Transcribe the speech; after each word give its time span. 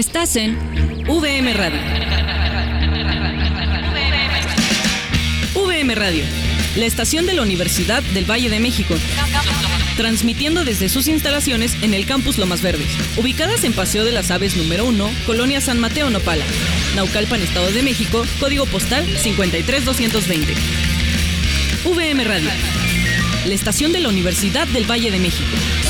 Estás 0.00 0.34
en 0.36 0.56
VM 1.06 1.52
Radio. 1.52 1.78
VM 5.54 5.94
Radio, 5.94 6.24
la 6.74 6.86
estación 6.86 7.26
de 7.26 7.34
la 7.34 7.42
Universidad 7.42 8.02
del 8.14 8.24
Valle 8.24 8.48
de 8.48 8.60
México. 8.60 8.94
Transmitiendo 9.98 10.64
desde 10.64 10.88
sus 10.88 11.06
instalaciones 11.06 11.76
en 11.82 11.92
el 11.92 12.06
campus 12.06 12.38
Lomas 12.38 12.62
Verdes, 12.62 12.88
ubicadas 13.18 13.62
en 13.64 13.74
Paseo 13.74 14.06
de 14.06 14.12
las 14.12 14.30
Aves 14.30 14.56
número 14.56 14.86
1, 14.86 15.10
Colonia 15.26 15.60
San 15.60 15.78
Mateo 15.78 16.08
Nopala, 16.08 16.46
Naucalpan, 16.96 17.42
Estado 17.42 17.70
de 17.70 17.82
México, 17.82 18.24
código 18.40 18.64
postal 18.64 19.04
53220. 19.04 20.54
VM 21.84 22.24
Radio, 22.24 22.48
la 23.44 23.52
estación 23.52 23.92
de 23.92 24.00
la 24.00 24.08
Universidad 24.08 24.66
del 24.68 24.90
Valle 24.90 25.10
de 25.10 25.18
México. 25.18 25.89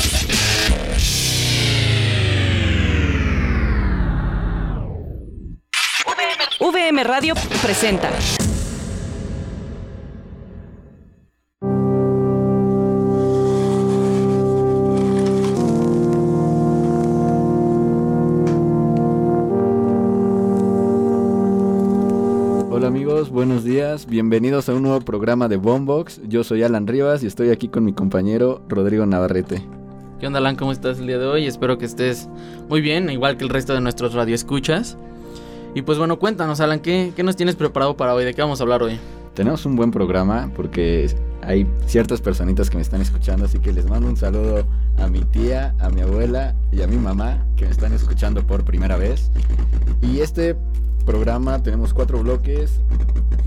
VM 6.91 7.03
Radio 7.05 7.35
presenta. 7.61 8.09
Hola 22.69 22.87
amigos, 22.87 23.29
buenos 23.29 23.63
días, 23.63 24.05
bienvenidos 24.05 24.67
a 24.67 24.73
un 24.73 24.83
nuevo 24.83 24.99
programa 24.99 25.47
de 25.47 25.55
Bombox. 25.55 26.19
Yo 26.27 26.43
soy 26.43 26.63
Alan 26.63 26.87
Rivas 26.87 27.23
y 27.23 27.27
estoy 27.27 27.51
aquí 27.51 27.69
con 27.69 27.85
mi 27.85 27.93
compañero 27.93 28.65
Rodrigo 28.67 29.05
Navarrete. 29.05 29.65
¿Qué 30.19 30.27
onda, 30.27 30.39
Alan? 30.39 30.57
¿Cómo 30.57 30.73
estás 30.73 30.99
el 30.99 31.07
día 31.07 31.19
de 31.19 31.25
hoy? 31.25 31.47
Espero 31.47 31.77
que 31.77 31.85
estés 31.85 32.27
muy 32.67 32.81
bien, 32.81 33.09
igual 33.09 33.37
que 33.37 33.45
el 33.45 33.49
resto 33.49 33.73
de 33.73 33.79
nuestros 33.79 34.13
radioescuchas. 34.13 34.97
Y 35.73 35.83
pues 35.83 35.97
bueno, 35.97 36.19
cuéntanos, 36.19 36.59
Alan, 36.59 36.81
¿qué, 36.81 37.13
qué 37.15 37.23
nos 37.23 37.37
tienes 37.37 37.55
preparado 37.55 37.95
para 37.95 38.13
hoy? 38.13 38.25
¿De 38.25 38.33
qué 38.33 38.41
vamos 38.41 38.59
a 38.59 38.63
hablar 38.63 38.83
hoy? 38.83 38.99
Tenemos 39.33 39.65
un 39.65 39.77
buen 39.77 39.91
programa 39.91 40.51
porque 40.53 41.09
hay 41.41 41.65
ciertas 41.85 42.19
personitas 42.19 42.69
que 42.69 42.75
me 42.75 42.81
están 42.81 43.01
escuchando, 43.01 43.45
así 43.45 43.59
que 43.59 43.71
les 43.71 43.85
mando 43.85 44.09
un 44.09 44.17
saludo 44.17 44.65
a 44.97 45.07
mi 45.07 45.21
tía, 45.21 45.73
a 45.79 45.89
mi 45.89 46.01
abuela 46.01 46.55
y 46.73 46.81
a 46.81 46.87
mi 46.87 46.97
mamá 46.97 47.45
que 47.55 47.65
me 47.65 47.71
están 47.71 47.93
escuchando 47.93 48.45
por 48.45 48.65
primera 48.65 48.97
vez. 48.97 49.31
Y 50.01 50.19
este 50.19 50.57
programa 51.05 51.63
tenemos 51.63 51.93
cuatro 51.93 52.19
bloques 52.21 52.81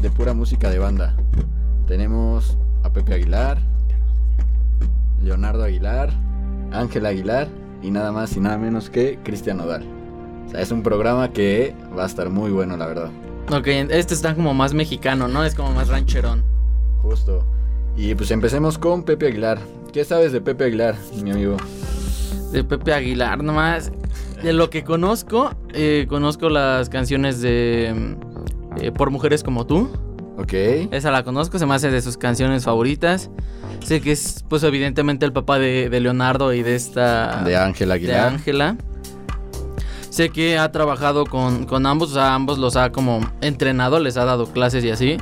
de 0.00 0.10
pura 0.10 0.32
música 0.32 0.70
de 0.70 0.78
banda. 0.78 1.14
Tenemos 1.86 2.56
a 2.82 2.90
Pepe 2.90 3.14
Aguilar, 3.14 3.58
Leonardo 5.22 5.62
Aguilar, 5.64 6.10
Ángel 6.72 7.04
Aguilar 7.04 7.48
y 7.82 7.90
nada 7.90 8.12
más 8.12 8.34
y 8.34 8.40
nada 8.40 8.56
menos 8.56 8.88
que 8.88 9.18
Cristian 9.22 9.58
Nodal. 9.58 10.03
O 10.46 10.50
sea, 10.50 10.60
es 10.60 10.70
un 10.70 10.82
programa 10.82 11.30
que 11.32 11.74
va 11.96 12.04
a 12.04 12.06
estar 12.06 12.30
muy 12.30 12.50
bueno, 12.50 12.76
la 12.76 12.86
verdad. 12.86 13.10
Ok, 13.50 13.66
este 13.66 14.14
está 14.14 14.34
como 14.34 14.54
más 14.54 14.72
mexicano, 14.74 15.28
¿no? 15.28 15.44
Es 15.44 15.54
como 15.54 15.72
más 15.72 15.88
rancherón. 15.88 16.42
Justo. 17.02 17.44
Y 17.96 18.14
pues 18.14 18.30
empecemos 18.30 18.78
con 18.78 19.02
Pepe 19.02 19.26
Aguilar. 19.28 19.58
¿Qué 19.92 20.04
sabes 20.04 20.32
de 20.32 20.40
Pepe 20.40 20.64
Aguilar, 20.64 20.96
mi 21.22 21.30
amigo? 21.30 21.56
De 22.50 22.64
Pepe 22.64 22.92
Aguilar, 22.92 23.42
nomás. 23.42 23.92
De 24.42 24.52
lo 24.52 24.70
que 24.70 24.84
conozco, 24.84 25.54
eh, 25.72 26.06
conozco 26.08 26.48
las 26.48 26.88
canciones 26.88 27.40
de 27.40 28.16
eh, 28.80 28.92
Por 28.92 29.10
Mujeres 29.10 29.42
como 29.42 29.66
tú. 29.66 29.90
Ok. 30.36 30.52
Esa 30.90 31.10
la 31.10 31.22
conozco, 31.22 31.58
se 31.58 31.66
me 31.66 31.74
hace 31.74 31.90
de 31.90 32.02
sus 32.02 32.16
canciones 32.16 32.64
favoritas. 32.64 33.30
Sé 33.84 34.00
que 34.00 34.12
es, 34.12 34.44
pues, 34.48 34.62
evidentemente 34.64 35.24
el 35.24 35.32
papá 35.32 35.58
de, 35.58 35.88
de 35.88 36.00
Leonardo 36.00 36.52
y 36.52 36.62
de 36.62 36.74
esta. 36.74 37.42
De 37.44 37.56
Ángel 37.56 37.88
de 37.88 37.94
Aguilar. 37.94 38.32
Ángela. 38.32 38.76
Sé 40.14 40.30
que 40.30 40.58
ha 40.58 40.70
trabajado 40.70 41.26
con, 41.26 41.64
con 41.64 41.86
ambos, 41.86 42.12
o 42.12 42.14
sea, 42.14 42.36
ambos 42.36 42.56
los 42.56 42.76
ha 42.76 42.92
como 42.92 43.18
entrenado, 43.40 43.98
les 43.98 44.16
ha 44.16 44.24
dado 44.24 44.46
clases 44.46 44.84
y 44.84 44.90
así. 44.90 45.16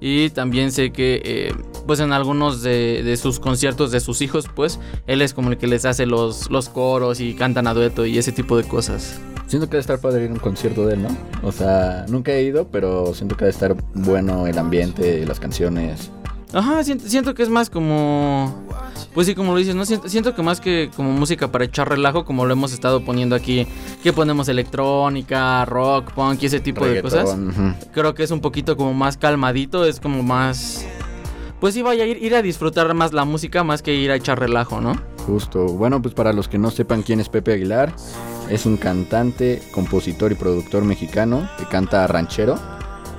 Y 0.00 0.30
también 0.30 0.72
sé 0.72 0.90
que, 0.90 1.20
eh, 1.22 1.54
pues 1.86 2.00
en 2.00 2.14
algunos 2.14 2.62
de, 2.62 3.02
de 3.02 3.18
sus 3.18 3.40
conciertos 3.40 3.90
de 3.90 4.00
sus 4.00 4.22
hijos, 4.22 4.46
pues, 4.56 4.80
él 5.06 5.20
es 5.20 5.34
como 5.34 5.50
el 5.50 5.58
que 5.58 5.66
les 5.66 5.84
hace 5.84 6.06
los, 6.06 6.50
los 6.50 6.70
coros 6.70 7.20
y 7.20 7.34
cantan 7.34 7.66
a 7.66 7.74
dueto 7.74 8.06
y 8.06 8.16
ese 8.16 8.32
tipo 8.32 8.56
de 8.56 8.64
cosas. 8.64 9.20
Siento 9.48 9.66
que 9.66 9.72
debe 9.72 9.80
estar 9.80 9.98
padre 9.98 10.24
ir 10.24 10.30
a 10.30 10.32
un 10.32 10.38
concierto 10.38 10.86
de 10.86 10.94
él, 10.94 11.02
¿no? 11.02 11.14
O 11.42 11.52
sea, 11.52 12.06
nunca 12.08 12.32
he 12.32 12.42
ido, 12.42 12.68
pero 12.68 13.12
siento 13.12 13.36
que 13.36 13.44
debe 13.44 13.52
estar 13.52 13.76
bueno 13.92 14.46
el 14.46 14.56
ambiente, 14.56 15.26
las 15.26 15.40
canciones. 15.40 16.10
Ajá, 16.52 16.82
siento, 16.82 17.08
siento 17.08 17.34
que 17.34 17.42
es 17.42 17.48
más 17.48 17.70
como... 17.70 18.66
Pues 19.14 19.26
sí, 19.26 19.34
como 19.34 19.52
lo 19.52 19.58
dices, 19.58 19.74
¿no? 19.74 19.84
Siento, 19.84 20.08
siento 20.08 20.34
que 20.34 20.42
más 20.42 20.60
que 20.60 20.90
como 20.94 21.12
música 21.12 21.50
para 21.50 21.64
echar 21.64 21.88
relajo, 21.88 22.24
como 22.24 22.46
lo 22.46 22.52
hemos 22.52 22.72
estado 22.72 23.04
poniendo 23.04 23.34
aquí, 23.34 23.66
que 24.02 24.12
ponemos 24.12 24.48
electrónica, 24.48 25.64
rock, 25.64 26.12
punk 26.12 26.42
y 26.42 26.46
ese 26.46 26.60
tipo 26.60 26.86
de 26.86 27.02
cosas. 27.02 27.36
creo 27.92 28.14
que 28.14 28.22
es 28.22 28.30
un 28.30 28.40
poquito 28.40 28.76
como 28.76 28.94
más 28.94 29.16
calmadito, 29.16 29.84
es 29.84 30.00
como 30.00 30.22
más... 30.22 30.86
Pues 31.60 31.74
sí, 31.74 31.82
vaya 31.82 32.04
a 32.04 32.06
ir, 32.06 32.22
ir 32.22 32.34
a 32.36 32.42
disfrutar 32.42 32.92
más 32.94 33.12
la 33.12 33.24
música 33.24 33.64
más 33.64 33.82
que 33.82 33.92
ir 33.94 34.12
a 34.12 34.14
echar 34.14 34.38
relajo, 34.38 34.80
¿no? 34.80 34.92
Justo. 35.26 35.66
Bueno, 35.66 36.00
pues 36.00 36.14
para 36.14 36.32
los 36.32 36.48
que 36.48 36.56
no 36.56 36.70
sepan 36.70 37.02
quién 37.02 37.18
es 37.18 37.28
Pepe 37.28 37.52
Aguilar, 37.52 37.92
es 38.48 38.64
un 38.64 38.76
cantante, 38.76 39.60
compositor 39.72 40.32
y 40.32 40.36
productor 40.36 40.84
mexicano 40.84 41.48
que 41.58 41.66
canta 41.66 42.06
ranchero. 42.06 42.58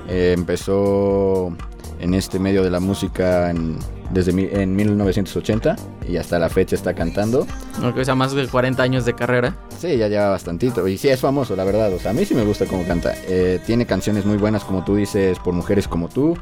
Eh, 0.08 0.34
empezó 0.36 1.52
en 2.00 2.14
este 2.14 2.38
medio 2.38 2.62
de 2.62 2.70
la 2.70 2.80
música 2.80 3.50
en, 3.50 3.76
desde 4.12 4.32
mi- 4.32 4.48
en 4.50 4.74
1980 4.74 5.76
y 6.08 6.16
hasta 6.16 6.38
la 6.38 6.48
fecha 6.48 6.74
está 6.74 6.94
cantando. 6.94 7.46
Aunque 7.82 8.04
sea 8.04 8.14
más 8.14 8.32
de 8.32 8.46
40 8.48 8.82
años 8.82 9.04
de 9.04 9.14
carrera. 9.14 9.56
Sí, 9.78 9.96
ya 9.96 10.08
lleva 10.08 10.30
bastantito. 10.30 10.86
Y 10.88 10.96
sí, 10.98 11.08
es 11.08 11.20
famoso, 11.20 11.54
la 11.56 11.64
verdad. 11.64 11.92
O 11.92 11.98
sea, 11.98 12.10
a 12.10 12.14
mí 12.14 12.24
sí 12.24 12.34
me 12.34 12.44
gusta 12.44 12.66
cómo 12.66 12.84
canta. 12.86 13.12
Eh, 13.28 13.60
tiene 13.66 13.86
canciones 13.86 14.24
muy 14.24 14.36
buenas, 14.38 14.64
como 14.64 14.84
tú 14.84 14.96
dices, 14.96 15.38
por 15.38 15.54
mujeres 15.54 15.86
como 15.88 16.08
tú, 16.08 16.36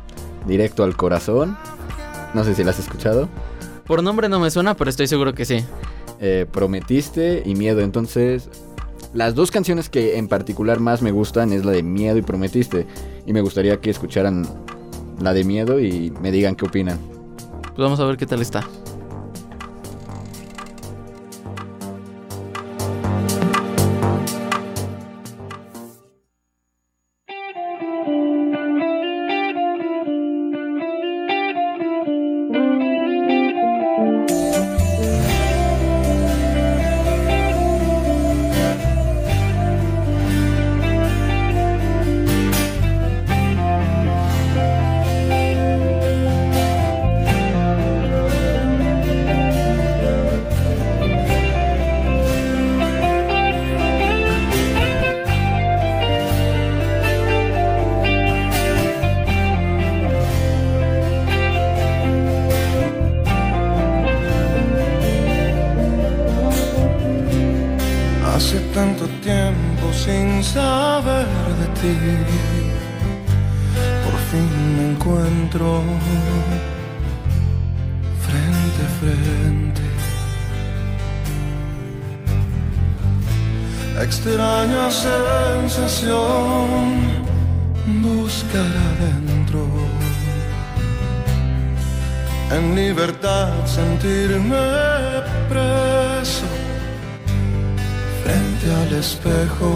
Directo 0.46 0.84
al 0.84 0.96
Corazón. 0.96 1.56
No 2.34 2.44
sé 2.44 2.54
si 2.54 2.62
las 2.64 2.78
has 2.78 2.84
escuchado. 2.86 3.28
Por 3.86 4.02
nombre 4.02 4.28
no 4.28 4.38
me 4.40 4.50
suena, 4.50 4.74
pero 4.76 4.90
estoy 4.90 5.06
seguro 5.06 5.34
que 5.34 5.44
sí. 5.44 5.64
eh, 6.20 6.46
Prometiste 6.50 7.42
y 7.44 7.54
Miedo. 7.54 7.80
Entonces, 7.80 8.48
las 9.14 9.34
dos 9.34 9.50
canciones 9.50 9.88
que 9.88 10.18
en 10.18 10.28
particular 10.28 10.78
más 10.80 11.00
me 11.02 11.10
gustan 11.10 11.52
es 11.52 11.64
la 11.64 11.72
de 11.72 11.82
Miedo 11.82 12.16
y 12.18 12.22
Prometiste. 12.22 12.86
Y 13.26 13.32
me 13.32 13.40
gustaría 13.40 13.78
que 13.80 13.90
escucharan 13.90 14.46
la 15.20 15.32
de 15.32 15.44
Miedo 15.44 15.80
y 15.80 16.12
me 16.20 16.30
digan 16.30 16.54
qué 16.54 16.66
opinan. 16.66 16.98
Pues 17.62 17.78
vamos 17.78 18.00
a 18.00 18.04
ver 18.04 18.16
qué 18.16 18.26
tal 18.26 18.40
está. 18.42 18.66
Fin 74.30 74.76
me 74.76 74.84
encuentro 74.92 75.68
frente 78.26 78.80
a 78.88 78.90
frente. 79.00 79.86
Extraña 84.06 84.90
sensación 84.90 86.16
buscar 88.02 88.72
adentro. 88.90 89.62
En 92.50 92.74
libertad 92.74 93.52
sentirme 93.66 94.66
preso 95.50 96.48
frente 98.22 98.66
al 98.82 98.92
espejo 99.04 99.70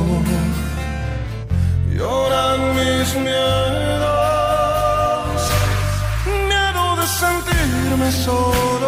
lloran 1.96 2.60
mis 2.76 3.14
miedos, 3.16 4.21
sentirme 8.02 8.10
solo, 8.10 8.81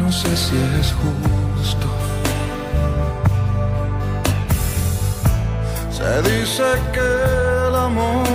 No 0.00 0.12
sé 0.12 0.36
si 0.36 0.56
es 0.80 0.88
justo. 1.00 1.86
Se 5.90 6.10
dice 6.30 6.64
que 6.94 7.08
el 7.68 7.74
amor 7.74 8.26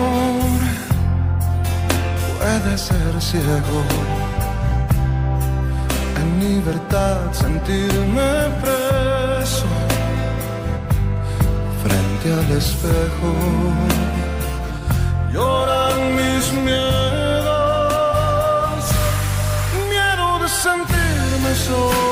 puede 2.38 2.78
ser 2.78 3.12
ciego. 3.22 3.82
En 6.22 6.28
libertad 6.40 7.20
sentirme 7.32 8.32
preso 8.62 9.72
frente 11.82 12.28
al 12.40 12.58
espejo. 12.58 13.32
Lloran 15.34 16.00
mis 16.20 16.46
miedos, 16.66 17.11
sentirme 21.72 22.11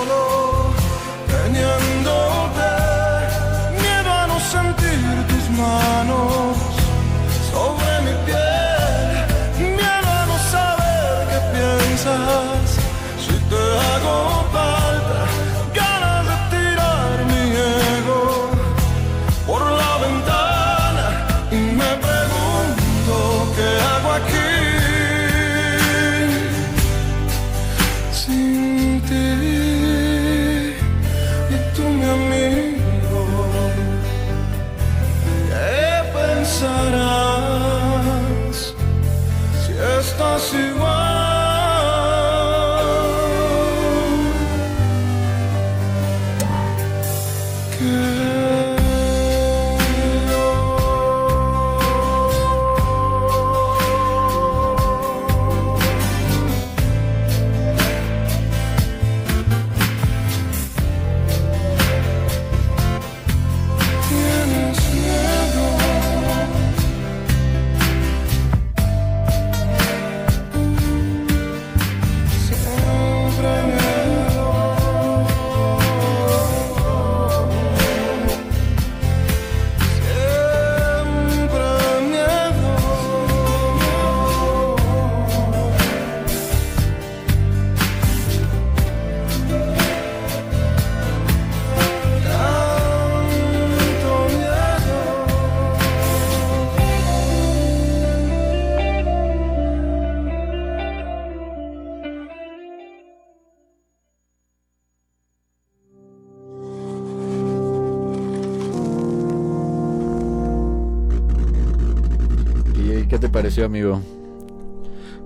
pareció, 113.59 113.65
amigo? 113.65 114.01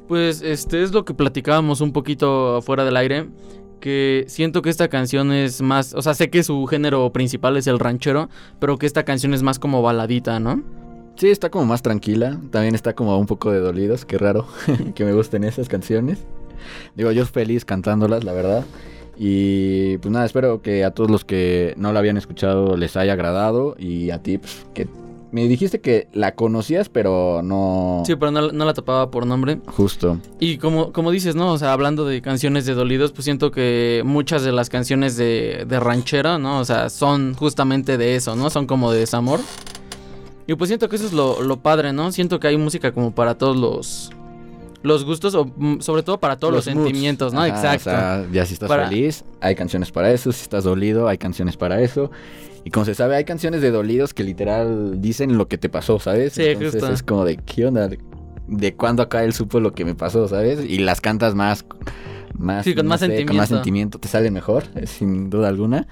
Pues 0.08 0.42
este 0.42 0.84
es 0.84 0.92
lo 0.92 1.06
que 1.06 1.14
platicábamos 1.14 1.82
un 1.82 1.92
poquito 1.92 2.58
afuera 2.58 2.86
del 2.86 2.98
aire. 2.98 3.30
Que 3.80 4.26
siento 4.28 4.62
que 4.62 4.70
esta 4.70 4.88
canción 4.88 5.32
es 5.32 5.62
más. 5.62 5.94
O 5.94 6.02
sea, 6.02 6.14
sé 6.14 6.30
que 6.30 6.44
su 6.44 6.66
género 6.68 7.12
principal 7.12 7.58
es 7.58 7.68
el 7.68 7.80
ranchero. 7.80 8.30
Pero 8.60 8.78
que 8.78 8.86
esta 8.86 9.04
canción 9.04 9.34
es 9.34 9.44
más 9.44 9.60
como 9.60 9.82
baladita, 9.82 10.40
¿no? 10.40 10.64
Sí, 11.16 11.30
está 11.30 11.50
como 11.50 11.66
más 11.66 11.82
tranquila. 11.82 12.40
También 12.52 12.76
está 12.76 12.94
como 12.94 13.18
un 13.18 13.26
poco 13.26 13.52
de 13.52 13.60
dolidos. 13.60 14.06
Qué 14.06 14.18
raro 14.18 14.48
que 14.96 15.06
me 15.06 15.14
gusten 15.14 15.44
esas 15.44 15.68
canciones. 15.68 16.20
Digo, 16.96 17.12
yo 17.12 17.26
feliz 17.26 17.66
cantándolas, 17.66 18.24
la 18.24 18.34
verdad. 18.34 18.66
Y 19.18 19.98
pues 20.00 20.12
nada, 20.12 20.26
espero 20.26 20.62
que 20.62 20.84
a 20.84 20.92
todos 20.92 21.12
los 21.12 21.24
que 21.24 21.76
no 21.78 21.94
la 21.94 22.00
habían 22.00 22.18
escuchado 22.18 22.78
les 22.78 22.96
haya 22.96 23.14
agradado. 23.14 23.76
Y 23.78 24.12
a 24.12 24.20
ti, 24.24 24.38
pues, 24.38 24.66
que 24.74 24.88
me 25.34 25.48
dijiste 25.48 25.82
que 25.82 26.08
la 26.14 26.36
conocías, 26.36 26.90
pero 26.90 27.42
no. 27.44 28.04
Sí, 28.06 28.16
pero 28.16 28.30
no, 28.30 28.52
no 28.52 28.66
la 28.66 28.74
tapaba 28.76 29.10
por 29.10 29.26
nombre. 29.26 29.60
Justo. 29.66 30.20
Y 30.40 30.60
como, 30.60 30.94
como 30.94 31.10
dices, 31.10 31.36
¿no? 31.36 31.52
O 31.52 31.58
sea, 31.58 31.74
hablando 31.74 32.06
de 32.06 32.22
canciones 32.22 32.68
de 32.68 32.76
dolidos, 32.76 33.12
pues 33.14 33.26
siento 33.26 33.50
que 33.50 34.04
muchas 34.06 34.44
de 34.44 34.52
las 34.52 34.70
canciones 34.70 35.18
de, 35.18 35.66
de 35.68 35.80
ranchero, 35.80 36.38
¿no? 36.38 36.60
O 36.60 36.66
sea, 36.66 36.92
son 36.92 37.34
justamente 37.34 37.98
de 37.98 38.16
eso, 38.16 38.36
¿no? 38.36 38.52
Son 38.52 38.68
como 38.68 38.92
de 38.92 39.00
desamor. 39.00 39.40
Y 40.46 40.54
pues 40.54 40.68
siento 40.68 40.88
que 40.88 40.98
eso 40.98 41.08
es 41.08 41.14
lo, 41.14 41.42
lo 41.42 41.58
padre, 41.58 41.94
¿no? 41.94 42.12
Siento 42.12 42.40
que 42.40 42.48
hay 42.48 42.58
música 42.58 42.92
como 42.92 43.16
para 43.16 43.36
todos 43.36 43.58
los, 43.58 44.12
los 44.84 45.04
gustos, 45.04 45.34
o 45.34 45.46
mm, 45.46 45.80
sobre 45.80 46.04
todo 46.04 46.20
para 46.20 46.38
todos 46.38 46.54
los, 46.54 46.66
sentimientos, 46.66 47.34
¿no? 47.34 47.42
Ajá, 47.42 47.56
Exacto. 47.74 47.90
O 47.90 47.94
sea, 47.94 48.28
ya 48.32 48.46
si 48.46 48.54
estás 48.54 48.70
Para- 48.70 48.88
feliz, 48.88 49.26
hay 49.42 49.56
canciones 49.56 49.92
para 49.92 50.12
eso. 50.12 50.32
Si 50.32 50.44
estás 50.44 50.64
dolido, 50.64 51.08
hay 51.08 51.18
canciones 51.18 51.58
para 51.58 51.82
eso. 51.82 52.12
Y 52.66 52.70
como 52.70 52.86
se 52.86 52.96
sabe, 52.96 53.16
hay 53.16 53.26
canciones 53.26 53.62
de 53.62 53.72
dolidos 53.72 54.14
que 54.14 54.24
literal 54.24 55.02
dicen 55.02 55.38
lo 55.38 55.48
que 55.48 55.58
te 55.58 55.70
pasó, 55.70 56.00
¿sabes? 56.00 56.34
Sí, 56.34 56.44
Entonces 56.46 56.82
justo. 56.82 56.94
es 56.94 57.04
como 57.04 57.26
de, 57.26 57.38
¿qué 57.38 57.66
onda? 57.66 57.90
¿De 58.48 58.76
cuándo 58.76 59.04
acá 59.04 59.24
él 59.24 59.34
supo 59.34 59.60
lo 59.60 59.74
que 59.74 59.84
me 59.86 59.96
pasó, 59.96 60.28
¿sabes? 60.28 60.60
Y 60.68 60.78
las 60.80 61.02
cantas 61.02 61.36
más... 61.36 61.66
más 62.38 62.64
Sí, 62.64 62.74
con 62.74 62.88
más 62.88 63.02
Con 63.02 63.10
más 63.10 63.18
sentimiento. 63.18 63.46
sentimiento. 63.48 64.00
Te 64.00 64.08
sale 64.08 64.32
mejor, 64.32 64.64
eh, 64.76 64.88
sin 64.88 65.30
duda 65.30 65.50
alguna. 65.50 65.88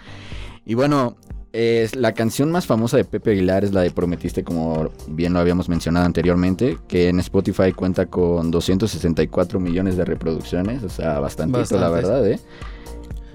Y 0.65 0.75
bueno, 0.75 1.17
es 1.53 1.95
la 1.95 2.13
canción 2.13 2.51
más 2.51 2.65
famosa 2.65 2.95
de 2.97 3.03
Pepe 3.03 3.31
Aguilar 3.31 3.65
es 3.65 3.73
la 3.73 3.81
de 3.81 3.91
Prometiste, 3.91 4.43
como 4.43 4.89
bien 5.07 5.33
lo 5.33 5.39
habíamos 5.39 5.67
mencionado 5.67 6.05
anteriormente, 6.05 6.77
que 6.87 7.09
en 7.09 7.19
Spotify 7.19 7.73
cuenta 7.73 8.05
con 8.05 8.51
264 8.51 9.59
millones 9.59 9.97
de 9.97 10.05
reproducciones, 10.05 10.83
o 10.83 10.89
sea, 10.89 11.19
bastantito, 11.19 11.77
la 11.77 11.89
verdad, 11.89 12.25
¿eh? 12.29 12.39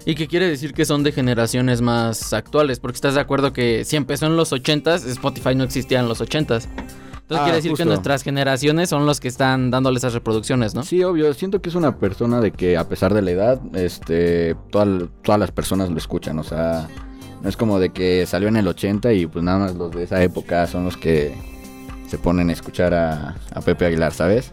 Y 0.07 0.15
que 0.15 0.29
quiere 0.29 0.49
decir 0.49 0.73
que 0.73 0.85
son 0.87 1.03
de 1.03 1.11
generaciones 1.13 1.83
más 1.83 2.33
actuales, 2.33 2.79
porque 2.81 2.95
estás 2.95 3.15
de 3.17 3.21
acuerdo 3.21 3.53
que 3.53 3.85
si 3.85 3.97
empezó 3.97 4.27
en 4.27 4.37
los 4.37 4.53
80s, 4.53 5.05
Spotify 5.07 5.55
no 5.57 5.65
existía 5.65 5.99
en 6.01 6.09
los 6.09 6.21
80s. 6.21 6.69
Entonces 6.69 7.41
Ah, 7.41 7.43
quiere 7.43 7.57
decir 7.57 7.73
justo. 7.73 7.83
que 7.83 7.89
nuestras 7.89 8.23
generaciones 8.23 8.89
son 8.89 9.05
los 9.05 9.19
que 9.19 9.27
están 9.27 9.73
dándole 9.73 9.99
esas 9.99 10.15
reproducciones, 10.15 10.77
¿no? 10.77 10.85
Sí, 10.85 11.03
obvio, 11.03 11.35
siento 11.35 11.61
que 11.61 11.71
es 11.71 11.75
una 11.75 11.97
persona 11.99 12.41
de 12.41 12.53
que 12.53 12.77
a 12.77 12.89
pesar 12.89 13.13
de 13.15 13.21
la 13.23 13.33
edad, 13.33 13.61
este, 13.75 14.55
toda- 14.71 15.09
todas 15.25 15.41
las 15.41 15.51
personas 15.51 15.91
lo 15.91 15.99
escuchan, 15.99 16.39
o 16.39 16.45
sea, 16.45 16.87
no 17.43 17.49
es 17.49 17.57
como 17.57 17.81
de 17.81 17.91
que 17.91 18.25
salió 18.27 18.47
en 18.47 18.57
el 18.57 18.69
80 18.69 19.13
y 19.13 19.27
pues 19.27 19.45
nada 19.45 19.59
más 19.59 19.75
los 19.75 19.91
de 19.91 20.05
esa 20.05 20.23
época 20.23 20.69
son 20.69 20.85
los 20.85 20.97
que 20.97 21.35
se 22.07 22.17
ponen 22.17 22.49
a 22.49 22.53
escuchar 22.53 22.95
a, 22.95 23.35
a 23.53 23.61
Pepe 23.61 23.87
Aguilar, 23.87 24.13
¿sabes? 24.15 24.53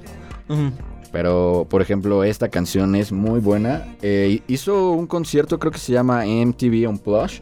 Ujú. 0.49 0.71
Pero, 1.13 1.65
por 1.69 1.81
ejemplo, 1.81 2.23
esta 2.25 2.49
canción 2.49 2.95
es 2.95 3.11
muy 3.13 3.39
buena. 3.39 3.85
Eh, 4.01 4.41
hizo 4.47 4.91
un 4.91 5.07
concierto, 5.07 5.59
creo 5.59 5.71
que 5.71 5.77
se 5.77 5.93
llama 5.93 6.25
MTV 6.25 6.89
Unplugged. 6.89 7.41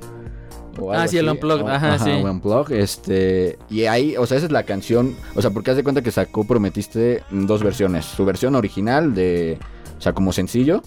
o 0.80 0.92
Ah, 0.92 0.98
algo 1.02 1.12
sí, 1.12 1.18
el 1.18 1.28
así. 1.28 1.36
Unplugged, 1.38 1.64
O- 1.66 1.68
ajá, 1.70 1.98
sí. 2.00 2.12
Unplugged, 2.12 2.76
este, 2.78 3.58
y 3.70 3.86
ahí, 3.86 4.16
o 4.18 4.26
sea, 4.26 4.38
esa 4.38 4.46
es 4.46 4.52
la 4.52 4.64
canción, 4.64 5.16
o 5.36 5.42
sea, 5.42 5.52
porque 5.52 5.72
haz 5.72 5.78
de 5.78 5.84
cuenta 5.84 6.02
que 6.02 6.12
sacó 6.12 6.46
Prometiste 6.46 7.24
dos 7.32 7.64
versiones. 7.64 8.06
Su 8.06 8.24
versión 8.26 8.56
original 8.56 9.14
de, 9.16 9.58
o 9.98 10.02
sea, 10.02 10.14
como 10.14 10.32
sencillo, 10.34 10.82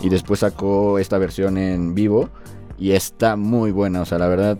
y 0.00 0.08
después 0.08 0.40
sacó 0.40 0.98
esta 1.00 1.18
versión 1.18 1.56
en 1.58 1.94
vivo, 1.94 2.28
y 2.78 2.92
está 2.92 3.34
muy 3.36 3.70
buena, 3.72 4.00
o 4.02 4.04
sea, 4.04 4.18
la 4.18 4.28
verdad, 4.28 4.58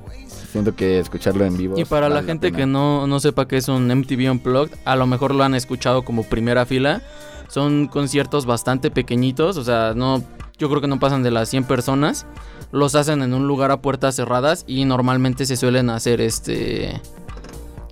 siento 0.52 0.74
que 0.76 0.98
escucharlo 0.98 1.44
en 1.44 1.56
vivo. 1.56 1.78
Y 1.78 1.84
para 1.84 2.08
la 2.08 2.22
gente 2.24 2.50
que 2.52 2.66
no, 2.66 3.06
no 3.06 3.20
sepa 3.20 3.46
qué 3.48 3.56
es 3.56 3.68
un 3.68 3.88
MTV 3.88 4.30
Unplugged, 4.30 4.74
a 4.84 4.96
lo 4.96 5.06
mejor 5.06 5.34
lo 5.34 5.44
han 5.44 5.54
escuchado 5.54 6.02
como 6.04 6.22
primera 6.24 6.66
fila. 6.66 7.02
Son 7.48 7.88
conciertos 7.88 8.46
bastante 8.46 8.90
pequeñitos, 8.90 9.56
o 9.56 9.64
sea, 9.64 9.94
no, 9.96 10.22
yo 10.58 10.68
creo 10.68 10.80
que 10.80 10.86
no 10.86 10.98
pasan 10.98 11.22
de 11.22 11.30
las 11.30 11.48
100 11.48 11.64
personas. 11.64 12.26
Los 12.70 12.94
hacen 12.94 13.22
en 13.22 13.32
un 13.32 13.48
lugar 13.48 13.70
a 13.70 13.80
puertas 13.80 14.16
cerradas 14.16 14.64
y 14.66 14.84
normalmente 14.84 15.46
se 15.46 15.56
suelen 15.56 15.88
hacer 15.88 16.20
este 16.20 17.00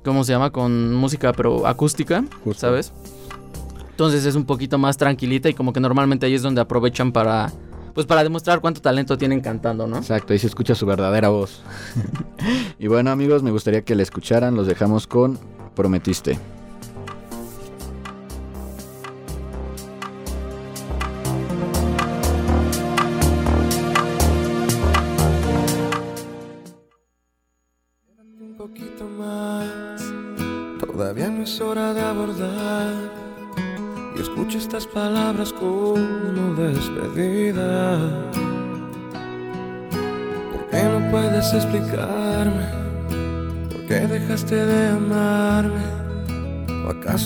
¿cómo 0.04 0.22
se 0.22 0.32
llama? 0.32 0.50
Con 0.50 0.94
música 0.94 1.32
pero 1.32 1.66
acústica, 1.66 2.24
Justo. 2.44 2.60
¿sabes? 2.60 2.92
Entonces 3.90 4.26
es 4.26 4.34
un 4.34 4.44
poquito 4.44 4.76
más 4.78 4.98
tranquilita 4.98 5.48
y 5.48 5.54
como 5.54 5.72
que 5.72 5.80
normalmente 5.80 6.26
ahí 6.26 6.34
es 6.34 6.42
donde 6.42 6.60
aprovechan 6.60 7.12
para 7.12 7.52
pues 7.94 8.06
para 8.06 8.22
demostrar 8.22 8.60
cuánto 8.60 8.82
talento 8.82 9.16
tienen 9.16 9.40
cantando, 9.40 9.86
¿no? 9.86 9.96
Exacto, 9.96 10.34
ahí 10.34 10.38
se 10.38 10.48
escucha 10.48 10.74
su 10.74 10.84
verdadera 10.84 11.30
voz. 11.30 11.62
y 12.78 12.88
bueno 12.88 13.10
amigos, 13.10 13.42
me 13.42 13.50
gustaría 13.50 13.82
que 13.82 13.94
la 13.94 14.02
escucharan, 14.02 14.54
los 14.54 14.66
dejamos 14.66 15.06
con 15.06 15.38
Prometiste. 15.74 16.38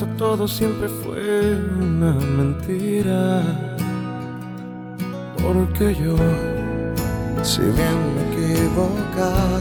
¿O 0.01 0.03
acaso 0.03 0.17
todo 0.17 0.49
siempre 0.49 0.89
fue 0.89 1.57
una 1.79 2.13
mentira? 2.13 3.43
Porque 5.43 5.95
yo, 5.95 6.17
si 7.43 7.61
bien 7.61 7.99
me 8.15 8.23
equivocaba, 8.33 9.61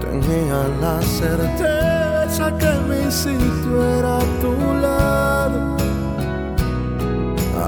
Tenía 0.00 0.66
la 0.80 1.02
certeza 1.02 2.56
que 2.58 2.72
mi 2.88 3.10
sitio 3.10 3.84
era 3.98 4.18
a 4.18 4.24
tu 4.40 4.54
lado. 4.80 5.76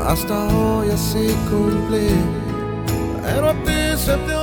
Hasta 0.07 0.49
hoy 0.49 0.91
así 0.91 1.35
cumplí. 1.51 2.09
Pero 3.23 3.51
a 3.51 3.55
ti 3.65 3.97
se 3.97 4.17
te 4.17 4.40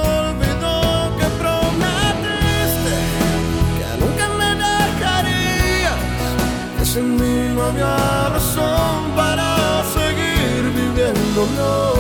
no 7.74 8.30
razón 8.30 9.12
para 9.16 9.84
seguir 9.94 10.72
viviendo. 10.74 11.40
No, 11.58 11.94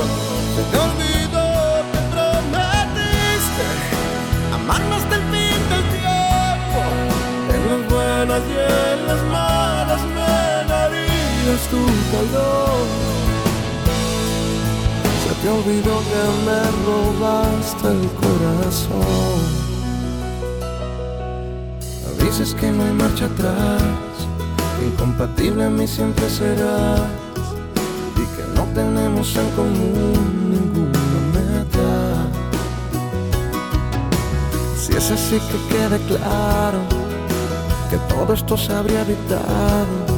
se 0.56 0.62
te 0.72 0.78
olvidó 0.78 1.48
que 1.92 2.00
prometiste 2.14 3.68
amarme 4.54 4.96
hasta 4.96 5.16
el 5.16 5.24
fin 5.34 5.62
del 5.72 5.84
tiempo. 5.98 6.80
En 7.54 7.62
las 7.70 7.82
buenas 7.90 8.42
y 8.48 8.58
en 8.58 9.08
las 9.08 9.22
malas 9.32 10.02
me 10.16 10.70
darías 10.72 11.62
tu 11.72 11.84
calor. 12.12 12.86
Se 15.24 15.32
te 15.42 15.50
olvidó 15.50 15.96
que 16.10 16.24
me 16.46 16.62
robaste 16.86 17.88
el 17.88 18.10
corazón. 18.22 19.68
Dices 22.20 22.54
que 22.56 22.72
no 22.72 22.84
hay 22.84 22.92
marcha 22.92 23.26
atrás, 23.26 23.82
incompatible 24.86 25.66
a 25.66 25.70
mí 25.70 25.88
siempre 25.88 26.30
serás 26.30 27.02
y 28.16 28.26
que 28.36 28.44
no 28.56 28.64
tenemos 28.74 29.36
en 29.36 29.50
común 29.52 30.50
ninguna 30.52 31.20
meta. 31.34 32.28
Si 34.80 34.94
es 34.94 35.12
así 35.12 35.40
que 35.40 35.58
quede 35.76 36.00
claro 36.08 36.80
que 37.90 37.98
todo 38.14 38.34
esto 38.34 38.58
se 38.58 38.74
habría 38.74 39.02
evitado 39.02 40.18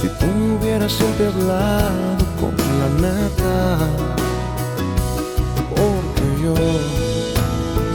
si 0.00 0.08
tú 0.08 0.26
me 0.26 0.56
hubieras 0.56 0.92
siempre 0.92 1.26
hablado 1.26 2.24
con 2.40 2.54
la 2.80 2.88
neta. 3.06 3.78
Porque 5.68 6.24
yo, 6.42 6.54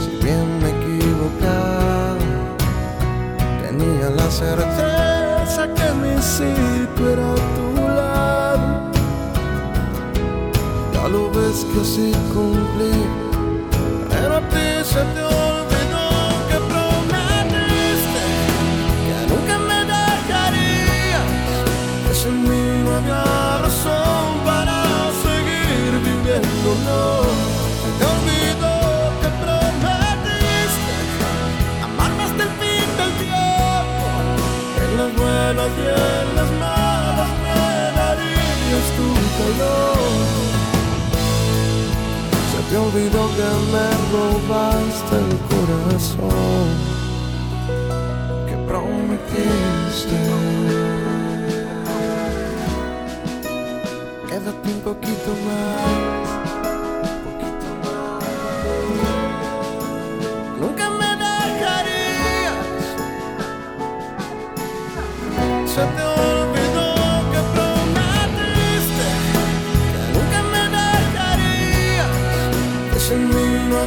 si 0.02 0.24
bien 0.24 0.46
me 0.62 0.70
equivocaba, 0.70 2.16
tenía 3.62 4.10
la 4.10 4.30
certeza 4.30 4.65
sitio 6.36 7.10
era 7.14 7.34
tu 7.56 7.88
lado. 7.98 8.90
Ya 10.92 11.08
lo 11.08 11.30
ves 11.30 11.64
que 11.72 11.80
así 11.80 12.12
cumplí, 12.34 12.94
pero 14.10 14.36
a 14.36 14.40
ti 14.50 14.66
se 14.84 15.02
te 15.14 15.25
Se 42.76 42.82
olvidó 42.82 43.26
que 43.34 43.50
me 43.72 43.88
robaste 44.12 45.16
el 45.16 45.32
corazón 45.48 46.68
que 48.46 48.54
prometiste. 48.68 50.18
Quédate 54.28 54.68
un 54.68 54.80
poquito 54.82 55.30
más. 55.46 56.45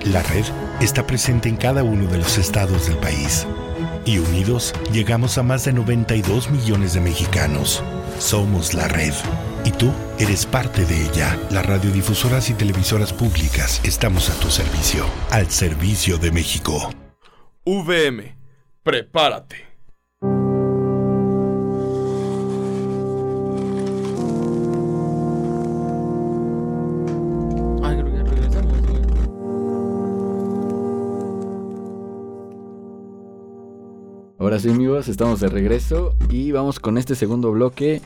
La 0.05 0.23
red 0.23 0.45
está 0.79 1.05
presente 1.05 1.49
en 1.49 1.57
cada 1.57 1.83
uno 1.83 2.09
de 2.09 2.19
los 2.19 2.37
estados 2.37 2.87
del 2.87 2.95
país. 2.97 3.45
Y 4.05 4.19
unidos 4.19 4.73
llegamos 4.91 5.39
a 5.39 5.43
más 5.43 5.65
de 5.65 5.73
92 5.73 6.51
millones 6.51 6.93
de 6.93 7.01
mexicanos. 7.01 7.83
Somos 8.19 8.75
la 8.75 8.87
red. 8.87 9.13
Y 9.63 9.71
tú 9.71 9.91
eres 10.19 10.45
parte 10.45 10.85
de 10.85 11.07
ella. 11.07 11.39
Las 11.49 11.65
radiodifusoras 11.65 12.51
y 12.51 12.53
televisoras 12.53 13.11
públicas 13.11 13.81
estamos 13.83 14.29
a 14.29 14.39
tu 14.39 14.51
servicio. 14.51 15.05
Al 15.31 15.49
servicio 15.49 16.19
de 16.19 16.31
México. 16.31 16.91
VM, 17.65 18.37
prepárate. 18.83 19.64
Ahora 34.55 34.63
sí, 34.63 34.69
amigos, 34.69 35.09
estamos 35.09 35.41
de 35.41 35.49
regreso 35.49 36.15
y 36.29 36.53
vamos 36.53 36.79
con 36.79 36.97
este 36.97 37.15
segundo 37.15 37.51
bloque. 37.51 38.01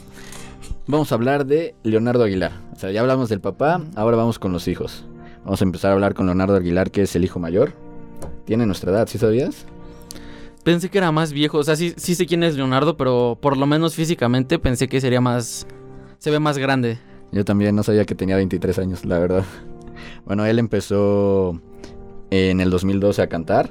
Vamos 0.87 1.11
a 1.11 1.15
hablar 1.15 1.45
de 1.45 1.75
Leonardo 1.83 2.23
Aguilar. 2.23 2.53
O 2.73 2.75
sea, 2.75 2.89
ya 2.89 3.01
hablamos 3.01 3.29
del 3.29 3.39
papá, 3.39 3.83
ahora 3.95 4.17
vamos 4.17 4.39
con 4.39 4.51
los 4.51 4.67
hijos. 4.67 5.05
Vamos 5.45 5.61
a 5.61 5.63
empezar 5.63 5.91
a 5.91 5.93
hablar 5.93 6.15
con 6.15 6.25
Leonardo 6.25 6.55
Aguilar, 6.55 6.89
que 6.89 7.03
es 7.03 7.15
el 7.15 7.23
hijo 7.23 7.39
mayor. 7.39 7.73
Tiene 8.45 8.65
nuestra 8.65 8.91
edad, 8.91 9.07
¿sí 9.07 9.19
sabías? 9.19 9.67
Pensé 10.63 10.89
que 10.89 10.97
era 10.97 11.11
más 11.11 11.33
viejo. 11.33 11.59
O 11.59 11.63
sea, 11.63 11.75
sí, 11.75 11.93
sí 11.97 12.15
sé 12.15 12.25
quién 12.25 12.41
es 12.41 12.55
Leonardo, 12.55 12.97
pero 12.97 13.37
por 13.39 13.55
lo 13.55 13.67
menos 13.67 13.93
físicamente 13.93 14.57
pensé 14.57 14.87
que 14.87 14.99
sería 15.01 15.21
más. 15.21 15.67
Se 16.17 16.31
ve 16.31 16.39
más 16.39 16.57
grande. 16.57 16.97
Yo 17.31 17.45
también 17.45 17.75
no 17.75 17.83
sabía 17.83 18.05
que 18.05 18.15
tenía 18.15 18.37
23 18.37 18.79
años, 18.79 19.05
la 19.05 19.19
verdad. 19.19 19.45
Bueno, 20.25 20.45
él 20.47 20.57
empezó 20.57 21.61
en 22.31 22.59
el 22.59 22.71
2012 22.71 23.21
a 23.21 23.27
cantar. 23.27 23.69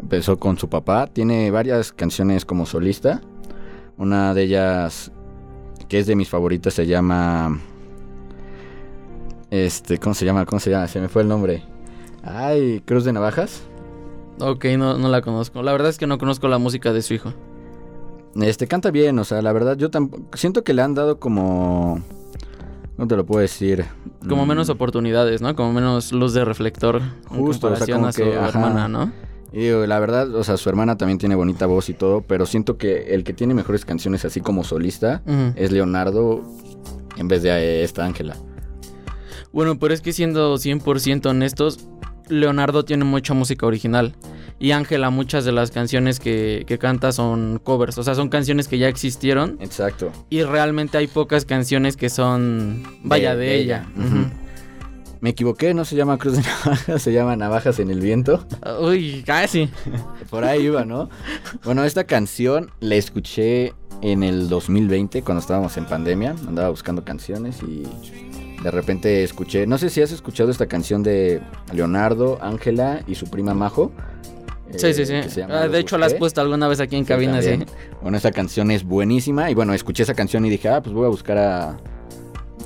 Empezó 0.00 0.38
con 0.38 0.58
su 0.58 0.68
papá. 0.68 1.06
Tiene 1.06 1.50
varias 1.50 1.92
canciones 1.92 2.44
como 2.44 2.66
solista. 2.66 3.20
Una 3.96 4.34
de 4.34 4.42
ellas, 4.42 5.10
que 5.88 5.98
es 5.98 6.06
de 6.06 6.16
mis 6.16 6.28
favoritas, 6.28 6.74
se 6.74 6.86
llama... 6.86 7.58
Este, 9.50 9.98
¿cómo 9.98 10.14
se 10.14 10.24
llama? 10.24 10.44
¿Cómo 10.44 10.60
se 10.60 10.70
llama? 10.70 10.86
Se 10.88 11.00
me 11.00 11.08
fue 11.08 11.22
el 11.22 11.28
nombre. 11.28 11.62
Ay, 12.22 12.82
Cruz 12.84 13.04
de 13.04 13.12
Navajas. 13.12 13.62
Ok, 14.40 14.66
no, 14.76 14.98
no 14.98 15.08
la 15.08 15.22
conozco. 15.22 15.62
La 15.62 15.72
verdad 15.72 15.88
es 15.88 15.98
que 15.98 16.06
no 16.06 16.18
conozco 16.18 16.48
la 16.48 16.58
música 16.58 16.92
de 16.92 17.00
su 17.02 17.14
hijo. 17.14 17.32
Este, 18.34 18.66
canta 18.66 18.90
bien, 18.90 19.18
o 19.18 19.24
sea, 19.24 19.40
la 19.40 19.52
verdad 19.52 19.76
yo 19.78 19.90
tampoco... 19.90 20.36
Siento 20.36 20.62
que 20.62 20.74
le 20.74 20.82
han 20.82 20.94
dado 20.94 21.18
como... 21.18 22.00
¿Cómo 22.96 23.08
te 23.08 23.16
lo 23.16 23.24
puedo 23.24 23.40
decir? 23.40 23.84
Como 24.28 24.44
Mm, 24.44 24.48
menos 24.48 24.68
oportunidades, 24.68 25.40
¿no? 25.42 25.54
Como 25.54 25.72
menos 25.72 26.12
luz 26.12 26.32
de 26.34 26.44
reflector. 26.44 26.96
en 26.96 27.38
Justo, 27.38 27.68
o 27.68 27.76
sea, 27.76 27.86
comparación 27.86 27.98
como 27.98 28.08
a 28.08 28.12
su 28.12 28.22
que, 28.22 28.36
ajá. 28.36 28.48
hermana, 28.48 28.88
¿no? 28.88 29.12
Y 29.52 29.60
digo, 29.60 29.86
la 29.86 29.98
verdad, 29.98 30.34
o 30.34 30.44
sea, 30.44 30.56
su 30.56 30.68
hermana 30.68 30.96
también 30.96 31.18
tiene 31.18 31.34
bonita 31.34 31.66
voz 31.66 31.88
y 31.88 31.94
todo, 31.94 32.20
pero 32.22 32.46
siento 32.46 32.76
que 32.76 33.14
el 33.14 33.24
que 33.24 33.32
tiene 33.32 33.54
mejores 33.54 33.84
canciones 33.84 34.24
así 34.24 34.40
como 34.40 34.64
solista 34.64 35.22
es 35.54 35.72
Leonardo 35.72 36.42
en 37.16 37.28
vez 37.28 37.42
de 37.42 37.50
eh, 37.50 37.84
esta 37.84 38.04
Ángela. 38.04 38.36
Bueno, 39.52 39.78
pero 39.78 39.94
es 39.94 40.02
que 40.02 40.12
siendo 40.12 40.56
100% 40.56 41.26
honestos, 41.26 41.88
Leonardo 42.28 42.84
tiene 42.84 43.04
mucha 43.04 43.34
música 43.34 43.66
original. 43.66 44.14
Y 44.58 44.70
Ángela, 44.70 45.10
muchas 45.10 45.44
de 45.44 45.52
las 45.52 45.70
canciones 45.70 46.18
que, 46.18 46.64
que 46.66 46.78
canta 46.78 47.12
son 47.12 47.60
covers. 47.62 47.98
O 47.98 48.02
sea, 48.02 48.14
son 48.14 48.30
canciones 48.30 48.68
que 48.68 48.78
ya 48.78 48.88
existieron. 48.88 49.58
Exacto. 49.60 50.10
Y 50.30 50.42
realmente 50.42 50.96
hay 50.96 51.06
pocas 51.08 51.44
canciones 51.44 51.96
que 51.96 52.08
son. 52.08 52.82
Vaya, 53.02 53.36
de, 53.36 53.56
ella. 53.56 53.86
Me 55.20 55.30
equivoqué, 55.30 55.72
no 55.74 55.84
se 55.84 55.96
llama 55.96 56.18
Cruz 56.18 56.36
de 56.36 56.42
Navajas, 56.42 57.02
se 57.02 57.12
llama 57.12 57.36
Navajas 57.36 57.78
en 57.78 57.90
el 57.90 58.00
Viento. 58.00 58.44
Uy, 58.80 59.22
casi. 59.26 59.70
Por 60.30 60.44
ahí 60.44 60.64
iba, 60.66 60.84
¿no? 60.84 61.08
Bueno, 61.64 61.84
esta 61.84 62.04
canción 62.04 62.70
la 62.80 62.96
escuché 62.96 63.74
en 64.02 64.22
el 64.22 64.48
2020 64.48 65.22
cuando 65.22 65.40
estábamos 65.40 65.76
en 65.76 65.86
pandemia. 65.86 66.34
Andaba 66.46 66.68
buscando 66.68 67.04
canciones 67.04 67.62
y 67.62 67.84
de 68.62 68.70
repente 68.70 69.22
escuché. 69.24 69.66
No 69.66 69.78
sé 69.78 69.90
si 69.90 70.02
has 70.02 70.12
escuchado 70.12 70.50
esta 70.50 70.66
canción 70.66 71.02
de 71.02 71.40
Leonardo, 71.72 72.38
Ángela 72.42 73.02
y 73.06 73.14
su 73.14 73.26
prima 73.30 73.54
Majo. 73.54 73.92
Sí, 74.76 74.88
eh, 74.88 74.94
sí, 74.94 75.06
sí. 75.06 75.22
se 75.30 75.40
llama 75.42 75.62
Ah, 75.62 75.68
de 75.68 75.78
hecho, 75.78 75.96
la 75.96 76.06
has 76.06 76.14
puesto 76.14 76.40
alguna 76.40 76.66
vez 76.68 76.80
aquí 76.80 76.96
en 76.96 77.04
Sí, 77.04 77.08
cabina, 77.08 77.40
sí. 77.40 77.58
Bueno, 78.02 78.18
esa 78.18 78.32
canción 78.32 78.70
es 78.70 78.84
buenísima. 78.84 79.50
Y 79.50 79.54
bueno, 79.54 79.72
escuché 79.72 80.02
esa 80.02 80.14
canción 80.14 80.44
y 80.44 80.50
dije, 80.50 80.68
ah, 80.68 80.82
pues 80.82 80.94
voy 80.94 81.06
a 81.06 81.08
buscar 81.08 81.38
a. 81.38 81.76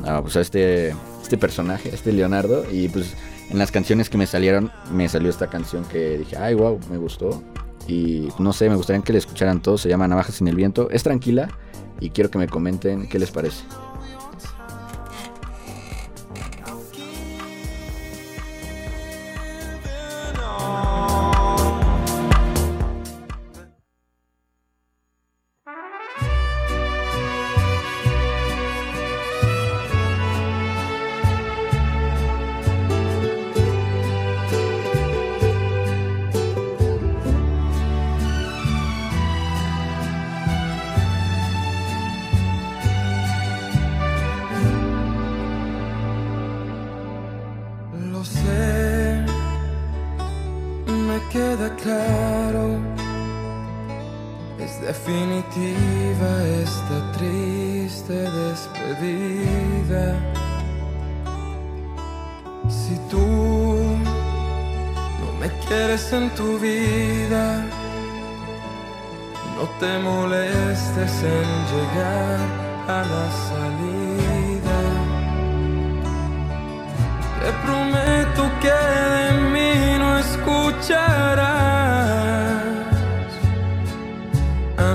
a, 0.05 0.23
pues, 0.23 0.37
a 0.37 0.41
este, 0.41 0.95
este 1.23 1.39
personaje, 1.39 1.91
este 1.93 2.13
Leonardo. 2.13 2.65
Y 2.71 2.89
pues 2.89 3.15
en 3.51 3.59
las 3.59 3.71
canciones 3.71 4.09
que 4.09 4.19
me 4.19 4.27
salieron, 4.27 4.71
me 4.93 5.09
salió 5.09 5.31
esta 5.31 5.49
canción 5.49 5.85
que 5.85 6.19
dije, 6.19 6.37
ay, 6.37 6.55
wow, 6.55 6.79
me 6.91 6.97
gustó. 6.97 7.43
Y 7.87 8.29
no 8.39 8.53
sé, 8.53 8.69
me 8.69 8.77
gustaría 8.77 9.03
que 9.03 9.13
la 9.13 9.19
escucharan 9.19 9.61
todos. 9.61 9.81
Se 9.81 9.89
llama 9.89 10.07
Navajas 10.07 10.41
en 10.41 10.49
el 10.49 10.55
Viento. 10.57 10.91
Es 10.91 11.03
tranquila 11.03 11.49
y 11.99 12.11
quiero 12.11 12.31
que 12.31 12.39
me 12.39 12.49
comenten 12.49 13.09
qué 13.09 13.19
les 13.19 13.31
parece. 13.31 13.65
Lo 20.37 21.10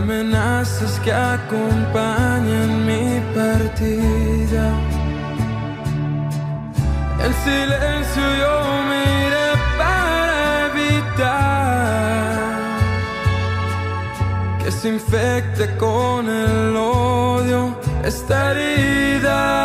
amenazas 0.06 1.00
que 1.04 1.12
acompañan 1.12 2.86
mi 2.86 3.20
partida. 3.34 4.66
El 7.26 7.34
silencio 7.46 8.24
yo 8.42 8.56
miré 8.92 9.50
para 9.80 10.38
evitar 10.70 11.26
que 14.64 14.70
se 14.72 14.88
infecte 14.90 15.76
con 15.78 16.30
el 16.30 16.76
odio 16.76 17.62
esta 18.04 18.52
herida. 18.52 19.56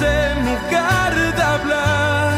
En 0.00 0.44
lugar 0.46 1.12
de 1.36 1.42
hablar 1.42 2.32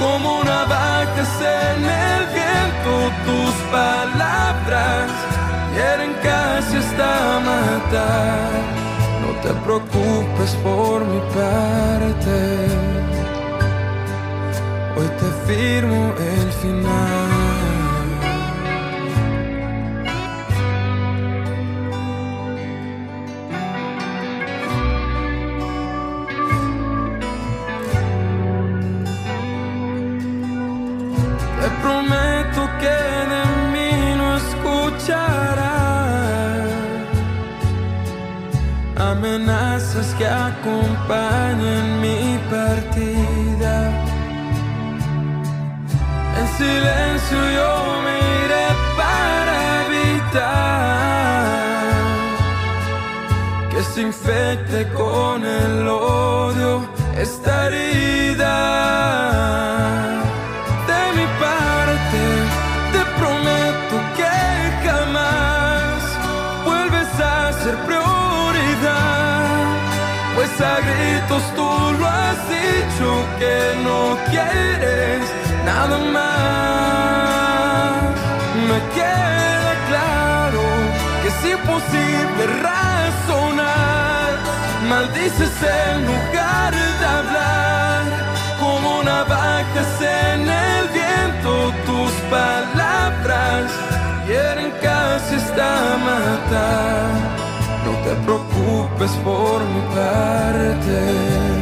como 0.00 0.42
navajas 0.42 1.32
en 1.40 1.84
el 1.84 2.26
viento. 2.34 2.92
Tus 3.24 3.54
palabras 3.70 5.10
hieren 5.74 6.12
casi 6.22 6.76
hasta 6.76 7.40
matar. 7.48 8.50
No 9.22 9.30
te 9.42 9.50
preocupes 9.64 10.50
por 10.64 11.04
mi 11.04 11.20
parte. 11.38 12.38
Hoy 14.96 15.08
te 15.20 15.52
firmo 15.52 16.14
el 16.18 16.52
final. 16.52 17.27
Que 40.28 40.34
acompañen 40.34 42.00
mi 42.02 42.38
partida. 42.50 43.74
En 46.38 46.46
silencio 46.58 47.38
yo 47.58 47.72
me 48.04 48.14
iré 48.44 48.68
para 49.00 49.56
evitar 49.86 50.26
que 53.70 53.80
se 53.82 54.00
infecte 54.02 54.78
con 54.92 55.36
el 55.44 55.88
odio 55.88 56.72
esta 57.16 57.56
que 73.38 73.74
no 73.84 74.18
quieres 74.30 75.22
nada 75.64 75.98
más. 76.16 76.38
Me 78.68 78.78
queda 78.96 79.72
claro 79.88 80.64
que 81.22 81.28
es 81.28 81.40
imposible 81.54 82.42
razonar. 82.66 84.30
Maldices 84.88 85.56
en 85.62 86.06
lugar 86.06 86.72
de 87.00 87.06
hablar, 87.06 88.02
como 88.58 89.02
navajas 89.02 89.92
en 90.00 90.40
el 90.48 90.88
viento. 90.98 91.52
Tus 91.86 92.12
palabras 92.36 93.70
hieren 94.26 94.70
casi 94.82 95.36
hasta 95.36 95.70
matar. 96.08 97.10
No 97.84 97.92
te 98.04 98.12
preocupes 98.24 99.12
por 99.24 99.58
mi 99.72 99.82
parte. 99.94 101.57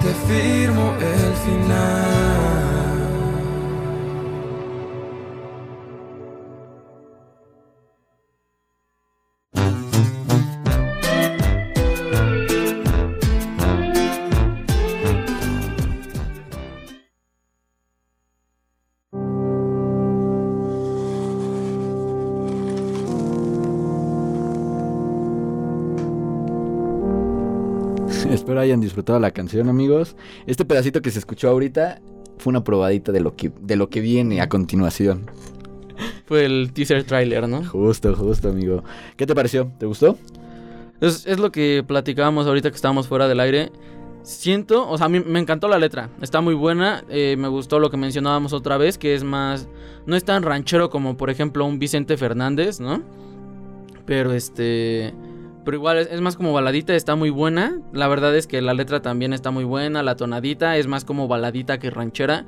Te 0.00 0.14
firmo 0.14 0.94
el 1.00 1.34
final. 1.44 2.57
Hayan 28.68 28.80
disfrutado 28.80 29.18
la 29.18 29.30
canción, 29.30 29.68
amigos. 29.68 30.16
Este 30.46 30.64
pedacito 30.64 31.02
que 31.02 31.10
se 31.10 31.18
escuchó 31.18 31.48
ahorita 31.48 32.00
fue 32.38 32.50
una 32.50 32.64
probadita 32.64 33.12
de 33.12 33.20
lo 33.20 33.34
que, 33.36 33.50
de 33.60 33.76
lo 33.76 33.88
que 33.88 34.00
viene 34.00 34.40
a 34.40 34.48
continuación. 34.48 35.30
Fue 36.26 36.44
el 36.44 36.72
teaser 36.72 37.04
trailer, 37.04 37.48
¿no? 37.48 37.64
Justo, 37.64 38.14
justo, 38.14 38.48
amigo. 38.48 38.84
¿Qué 39.16 39.26
te 39.26 39.34
pareció? 39.34 39.70
¿Te 39.78 39.86
gustó? 39.86 40.16
Es, 41.00 41.26
es 41.26 41.38
lo 41.38 41.50
que 41.50 41.84
platicábamos 41.86 42.46
ahorita 42.46 42.70
que 42.70 42.76
estábamos 42.76 43.08
fuera 43.08 43.28
del 43.28 43.40
aire. 43.40 43.72
Siento, 44.22 44.88
o 44.88 44.96
sea, 44.98 45.06
a 45.06 45.08
mí 45.08 45.20
me 45.20 45.38
encantó 45.38 45.68
la 45.68 45.78
letra. 45.78 46.10
Está 46.20 46.40
muy 46.40 46.54
buena. 46.54 47.02
eh, 47.08 47.36
me 47.38 47.48
gustó 47.48 47.78
lo 47.78 47.90
que 47.90 47.96
mencionábamos 47.96 48.52
otra 48.52 48.76
vez, 48.76 48.98
que 48.98 49.14
es 49.14 49.24
más. 49.24 49.68
No 50.06 50.16
es 50.16 50.24
tan 50.24 50.42
ranchero 50.42 50.90
como, 50.90 51.16
por 51.16 51.30
ejemplo, 51.30 51.64
un 51.64 51.78
Vicente 51.78 52.16
Fernández, 52.16 52.78
¿no? 52.78 53.02
Pero 54.04 54.32
este. 54.32 55.14
Pero 55.68 55.76
igual 55.76 55.98
es, 55.98 56.08
es 56.10 56.22
más 56.22 56.34
como 56.34 56.54
baladita, 56.54 56.94
está 56.94 57.14
muy 57.14 57.28
buena. 57.28 57.78
La 57.92 58.08
verdad 58.08 58.34
es 58.34 58.46
que 58.46 58.62
la 58.62 58.72
letra 58.72 59.02
también 59.02 59.34
está 59.34 59.50
muy 59.50 59.64
buena. 59.64 60.02
La 60.02 60.16
tonadita 60.16 60.78
es 60.78 60.86
más 60.86 61.04
como 61.04 61.28
baladita 61.28 61.78
que 61.78 61.90
ranchera. 61.90 62.46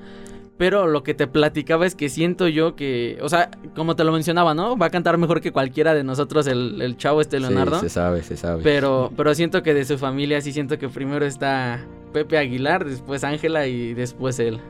Pero 0.56 0.86
lo 0.86 1.02
que 1.02 1.12
te 1.12 1.26
platicaba 1.26 1.84
es 1.84 1.94
que 1.94 2.08
siento 2.08 2.48
yo 2.48 2.76
que, 2.76 3.18
o 3.20 3.28
sea, 3.28 3.50
como 3.76 3.94
te 3.94 4.04
lo 4.04 4.12
mencionaba, 4.12 4.54
¿no? 4.54 4.78
Va 4.78 4.86
a 4.86 4.90
cantar 4.90 5.18
mejor 5.18 5.42
que 5.42 5.52
cualquiera 5.52 5.92
de 5.92 6.02
nosotros 6.02 6.46
el, 6.46 6.80
el 6.80 6.96
chavo 6.96 7.20
este 7.20 7.40
Leonardo. 7.40 7.80
Sí, 7.80 7.82
se 7.82 7.88
sabe, 7.90 8.22
se 8.22 8.38
sabe. 8.38 8.62
Pero, 8.62 9.12
pero 9.14 9.34
siento 9.34 9.62
que 9.62 9.74
de 9.74 9.84
su 9.84 9.98
familia 9.98 10.40
sí 10.40 10.50
siento 10.54 10.78
que 10.78 10.88
primero 10.88 11.26
está 11.26 11.84
Pepe 12.14 12.38
Aguilar, 12.38 12.86
después 12.86 13.22
Ángela 13.22 13.66
y 13.66 13.92
después 13.92 14.38
él. 14.38 14.60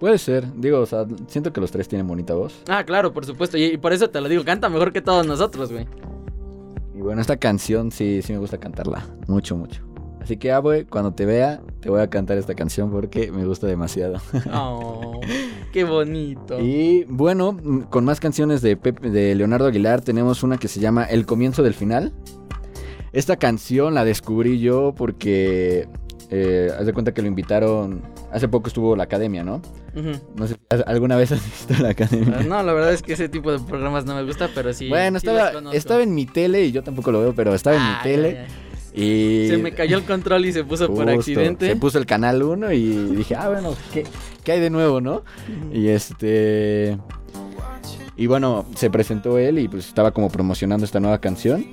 Puede 0.00 0.16
ser, 0.16 0.46
digo, 0.54 0.80
o 0.80 0.86
sea, 0.86 1.04
siento 1.26 1.52
que 1.52 1.60
los 1.60 1.70
tres 1.70 1.88
tienen 1.88 2.06
bonita 2.06 2.32
voz. 2.32 2.62
Ah, 2.68 2.84
claro, 2.84 3.12
por 3.12 3.26
supuesto. 3.26 3.58
Y, 3.58 3.64
y 3.64 3.76
por 3.76 3.92
eso 3.92 4.08
te 4.08 4.18
lo 4.18 4.30
digo, 4.30 4.46
canta 4.46 4.70
mejor 4.70 4.94
que 4.94 5.02
todos 5.02 5.26
nosotros, 5.26 5.70
güey. 5.70 5.86
Y 6.94 7.00
bueno, 7.00 7.20
esta 7.20 7.36
canción 7.36 7.90
sí, 7.90 8.20
sí 8.22 8.32
me 8.32 8.38
gusta 8.38 8.58
cantarla. 8.58 9.04
Mucho, 9.26 9.56
mucho. 9.56 9.82
Así 10.20 10.36
que, 10.36 10.52
Abue, 10.52 10.86
cuando 10.86 11.12
te 11.14 11.26
vea, 11.26 11.60
te 11.80 11.90
voy 11.90 12.00
a 12.00 12.08
cantar 12.08 12.38
esta 12.38 12.54
canción 12.54 12.90
porque 12.92 13.32
me 13.32 13.44
gusta 13.44 13.66
demasiado. 13.66 14.18
Oh, 14.54 15.20
qué 15.72 15.82
bonito. 15.84 16.60
Y 16.60 17.04
bueno, 17.08 17.56
con 17.90 18.04
más 18.04 18.20
canciones 18.20 18.62
de, 18.62 18.76
Pepe- 18.76 19.10
de 19.10 19.34
Leonardo 19.34 19.66
Aguilar, 19.66 20.00
tenemos 20.02 20.42
una 20.44 20.58
que 20.58 20.68
se 20.68 20.78
llama 20.80 21.04
El 21.04 21.26
comienzo 21.26 21.62
del 21.64 21.74
final. 21.74 22.12
Esta 23.12 23.36
canción 23.36 23.94
la 23.94 24.04
descubrí 24.04 24.60
yo 24.60 24.94
porque, 24.96 25.88
eh, 26.30 26.70
haz 26.78 26.86
de 26.86 26.92
cuenta 26.92 27.12
que 27.12 27.20
lo 27.22 27.28
invitaron, 27.28 28.02
hace 28.32 28.48
poco 28.48 28.68
estuvo 28.68 28.96
la 28.96 29.04
academia, 29.04 29.44
¿no? 29.44 29.60
No 30.36 30.46
sé, 30.46 30.56
¿alguna 30.86 31.16
vez 31.16 31.32
has 31.32 31.44
visto 31.44 31.82
la 31.82 31.90
academia? 31.90 32.38
Ah, 32.40 32.42
No, 32.42 32.62
la 32.62 32.72
verdad 32.72 32.92
es 32.92 33.02
que 33.02 33.12
ese 33.12 33.28
tipo 33.28 33.52
de 33.52 33.58
programas 33.58 34.04
no 34.04 34.14
me 34.14 34.24
gusta, 34.24 34.48
pero 34.54 34.72
sí. 34.72 34.88
bueno, 34.88 35.18
sí 35.20 35.26
estaba, 35.26 35.52
estaba 35.72 36.02
en 36.02 36.14
mi 36.14 36.26
tele 36.26 36.64
y 36.64 36.72
yo 36.72 36.82
tampoco 36.82 37.12
lo 37.12 37.20
veo, 37.20 37.34
pero 37.34 37.54
estaba 37.54 37.76
en 37.76 37.82
Ah, 37.82 37.88
mi 37.88 37.96
ya, 37.96 38.02
tele. 38.16 38.32
ya. 38.34 38.46
Y 38.94 39.48
Se 39.48 39.56
me 39.56 39.72
cayó 39.72 39.96
el 39.98 40.04
control 40.04 40.44
y 40.44 40.52
se 40.52 40.64
puso 40.64 40.92
por 40.92 41.08
accidente. 41.08 41.66
Se 41.66 41.76
puso 41.76 41.96
el 41.98 42.04
canal 42.04 42.42
1 42.42 42.72
y 42.72 42.80
dije, 43.16 43.34
ah, 43.34 43.48
bueno, 43.48 43.74
¿qué, 43.92 44.04
qué 44.44 44.52
hay 44.52 44.60
de 44.60 44.68
nuevo, 44.68 45.00
no? 45.00 45.22
Y 45.72 45.88
este. 45.88 46.98
Y 48.16 48.26
bueno, 48.26 48.66
se 48.76 48.90
presentó 48.90 49.38
él 49.38 49.58
y 49.58 49.68
pues 49.68 49.88
estaba 49.88 50.10
como 50.10 50.28
promocionando 50.30 50.84
esta 50.84 51.00
nueva 51.00 51.18
canción. 51.22 51.64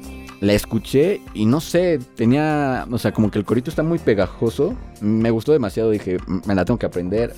La 0.41 0.54
escuché 0.54 1.21
y 1.34 1.45
no 1.45 1.60
sé, 1.60 1.99
tenía, 2.15 2.88
o 2.89 2.97
sea, 2.97 3.12
como 3.12 3.30
que 3.30 3.39
el 3.39 3.45
corito 3.45 3.69
está 3.69 3.84
muy 3.84 3.99
pegajoso. 3.99 4.73
Me 5.02 5.32
gustó 5.32 5.52
demasiado, 5.52 5.89
dije, 5.91 6.17
"M- 6.28 6.41
me 6.45 6.56
la 6.56 6.63
tengo 6.65 6.78
que 6.80 6.86
aprender. 6.86 7.34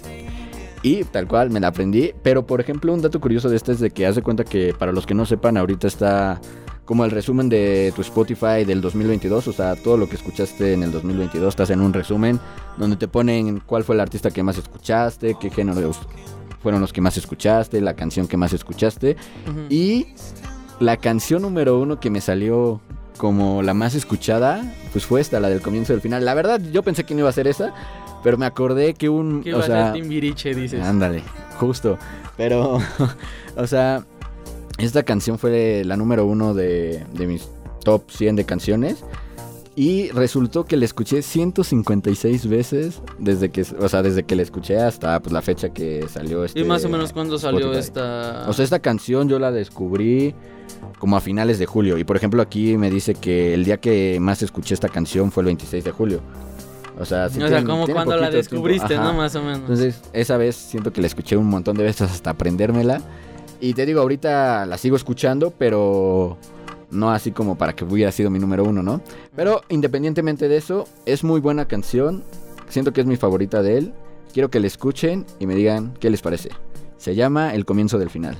Y 0.83 1.03
tal 1.05 1.27
cual, 1.27 1.49
me 1.51 1.59
la 1.59 1.67
aprendí. 1.67 2.11
Pero 2.23 2.45
por 2.45 2.59
ejemplo, 2.61 2.93
un 2.93 3.01
dato 3.01 3.19
curioso 3.19 3.49
de 3.49 3.55
este 3.55 3.71
es 3.71 3.79
de 3.79 3.91
que 3.91 4.05
haz 4.05 4.15
de 4.15 4.21
cuenta 4.23 4.43
que 4.43 4.73
para 4.77 4.91
los 4.91 5.05
que 5.05 5.13
no 5.13 5.25
sepan, 5.25 5.57
ahorita 5.57 5.87
está 5.87 6.41
como 6.85 7.05
el 7.05 7.11
resumen 7.11 7.49
de 7.49 7.93
tu 7.95 8.01
Spotify 8.01 8.65
del 8.65 8.81
2022. 8.81 9.47
O 9.47 9.53
sea, 9.53 9.75
todo 9.75 9.95
lo 9.97 10.09
que 10.09 10.15
escuchaste 10.15 10.73
en 10.73 10.83
el 10.83 10.91
2022 10.91 11.49
estás 11.49 11.69
en 11.69 11.81
un 11.81 11.93
resumen 11.93 12.39
donde 12.77 12.97
te 12.97 13.07
ponen 13.07 13.61
cuál 13.65 13.83
fue 13.83 13.95
el 13.95 14.01
artista 14.01 14.31
que 14.31 14.41
más 14.43 14.57
escuchaste, 14.57 15.37
qué 15.39 15.49
géneros 15.51 15.99
fueron 16.61 16.81
los 16.81 16.91
que 16.93 17.01
más 17.01 17.15
escuchaste, 17.17 17.79
la 17.81 17.95
canción 17.95 18.27
que 18.27 18.37
más 18.37 18.51
escuchaste. 18.53 19.15
Y 19.69 20.07
la 20.81 20.97
canción 20.97 21.43
número 21.43 21.79
uno 21.79 21.99
que 21.99 22.09
me 22.09 22.21
salió 22.21 22.81
como 23.17 23.61
la 23.61 23.75
más 23.75 23.93
escuchada, 23.93 24.63
pues 24.91 25.05
fue 25.05 25.21
esta, 25.21 25.39
la 25.39 25.47
del 25.47 25.61
comienzo 25.61 25.93
del 25.93 26.01
final. 26.01 26.25
La 26.25 26.33
verdad, 26.33 26.59
yo 26.71 26.81
pensé 26.81 27.03
que 27.03 27.13
no 27.13 27.19
iba 27.19 27.29
a 27.29 27.33
ser 27.33 27.47
esa, 27.47 27.71
pero 28.23 28.37
me 28.37 28.47
acordé 28.47 28.95
que 28.95 29.07
un... 29.07 29.43
¿Qué 29.43 29.53
o 29.53 29.61
sea, 29.61 29.93
ser 29.93 30.01
Timbiriche, 30.01 30.55
dices? 30.55 30.83
Ándale, 30.83 31.21
justo. 31.59 31.99
Pero, 32.35 32.79
o 33.55 33.67
sea, 33.67 34.03
esta 34.79 35.03
canción 35.03 35.37
fue 35.37 35.83
la 35.85 35.97
número 35.97 36.25
uno 36.25 36.55
de, 36.55 37.05
de 37.13 37.27
mis 37.27 37.47
top 37.83 38.09
100 38.09 38.37
de 38.37 38.45
canciones. 38.45 39.03
Y 39.75 40.09
resultó 40.11 40.65
que 40.65 40.75
la 40.75 40.83
escuché 40.83 41.21
156 41.21 42.47
veces 42.49 43.01
desde 43.19 43.49
que, 43.49 43.61
o 43.79 43.87
sea, 43.87 44.01
desde 44.03 44.23
que 44.23 44.35
la 44.35 44.41
escuché 44.41 44.77
hasta 44.77 45.19
pues, 45.21 45.31
la 45.31 45.41
fecha 45.41 45.69
que 45.69 46.05
salió 46.09 46.43
este 46.43 46.59
¿Y 46.59 46.63
más 46.65 46.83
o 46.83 46.89
menos 46.89 47.13
cuándo 47.13 47.37
salió 47.39 47.71
Spotify. 47.73 47.79
esta...? 47.79 48.45
O 48.49 48.53
sea, 48.53 48.65
esta 48.65 48.79
canción 48.79 49.29
yo 49.29 49.39
la 49.39 49.49
descubrí 49.51 50.35
como 50.99 51.15
a 51.15 51.21
finales 51.21 51.57
de 51.57 51.65
julio. 51.67 51.97
Y 51.97 52.03
por 52.03 52.17
ejemplo, 52.17 52.41
aquí 52.41 52.75
me 52.77 52.91
dice 52.91 53.15
que 53.15 53.53
el 53.53 53.63
día 53.63 53.77
que 53.77 54.17
más 54.19 54.41
escuché 54.43 54.73
esta 54.73 54.89
canción 54.89 55.31
fue 55.31 55.41
el 55.41 55.45
26 55.47 55.83
de 55.85 55.91
julio. 55.91 56.21
O 56.99 57.05
sea, 57.05 57.29
sí 57.29 57.37
o 57.37 57.47
sea, 57.47 57.59
tiene- 57.59 57.71
como 57.71 57.85
tiene 57.85 57.93
cuando 57.93 58.17
la 58.17 58.29
descubriste. 58.29 58.97
¿no? 58.97 59.13
Más 59.13 59.33
o 59.35 59.41
menos. 59.41 59.59
Entonces, 59.61 60.01
esa 60.11 60.35
vez 60.35 60.55
siento 60.57 60.91
que 60.91 60.99
la 60.99 61.07
escuché 61.07 61.37
un 61.37 61.47
montón 61.47 61.77
de 61.77 61.83
veces 61.83 62.11
hasta 62.11 62.31
aprendérmela. 62.31 63.01
Y 63.61 63.73
te 63.73 63.85
digo, 63.85 64.01
ahorita 64.01 64.65
la 64.65 64.77
sigo 64.77 64.95
escuchando, 64.97 65.53
pero 65.57 66.37
no 66.91 67.11
así 67.11 67.31
como 67.31 67.57
para 67.57 67.73
que 67.73 67.83
hubiera 67.83 68.11
sido 68.11 68.29
mi 68.29 68.39
número 68.39 68.63
uno, 68.63 68.83
¿no? 68.83 69.01
Pero 69.35 69.61
independientemente 69.69 70.47
de 70.47 70.57
eso, 70.57 70.87
es 71.05 71.23
muy 71.23 71.39
buena 71.39 71.67
canción. 71.67 72.23
Siento 72.69 72.93
que 72.93 73.01
es 73.01 73.07
mi 73.07 73.17
favorita 73.17 73.61
de 73.61 73.77
él. 73.77 73.93
Quiero 74.33 74.49
que 74.49 74.59
la 74.59 74.67
escuchen 74.67 75.25
y 75.39 75.47
me 75.47 75.55
digan 75.55 75.93
qué 75.99 76.09
les 76.09 76.21
parece. 76.21 76.49
Se 76.97 77.15
llama 77.15 77.53
El 77.53 77.65
comienzo 77.65 77.97
del 77.97 78.09
final. 78.09 78.37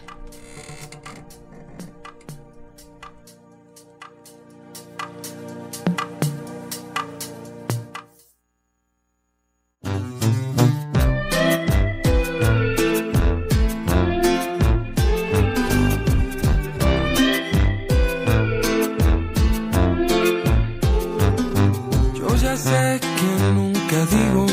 Que 22.52 23.54
nunca 23.54 24.06
digo 24.08 24.46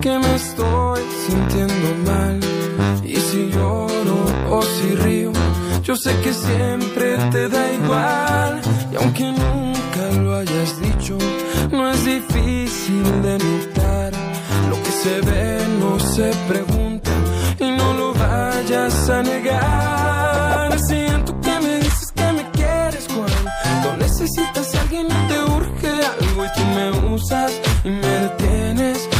que 0.00 0.18
me 0.18 0.34
estoy 0.36 1.02
sintiendo 1.26 2.10
mal. 2.10 2.40
Y 3.04 3.16
si 3.16 3.50
lloro 3.50 4.24
o 4.48 4.62
si 4.62 4.94
río, 4.94 5.32
yo 5.82 5.94
sé 5.94 6.18
que 6.22 6.32
siempre 6.32 7.18
te 7.30 7.48
da 7.50 7.72
igual. 7.74 8.60
Y 8.90 8.96
aunque 8.96 9.24
nunca 9.24 10.20
lo 10.22 10.36
hayas 10.36 10.80
dicho, 10.80 11.18
no 11.70 11.90
es 11.90 12.04
difícil 12.06 13.22
de 13.22 13.38
notar. 13.38 14.12
Lo 14.70 14.76
que 14.82 14.90
se 14.90 15.20
ve 15.20 15.58
no 15.78 16.00
se 16.00 16.32
pregunta 16.48 17.10
y 17.58 17.70
no 17.70 17.92
lo 17.92 18.14
vayas 18.14 19.10
a 19.10 19.22
negar. 19.22 20.78
Siento 20.80 21.38
que 21.42 21.60
me 21.60 21.76
dices 21.80 22.12
que 22.12 22.32
me 22.32 22.50
quieres 22.52 23.06
cuando 23.08 23.96
necesitas 23.98 24.74
a 24.74 24.80
alguien 24.80 25.06
y 25.06 25.28
te 25.28 25.41
me 27.22 27.26
usas 27.26 27.52
y 27.84 27.90
me 27.90 28.08
detienes 28.08 29.11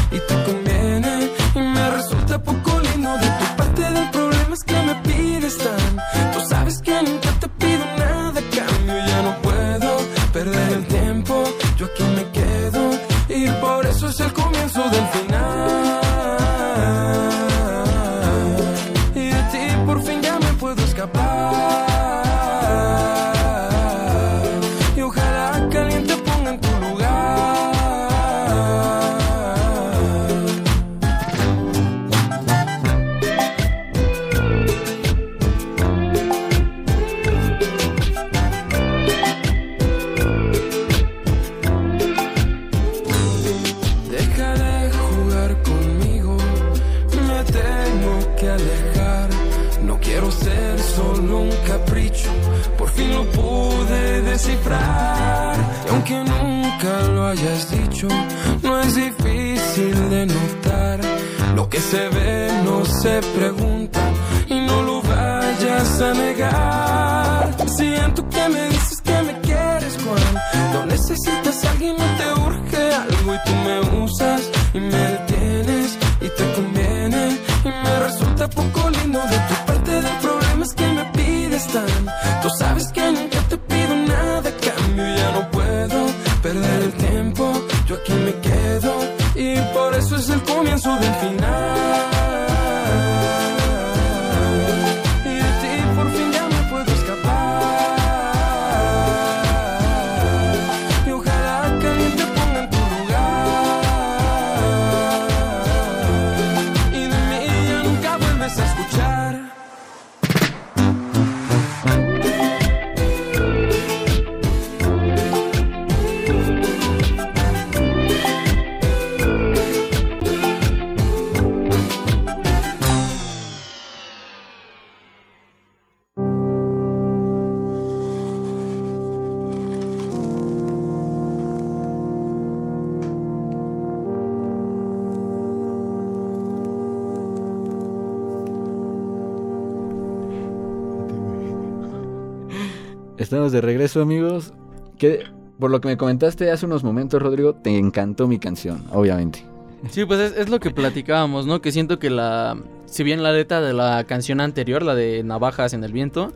Estamos 143.43 143.53
de 143.55 143.61
regreso, 143.61 144.01
amigos. 144.01 144.53
Que 144.97 145.25
por 145.59 145.73
lo 145.73 145.81
que 145.81 145.89
me 145.89 145.97
comentaste 145.97 146.53
hace 146.53 146.65
unos 146.65 146.85
momentos, 146.85 147.21
Rodrigo, 147.21 147.57
te 147.57 147.77
encantó 147.77 148.29
mi 148.29 148.39
canción, 148.39 148.85
obviamente. 148.93 149.45
Sí, 149.91 150.05
pues 150.05 150.21
es, 150.21 150.39
es 150.39 150.49
lo 150.49 150.61
que 150.61 150.71
platicábamos, 150.71 151.45
¿no? 151.45 151.61
Que 151.61 151.73
siento 151.73 151.99
que 151.99 152.09
la... 152.09 152.57
Si 152.87 153.03
bien 153.03 153.21
la 153.25 153.33
letra 153.33 153.61
de 153.61 153.73
la 153.73 154.05
canción 154.05 154.41
anterior, 154.41 154.85
la 154.85 154.95
de 154.95 155.25
Navajas 155.25 155.73
en 155.73 155.83
el 155.83 155.93
Viento, 155.93 156.33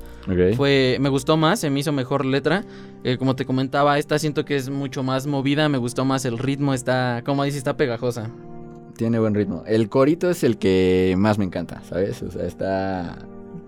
fue 0.56 0.96
me 0.98 1.08
gustó 1.08 1.36
más, 1.36 1.60
se 1.60 1.70
me 1.70 1.78
hizo 1.78 1.92
mejor 1.92 2.24
letra. 2.24 2.64
Eh, 3.04 3.18
como 3.18 3.36
te 3.36 3.46
comentaba, 3.46 4.00
esta 4.00 4.18
siento 4.18 4.44
que 4.44 4.56
es 4.56 4.68
mucho 4.68 5.04
más 5.04 5.28
movida, 5.28 5.68
me 5.68 5.78
gustó 5.78 6.04
más 6.04 6.24
el 6.24 6.38
ritmo, 6.38 6.74
está, 6.74 7.22
como 7.24 7.44
dice, 7.44 7.58
está 7.58 7.76
pegajosa. 7.76 8.32
Tiene 8.96 9.20
buen 9.20 9.34
ritmo. 9.36 9.62
El 9.64 9.88
corito 9.88 10.28
es 10.28 10.42
el 10.42 10.58
que 10.58 11.14
más 11.16 11.38
me 11.38 11.44
encanta, 11.44 11.82
¿sabes? 11.88 12.20
O 12.22 12.32
sea, 12.32 12.46
está 12.46 13.16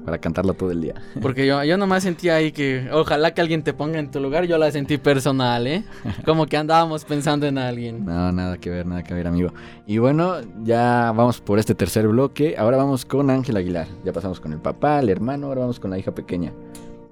para 0.09 0.23
cantarlo 0.23 0.55
todo 0.55 0.71
el 0.71 0.81
día. 0.81 0.94
Porque 1.21 1.47
yo, 1.47 1.62
yo 1.64 1.77
nomás 1.77 2.03
sentía 2.03 2.37
ahí 2.37 2.51
que 2.51 2.88
ojalá 2.90 3.35
que 3.35 3.42
alguien 3.42 3.62
te 3.62 3.75
ponga 3.75 3.99
en 3.99 4.11
tu 4.11 4.21
lugar, 4.21 4.47
yo 4.47 4.57
la 4.57 4.71
sentí 4.71 4.97
personal, 4.97 5.66
¿eh? 5.66 5.85
Como 6.25 6.47
que 6.47 6.57
andábamos 6.57 7.05
pensando 7.05 7.47
en 7.47 7.59
alguien. 7.59 8.07
No, 8.07 8.33
nada 8.33 8.57
que 8.57 8.71
ver, 8.71 8.87
nada 8.87 9.05
que 9.05 9.12
ver, 9.12 9.27
amigo. 9.27 9.53
Y 9.87 9.99
bueno, 9.99 10.37
ya 10.64 11.12
vamos 11.14 11.42
por 11.42 11.59
este 11.59 11.75
tercer 11.75 12.09
bloque. 12.09 12.55
Ahora 12.57 12.79
vamos 12.79 13.05
con 13.05 13.29
Ángel 13.29 13.59
Aguilar. 13.59 13.87
Ya 14.03 14.14
pasamos 14.14 14.40
con 14.40 14.55
el 14.55 14.61
papá, 14.61 15.01
el 15.01 15.11
hermano, 15.11 15.49
ahora 15.49 15.61
vamos 15.61 15.79
con 15.79 15.90
la 15.90 15.99
hija 15.99 16.14
pequeña. 16.14 16.55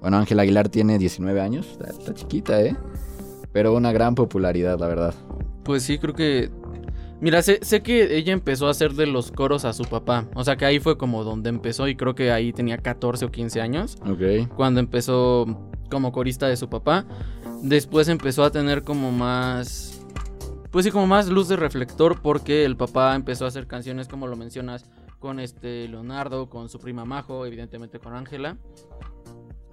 Bueno, 0.01 0.17
Ángel 0.17 0.39
Aguilar 0.39 0.69
tiene 0.69 0.97
19 0.97 1.39
años, 1.39 1.67
está, 1.71 1.89
está 1.91 2.15
chiquita, 2.15 2.59
¿eh? 2.63 2.75
Pero 3.51 3.75
una 3.75 3.91
gran 3.91 4.15
popularidad, 4.15 4.79
la 4.79 4.87
verdad. 4.87 5.13
Pues 5.63 5.83
sí, 5.83 5.99
creo 5.99 6.15
que... 6.15 6.49
Mira, 7.19 7.41
sé, 7.41 7.59
sé 7.63 7.81
que 7.81 8.15
ella 8.15 8.33
empezó 8.33 8.67
a 8.67 8.71
hacer 8.71 8.93
de 8.93 9.07
los 9.07 9.31
coros 9.31 9.65
a 9.65 9.73
su 9.73 9.85
papá. 9.85 10.27
O 10.35 10.43
sea 10.43 10.55
que 10.55 10.65
ahí 10.65 10.79
fue 10.79 10.97
como 10.97 11.23
donde 11.23 11.49
empezó 11.49 11.87
y 11.87 11.95
creo 11.95 12.13
que 12.13 12.31
ahí 12.31 12.53
tenía 12.53 12.77
14 12.77 13.25
o 13.25 13.31
15 13.31 13.61
años. 13.61 13.97
Ok. 14.01 14.49
Cuando 14.55 14.79
empezó 14.79 15.45
como 15.89 16.11
corista 16.11 16.47
de 16.47 16.57
su 16.57 16.69
papá. 16.69 17.05
Después 17.61 18.07
empezó 18.07 18.43
a 18.43 18.51
tener 18.51 18.83
como 18.83 19.11
más... 19.11 20.05
Pues 20.71 20.85
sí, 20.85 20.91
como 20.91 21.07
más 21.07 21.27
luz 21.29 21.47
de 21.47 21.55
reflector 21.55 22.21
porque 22.21 22.65
el 22.65 22.77
papá 22.77 23.15
empezó 23.15 23.45
a 23.45 23.47
hacer 23.47 23.67
canciones 23.67 24.07
como 24.07 24.27
lo 24.27 24.35
mencionas 24.35 24.85
con 25.19 25.39
este 25.39 25.87
Leonardo, 25.87 26.49
con 26.49 26.69
su 26.69 26.77
prima 26.77 27.05
Majo, 27.05 27.45
evidentemente 27.45 27.99
con 27.99 28.13
Ángela. 28.13 28.57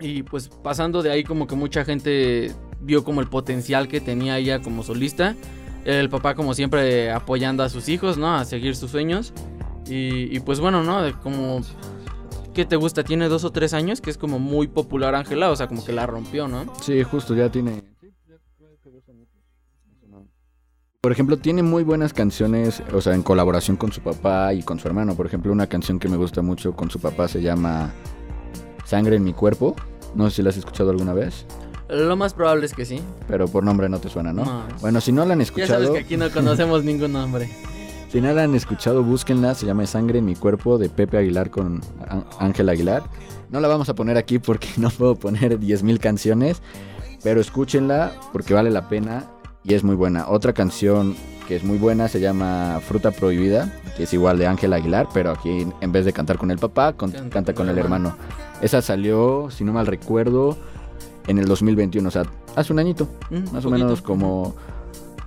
Y 0.00 0.22
pues 0.22 0.48
pasando 0.48 1.02
de 1.02 1.10
ahí 1.10 1.24
como 1.24 1.46
que 1.46 1.56
mucha 1.56 1.84
gente 1.84 2.52
vio 2.80 3.04
como 3.04 3.20
el 3.20 3.28
potencial 3.28 3.88
que 3.88 4.00
tenía 4.00 4.38
ella 4.38 4.62
como 4.62 4.82
solista. 4.82 5.34
El 5.84 6.08
papá 6.08 6.34
como 6.34 6.54
siempre 6.54 7.10
apoyando 7.10 7.62
a 7.62 7.68
sus 7.68 7.88
hijos, 7.88 8.16
¿no? 8.16 8.34
A 8.34 8.44
seguir 8.44 8.74
sus 8.76 8.90
sueños. 8.90 9.32
Y, 9.86 10.34
y 10.34 10.40
pues 10.40 10.60
bueno, 10.60 10.82
¿no? 10.82 11.02
De 11.02 11.12
como... 11.12 11.60
¿Qué 12.54 12.64
te 12.64 12.76
gusta? 12.76 13.02
Tiene 13.02 13.28
dos 13.28 13.44
o 13.44 13.50
tres 13.50 13.74
años, 13.74 14.00
que 14.00 14.10
es 14.10 14.16
como 14.16 14.38
muy 14.38 14.68
popular 14.68 15.14
Ángela, 15.16 15.50
o 15.50 15.56
sea, 15.56 15.66
como 15.66 15.84
que 15.84 15.92
la 15.92 16.06
rompió, 16.06 16.46
¿no? 16.46 16.66
Sí, 16.80 17.02
justo, 17.02 17.34
ya 17.34 17.50
tiene... 17.50 17.82
Por 21.00 21.12
ejemplo, 21.12 21.36
tiene 21.36 21.62
muy 21.62 21.82
buenas 21.82 22.14
canciones, 22.14 22.82
o 22.94 23.00
sea, 23.02 23.14
en 23.14 23.22
colaboración 23.22 23.76
con 23.76 23.92
su 23.92 24.00
papá 24.00 24.54
y 24.54 24.62
con 24.62 24.78
su 24.78 24.88
hermano. 24.88 25.14
Por 25.14 25.26
ejemplo, 25.26 25.52
una 25.52 25.66
canción 25.66 25.98
que 25.98 26.08
me 26.08 26.16
gusta 26.16 26.40
mucho 26.40 26.74
con 26.74 26.90
su 26.90 26.98
papá 26.98 27.28
se 27.28 27.42
llama 27.42 27.92
Sangre 28.86 29.16
en 29.16 29.24
mi 29.24 29.34
cuerpo. 29.34 29.76
No 30.14 30.30
sé 30.30 30.36
si 30.36 30.42
la 30.42 30.48
has 30.48 30.56
escuchado 30.56 30.88
alguna 30.88 31.12
vez, 31.12 31.44
Lo 31.88 32.16
más 32.16 32.32
probable 32.34 32.66
es 32.66 32.72
que 32.74 32.84
sí. 32.84 33.00
pero 33.28 33.46
por 33.46 33.62
nombre 33.64 33.88
no 33.88 33.98
te 33.98 34.08
suena, 34.08 34.32
¿no? 34.32 34.44
No. 34.44 34.62
Bueno, 34.80 35.00
si 35.00 35.12
no 35.12 35.24
la 35.24 35.34
han 35.34 35.40
Ya 35.40 35.46
sabes 35.46 35.60
escuchado, 35.66 35.92
que 35.92 35.98
aquí 36.00 36.16
no 36.16 36.30
conocemos 36.30 36.82
ningún 36.84 37.12
nombre. 37.12 37.48
si 38.10 38.20
no 38.20 38.32
la 38.32 38.44
han 38.44 38.54
escuchado, 38.54 39.02
búsquenla. 39.02 39.54
Se 39.54 39.66
llama 39.66 39.86
Sangre 39.86 40.18
en 40.20 40.24
mi 40.24 40.34
cuerpo 40.34 40.78
de 40.78 40.88
Pepe 40.88 41.18
Aguilar 41.18 41.50
con 41.50 41.80
Ángel 42.38 42.68
Aguilar. 42.70 43.02
No 43.50 43.60
la 43.60 43.68
vamos 43.68 43.88
a 43.88 43.94
poner 43.94 44.16
aquí 44.16 44.38
porque 44.38 44.68
no 44.78 44.90
puedo 44.90 45.14
poner 45.14 45.60
10.000 45.60 45.98
canciones, 45.98 46.62
pero 47.22 47.40
escúchenla 47.40 48.12
porque 48.32 48.54
vale 48.54 48.70
la 48.70 48.88
pena 48.88 49.24
y 49.62 49.74
es 49.74 49.84
muy 49.84 49.94
buena. 49.94 50.28
Otra 50.28 50.52
canción 50.54 51.14
que 51.46 51.56
es 51.56 51.64
muy 51.64 51.76
buena, 51.76 52.08
se 52.08 52.20
llama 52.20 52.80
Fruta 52.82 53.10
Prohibida, 53.10 53.70
que 53.98 54.04
es 54.04 54.14
igual 54.14 54.38
de 54.38 54.46
Ángel 54.46 54.72
Aguilar, 54.72 55.08
pero 55.12 55.30
aquí 55.30 55.66
en 55.82 55.92
vez 55.92 56.06
de 56.06 56.12
cantar 56.14 56.38
con 56.38 56.50
el 56.50 56.56
papá, 56.58 56.94
con- 56.94 57.10
Canta 57.28 57.52
con 57.52 57.68
el 57.68 57.76
hermano. 57.76 58.16
Esa 58.62 58.80
salió, 58.80 59.48
si 59.50 59.62
no 59.62 59.74
mal 59.74 59.86
recuerdo, 59.86 60.56
en 61.26 61.38
el 61.38 61.46
2021, 61.46 62.08
o 62.08 62.10
sea, 62.10 62.24
hace 62.56 62.72
un 62.72 62.78
añito, 62.78 63.08
Mm, 63.30 63.52
más 63.54 63.64
o 63.64 63.70
menos 63.70 64.02
como... 64.02 64.54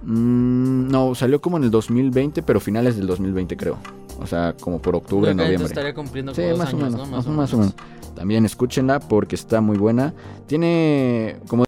mm, 0.03 0.87
no, 0.89 1.15
salió 1.15 1.41
como 1.41 1.57
en 1.57 1.63
el 1.63 1.71
2020, 1.71 2.41
pero 2.43 2.59
finales 2.59 2.97
del 2.97 3.07
2020 3.07 3.57
creo. 3.57 3.77
O 4.19 4.25
sea, 4.25 4.55
como 4.59 4.79
por 4.81 4.95
octubre, 4.95 5.33
noviembre. 5.33 5.67
estaría 5.67 5.93
cumpliendo 5.93 6.33
Sí, 6.33 6.41
dos 6.43 6.57
más 6.57 6.73
o 6.73 6.77
años, 6.77 6.91
menos, 6.93 7.09
¿no? 7.09 7.15
más, 7.17 7.27
o- 7.27 7.31
más 7.31 7.53
o 7.53 7.57
menos. 7.57 7.75
También 8.15 8.45
escúchenla 8.45 8.99
porque 8.99 9.35
está 9.35 9.61
muy 9.61 9.77
buena. 9.77 10.13
Tiene 10.47 11.37
como 11.47 11.65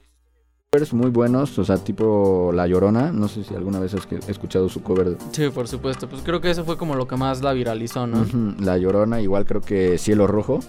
covers 0.71 0.93
muy 0.93 1.11
buenos, 1.11 1.59
o 1.59 1.63
sea, 1.63 1.77
tipo 1.77 2.51
La 2.53 2.65
Llorona. 2.65 3.11
No 3.11 3.27
sé 3.27 3.43
si 3.43 3.53
alguna 3.53 3.79
vez 3.79 3.93
has 3.93 4.07
escuchado 4.27 4.67
su 4.67 4.81
cover. 4.81 5.15
Sí, 5.31 5.49
por 5.53 5.67
supuesto. 5.67 6.09
Pues 6.09 6.23
creo 6.23 6.41
que 6.41 6.49
eso 6.49 6.65
fue 6.65 6.75
como 6.77 6.95
lo 6.95 7.07
que 7.07 7.17
más 7.17 7.43
la 7.43 7.53
viralizó, 7.53 8.07
¿no? 8.07 8.21
Ujú, 8.21 8.55
La 8.63 8.79
Llorona, 8.79 9.21
igual 9.21 9.45
creo 9.45 9.61
que 9.61 9.99
Cielo 9.99 10.25
Rojo. 10.25 10.59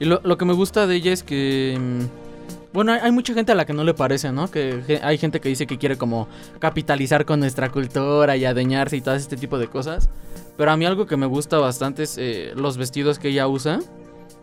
Y 0.00 0.04
lo, 0.06 0.20
lo 0.24 0.36
que 0.36 0.44
me 0.44 0.52
gusta 0.52 0.86
de 0.86 0.96
ella 0.96 1.12
es 1.12 1.22
que... 1.22 1.78
mm, 1.80 2.72
Bueno, 2.72 2.92
hay, 2.92 3.00
hay 3.02 3.12
mucha 3.12 3.32
gente 3.34 3.52
a 3.52 3.54
la 3.54 3.64
que 3.64 3.72
no 3.72 3.84
le 3.84 3.94
parece, 3.94 4.32
¿no? 4.32 4.50
Que 4.50 5.00
hay 5.02 5.16
gente 5.18 5.40
que 5.40 5.48
dice 5.48 5.66
que 5.66 5.78
quiere 5.78 5.96
como 5.96 6.26
capitalizar 6.58 7.24
con 7.24 7.38
nuestra 7.40 7.70
cultura 7.70 8.36
y 8.36 8.44
adueñarse 8.44 8.96
y 8.96 9.00
todo 9.00 9.14
este 9.14 9.36
tipo 9.36 9.58
de 9.58 9.68
cosas. 9.68 10.08
Pero 10.56 10.70
a 10.72 10.76
mí 10.76 10.84
algo 10.84 11.06
que 11.06 11.16
me 11.16 11.26
gusta 11.26 11.58
bastante 11.58 12.02
es 12.02 12.16
eh, 12.18 12.52
los 12.56 12.76
vestidos 12.76 13.18
que 13.20 13.28
ella 13.28 13.46
usa. 13.46 13.78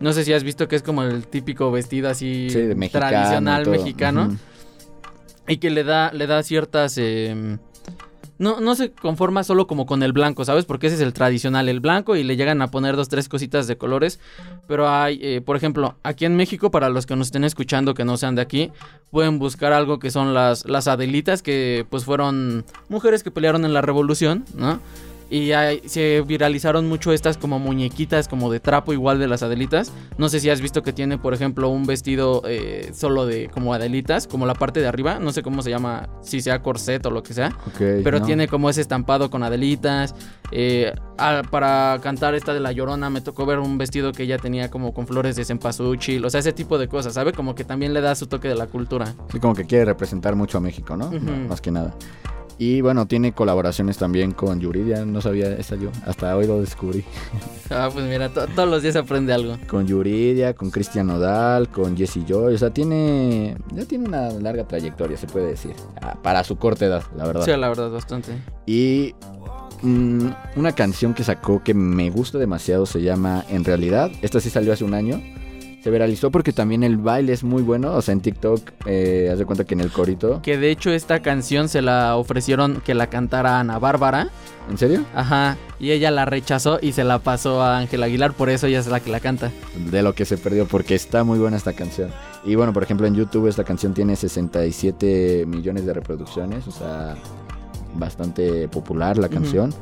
No 0.00 0.12
sé 0.14 0.24
si 0.24 0.32
has 0.32 0.42
visto 0.44 0.66
que 0.66 0.76
es 0.76 0.82
como 0.82 1.02
el 1.02 1.26
típico 1.26 1.70
vestido 1.70 2.08
así 2.08 2.48
Sí, 2.50 2.58
mexicano. 2.74 3.08
tradicional 3.08 3.66
mexicano. 3.68 4.36
Y 5.46 5.58
que 5.58 5.70
le 5.70 5.84
da, 5.84 6.10
le 6.12 6.26
da 6.26 6.42
ciertas... 6.42 6.96
eh, 6.98 7.58
no, 8.38 8.60
no 8.60 8.74
se 8.74 8.90
conforma 8.90 9.44
solo 9.44 9.66
como 9.66 9.86
con 9.86 10.02
el 10.02 10.12
blanco, 10.12 10.44
¿sabes? 10.44 10.64
Porque 10.64 10.88
ese 10.88 10.96
es 10.96 11.02
el 11.02 11.12
tradicional, 11.12 11.68
el 11.68 11.80
blanco, 11.80 12.16
y 12.16 12.24
le 12.24 12.36
llegan 12.36 12.62
a 12.62 12.68
poner 12.68 12.96
dos, 12.96 13.08
tres 13.08 13.28
cositas 13.28 13.66
de 13.66 13.76
colores. 13.76 14.20
Pero 14.66 14.88
hay, 14.88 15.18
eh, 15.22 15.40
por 15.40 15.56
ejemplo, 15.56 15.96
aquí 16.02 16.24
en 16.24 16.36
México, 16.36 16.70
para 16.70 16.88
los 16.88 17.06
que 17.06 17.16
nos 17.16 17.28
estén 17.28 17.44
escuchando 17.44 17.94
que 17.94 18.04
no 18.04 18.16
sean 18.16 18.34
de 18.34 18.42
aquí, 18.42 18.72
pueden 19.10 19.38
buscar 19.38 19.72
algo 19.72 19.98
que 19.98 20.10
son 20.10 20.34
las, 20.34 20.64
las 20.64 20.88
Adelitas, 20.88 21.42
que 21.42 21.86
pues 21.90 22.04
fueron 22.04 22.64
mujeres 22.88 23.22
que 23.22 23.30
pelearon 23.30 23.64
en 23.64 23.72
la 23.72 23.82
revolución, 23.82 24.44
¿no? 24.56 24.80
Y 25.34 25.52
hay- 25.52 25.80
se 25.86 26.20
viralizaron 26.20 26.86
mucho 26.90 27.10
estas 27.10 27.38
como 27.38 27.58
muñequitas 27.58 28.28
como 28.28 28.52
de 28.52 28.60
trapo 28.60 28.92
igual 28.92 29.18
de 29.18 29.28
las 29.28 29.42
Adelitas. 29.42 29.90
No 30.18 30.28
sé 30.28 30.40
si 30.40 30.50
has 30.50 30.60
visto 30.60 30.82
que 30.82 30.92
tiene, 30.92 31.16
por 31.16 31.32
ejemplo, 31.32 31.70
un 31.70 31.86
vestido 31.86 32.42
eh, 32.46 32.90
solo 32.92 33.24
de 33.24 33.48
como 33.48 33.72
Adelitas, 33.72 34.26
como 34.26 34.44
la 34.44 34.52
parte 34.52 34.80
de 34.80 34.88
arriba. 34.88 35.18
No 35.20 35.32
sé 35.32 35.42
cómo 35.42 35.62
se 35.62 35.70
llama, 35.70 36.10
si 36.20 36.42
sea 36.42 36.60
corset 36.60 37.06
o 37.06 37.10
lo 37.10 37.22
que 37.22 37.32
sea. 37.32 37.48
Ok, 37.66 37.78
Pero 38.04 38.20
no. 38.20 38.26
tiene 38.26 38.46
como 38.46 38.68
ese 38.68 38.82
estampado 38.82 39.30
con 39.30 39.42
Adelitas. 39.42 40.14
eh, 40.54 40.92
para 41.50 41.98
cantar 42.02 42.34
esta 42.34 42.52
de 42.52 42.60
La 42.60 42.72
Llorona 42.72 43.08
me 43.08 43.22
tocó 43.22 43.46
ver 43.46 43.58
un 43.58 43.78
vestido 43.78 44.12
que 44.12 44.24
ella 44.24 44.36
tenía 44.36 44.70
como 44.70 44.92
con 44.92 45.06
flores 45.06 45.34
de 45.36 45.46
cempasúchil. 45.46 46.22
O 46.26 46.28
sea, 46.28 46.40
ese 46.40 46.52
tipo 46.52 46.76
de 46.76 46.88
cosas, 46.88 47.14
¿sabe? 47.14 47.32
Como 47.32 47.54
que 47.54 47.64
también 47.64 47.94
le 47.94 48.02
da 48.02 48.14
su 48.14 48.26
toque 48.26 48.48
de 48.48 48.54
la 48.54 48.66
cultura. 48.66 49.14
Sí, 49.30 49.38
como 49.40 49.54
que 49.54 49.64
quiere 49.64 49.86
representar 49.86 50.36
mucho 50.36 50.58
a 50.58 50.60
México, 50.60 50.94
¿no? 50.94 51.10
Más 51.48 51.62
que 51.62 51.70
nada. 51.70 51.94
Y 52.58 52.80
bueno, 52.80 53.06
tiene 53.06 53.32
colaboraciones 53.32 53.98
también 53.98 54.32
con 54.32 54.60
Yuridia. 54.60 55.04
No 55.04 55.20
sabía 55.20 55.52
esa 55.54 55.74
yo. 55.76 55.90
Hasta 56.06 56.36
hoy 56.36 56.46
lo 56.46 56.60
descubrí. 56.60 57.04
Ah, 57.74 57.88
pues 57.90 58.04
mira, 58.04 58.28
to- 58.28 58.46
todos 58.48 58.68
los 58.68 58.82
días 58.82 58.96
aprende 58.96 59.32
algo. 59.32 59.56
con 59.66 59.86
Yuridia, 59.86 60.52
con 60.52 60.70
Cristian 60.70 61.06
Nodal, 61.06 61.70
con 61.70 61.96
Jesse 61.96 62.18
Joy. 62.28 62.52
O 62.54 62.58
sea, 62.58 62.68
tiene. 62.68 63.56
Ya 63.74 63.86
tiene 63.86 64.06
una 64.06 64.28
larga 64.28 64.64
trayectoria, 64.68 65.16
se 65.16 65.26
puede 65.26 65.46
decir. 65.46 65.72
ah, 66.02 66.18
Para 66.22 66.44
su 66.44 66.56
corta 66.56 66.84
edad, 66.84 67.02
la 67.16 67.24
verdad. 67.26 67.42
Sí, 67.46 67.50
la 67.52 67.68
verdad, 67.70 67.90
bastante. 67.90 68.32
Y 68.66 69.14
mm, 69.80 70.26
una 70.56 70.72
canción 70.74 71.14
que 71.14 71.24
sacó 71.24 71.62
que 71.64 71.72
me 71.72 72.10
gusta 72.10 72.36
demasiado 72.36 72.84
se 72.84 73.00
llama 73.00 73.42
En 73.48 73.64
realidad. 73.64 74.10
Esta 74.20 74.38
sí 74.40 74.50
salió 74.50 74.74
hace 74.74 74.84
un 74.84 74.92
año. 74.92 75.22
Se 75.82 75.90
viralizó 75.90 76.30
porque 76.30 76.52
también 76.52 76.84
el 76.84 76.96
baile 76.96 77.32
es 77.32 77.42
muy 77.42 77.62
bueno. 77.62 77.94
O 77.94 78.02
sea, 78.02 78.12
en 78.12 78.20
TikTok, 78.20 78.70
eh, 78.86 79.30
haz 79.32 79.38
de 79.38 79.44
cuenta 79.44 79.64
que 79.64 79.74
en 79.74 79.80
el 79.80 79.90
corito. 79.90 80.40
Que 80.40 80.56
de 80.56 80.70
hecho 80.70 80.90
esta 80.90 81.20
canción 81.20 81.68
se 81.68 81.82
la 81.82 82.16
ofrecieron 82.16 82.80
que 82.84 82.94
la 82.94 83.08
cantara 83.08 83.58
Ana 83.58 83.80
Bárbara. 83.80 84.28
¿En 84.70 84.78
serio? 84.78 85.04
Ajá. 85.12 85.56
Y 85.80 85.90
ella 85.90 86.12
la 86.12 86.24
rechazó 86.24 86.78
y 86.80 86.92
se 86.92 87.02
la 87.02 87.18
pasó 87.18 87.62
a 87.62 87.78
Ángel 87.78 88.04
Aguilar, 88.04 88.32
por 88.32 88.48
eso 88.48 88.68
ella 88.68 88.78
es 88.78 88.86
la 88.86 89.00
que 89.00 89.10
la 89.10 89.18
canta. 89.18 89.50
De 89.90 90.02
lo 90.04 90.14
que 90.14 90.24
se 90.24 90.38
perdió, 90.38 90.66
porque 90.68 90.94
está 90.94 91.24
muy 91.24 91.40
buena 91.40 91.56
esta 91.56 91.72
canción. 91.72 92.10
Y 92.44 92.54
bueno, 92.54 92.72
por 92.72 92.84
ejemplo, 92.84 93.08
en 93.08 93.16
YouTube 93.16 93.48
esta 93.48 93.64
canción 93.64 93.92
tiene 93.92 94.14
67 94.14 95.46
millones 95.48 95.84
de 95.84 95.94
reproducciones. 95.94 96.68
O 96.68 96.70
sea, 96.70 97.16
bastante 97.94 98.68
popular 98.68 99.18
la 99.18 99.28
canción. 99.28 99.74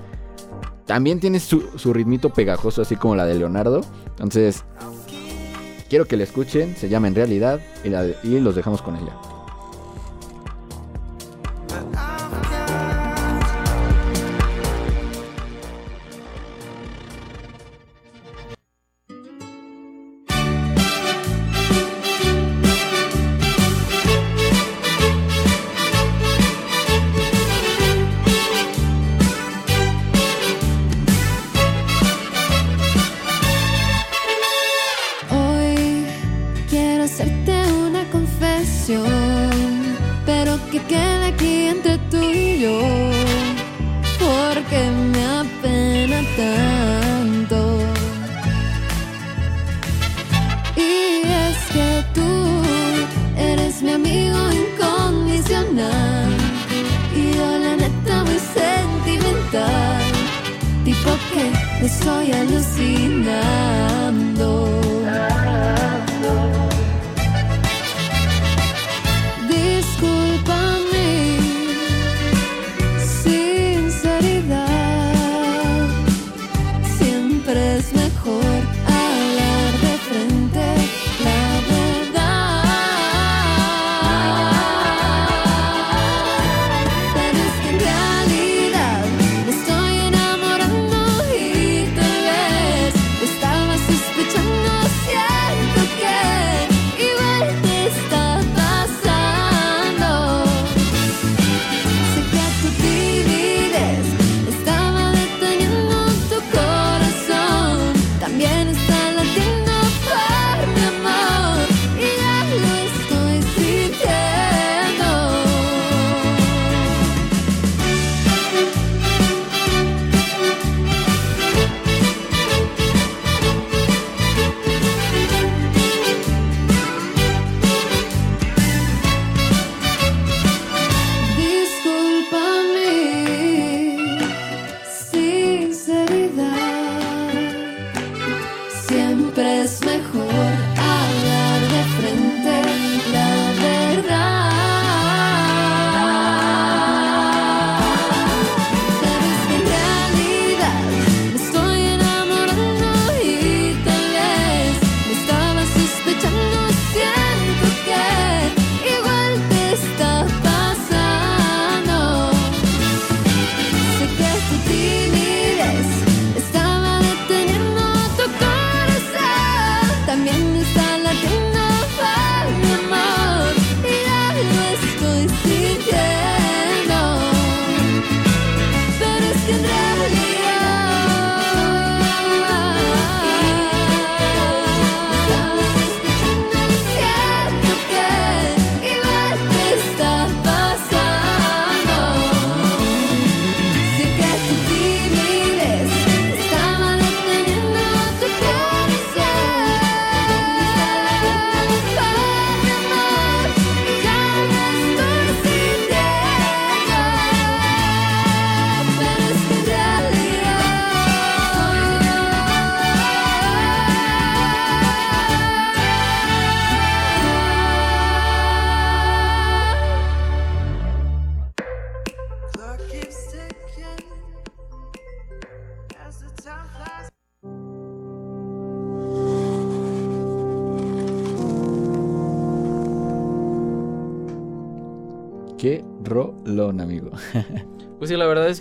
También 0.86 1.20
tiene 1.20 1.40
su, 1.40 1.62
su 1.76 1.92
ritmito 1.92 2.30
pegajoso, 2.30 2.80
así 2.80 2.96
como 2.96 3.14
la 3.14 3.26
de 3.26 3.34
Leonardo. 3.34 3.82
Entonces, 4.12 4.64
quiero 5.90 6.06
que 6.06 6.16
la 6.16 6.24
escuchen. 6.24 6.74
Se 6.76 6.88
llama 6.88 7.08
En 7.08 7.14
Realidad 7.14 7.60
y, 7.84 7.88
y 8.26 8.40
los 8.40 8.54
dejamos 8.54 8.80
con 8.80 8.96
ella. 8.96 9.12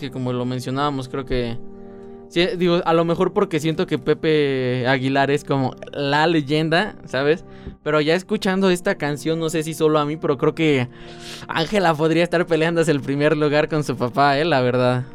Como 0.10 0.34
lo 0.34 0.46
mencionábamos, 0.46 1.10
creo 1.10 1.26
que... 1.26 1.58
Sí, 2.30 2.46
digo, 2.58 2.80
a 2.86 2.94
lo 2.94 3.06
mejor 3.06 3.34
porque 3.34 3.60
siento 3.60 3.88
que 3.88 3.98
Pepe 3.98 4.86
Aguilar 4.88 5.32
es 5.32 5.44
como 5.44 5.74
la 5.92 6.28
leyenda, 6.28 6.96
¿sabes? 7.06 7.44
Pero 7.82 8.02
ya 8.02 8.14
escuchando 8.14 8.70
esta 8.70 8.96
canción, 9.00 9.40
no 9.40 9.50
sé 9.50 9.64
si 9.64 9.74
solo 9.74 9.98
a 9.98 10.06
mí, 10.06 10.16
pero 10.16 10.38
creo 10.38 10.54
que 10.54 10.90
Ángela 11.48 11.96
podría 11.96 12.22
estar 12.22 12.46
peleándose 12.46 12.92
el 12.92 13.02
primer 13.02 13.36
lugar 13.36 13.68
con 13.68 13.84
su 13.84 13.96
papá, 13.98 14.38
¿eh? 14.38 14.46
La 14.46 14.62
verdad. 14.62 15.06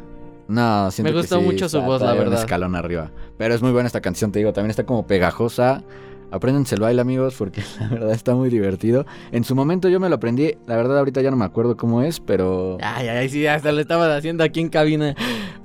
No, 0.49 0.91
siento 0.91 1.09
Me 1.09 1.13
que 1.13 1.21
gustó 1.21 1.39
sí, 1.39 1.45
mucho 1.45 1.69
su 1.69 1.81
voz, 1.81 2.01
la 2.01 2.11
un 2.11 2.19
verdad. 2.19 2.39
escalón 2.39 2.75
arriba. 2.75 3.11
Pero 3.37 3.53
es 3.55 3.61
muy 3.61 3.71
buena 3.71 3.87
esta 3.87 4.01
canción, 4.01 4.33
te 4.33 4.39
digo, 4.39 4.51
también 4.51 4.71
está 4.71 4.85
como 4.85 5.07
pegajosa. 5.07 5.83
Apréndense 6.31 6.75
el 6.75 6.81
baile, 6.81 7.01
amigos, 7.01 7.35
porque 7.37 7.61
la 7.79 7.87
verdad 7.87 8.11
está 8.11 8.35
muy 8.35 8.49
divertido. 8.49 9.05
En 9.31 9.43
su 9.43 9.55
momento 9.55 9.89
yo 9.89 9.99
me 9.99 10.09
lo 10.09 10.15
aprendí, 10.15 10.55
la 10.67 10.75
verdad 10.75 10.97
ahorita 10.99 11.21
ya 11.21 11.31
no 11.31 11.37
me 11.37 11.45
acuerdo 11.45 11.77
cómo 11.77 12.01
es, 12.01 12.19
pero 12.19 12.77
Ay, 12.81 13.07
ay, 13.07 13.29
sí, 13.29 13.45
hasta 13.47 13.71
lo 13.71 13.81
estaban 13.81 14.11
haciendo 14.11 14.43
aquí 14.43 14.59
en 14.59 14.69
cabina. 14.69 15.15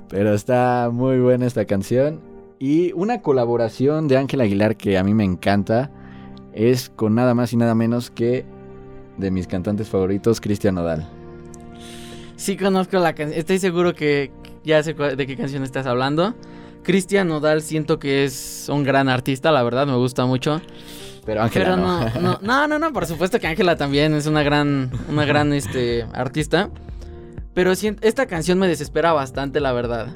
pero 0.09 0.33
está 0.33 0.89
muy 0.91 1.19
buena 1.19 1.45
esta 1.45 1.65
canción. 1.65 2.21
Y 2.59 2.91
una 2.93 3.21
colaboración 3.21 4.07
de 4.07 4.17
Ángel 4.17 4.41
Aguilar 4.41 4.75
que 4.77 4.97
a 4.97 5.03
mí 5.03 5.13
me 5.13 5.23
encanta 5.23 5.89
es 6.53 6.89
con 6.89 7.15
nada 7.15 7.33
más 7.33 7.53
y 7.53 7.57
nada 7.57 7.73
menos 7.75 8.11
que 8.11 8.45
de 9.17 9.31
mis 9.31 9.47
cantantes 9.47 9.89
favoritos, 9.89 10.39
Cristian 10.39 10.75
Nodal. 10.75 11.07
Sí 12.35 12.57
conozco 12.57 12.97
la 12.99 13.13
canción, 13.13 13.39
estoy 13.39 13.59
seguro 13.59 13.93
que 13.93 14.31
ya 14.63 14.81
sé 14.83 14.93
de 14.93 15.27
qué 15.27 15.35
canción 15.37 15.63
estás 15.63 15.85
hablando. 15.85 16.33
Cristian 16.83 17.27
Nodal 17.27 17.61
siento 17.61 17.99
que 17.99 18.23
es 18.23 18.67
un 18.69 18.83
gran 18.83 19.09
artista, 19.09 19.51
la 19.51 19.63
verdad, 19.63 19.87
me 19.87 19.95
gusta 19.95 20.25
mucho. 20.25 20.61
Pero 21.25 21.43
Ángela 21.43 21.65
Pero 21.65 21.77
no. 21.77 21.99
no, 21.99 22.19
no, 22.19 22.39
no, 22.41 22.67
no, 22.67 22.79
no, 22.79 22.93
por 22.93 23.05
supuesto 23.05 23.39
que 23.39 23.47
Ángela 23.47 23.75
también 23.75 24.13
es 24.13 24.25
una 24.25 24.43
gran, 24.43 24.91
una 25.09 25.25
gran, 25.25 25.53
este, 25.53 26.05
artista. 26.13 26.69
Pero 27.53 27.71
esta 27.71 28.25
canción 28.27 28.59
me 28.59 28.67
desespera 28.67 29.11
bastante, 29.11 29.59
la 29.59 29.73
verdad. 29.73 30.07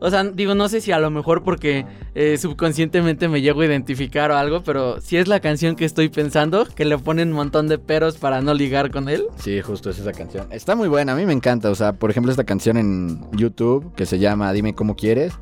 O 0.00 0.10
sea, 0.10 0.22
digo, 0.22 0.54
no 0.54 0.68
sé 0.68 0.82
si 0.82 0.92
a 0.92 0.98
lo 0.98 1.10
mejor 1.10 1.44
porque 1.44 1.86
eh, 2.14 2.36
subconscientemente 2.36 3.26
me 3.28 3.40
llego 3.40 3.62
a 3.62 3.64
identificar 3.64 4.30
o 4.32 4.36
algo, 4.36 4.62
pero 4.62 5.00
si 5.00 5.16
es 5.16 5.28
la 5.28 5.40
canción 5.40 5.76
que 5.76 5.86
estoy 5.86 6.10
pensando, 6.10 6.66
que 6.66 6.84
le 6.84 6.98
ponen 6.98 7.28
un 7.28 7.36
montón 7.36 7.68
de 7.68 7.78
peros 7.78 8.18
para 8.18 8.42
no 8.42 8.52
ligar 8.52 8.90
con 8.90 9.08
él. 9.08 9.24
Sí, 9.36 9.62
justo 9.62 9.88
es 9.88 9.98
esa 9.98 10.12
canción. 10.12 10.48
Está 10.50 10.74
muy 10.74 10.88
buena, 10.88 11.12
a 11.12 11.16
mí 11.16 11.24
me 11.24 11.32
encanta. 11.32 11.70
O 11.70 11.74
sea, 11.74 11.94
por 11.94 12.10
ejemplo, 12.10 12.30
esta 12.30 12.44
canción 12.44 12.76
en 12.76 13.24
YouTube 13.32 13.94
que 13.94 14.04
se 14.04 14.18
llama 14.18 14.52
Dime 14.52 14.74
cómo 14.74 14.94
quieres. 14.94 15.32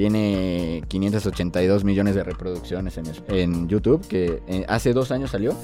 Tiene 0.00 0.82
582 0.88 1.84
millones 1.84 2.14
de 2.14 2.24
reproducciones 2.24 2.98
en, 3.28 3.68
YouTube, 3.68 4.00
que 4.08 4.42
eh, 4.46 4.64
hace 4.66 4.94
dos 4.94 5.10
años 5.10 5.30
salió. 5.30 5.54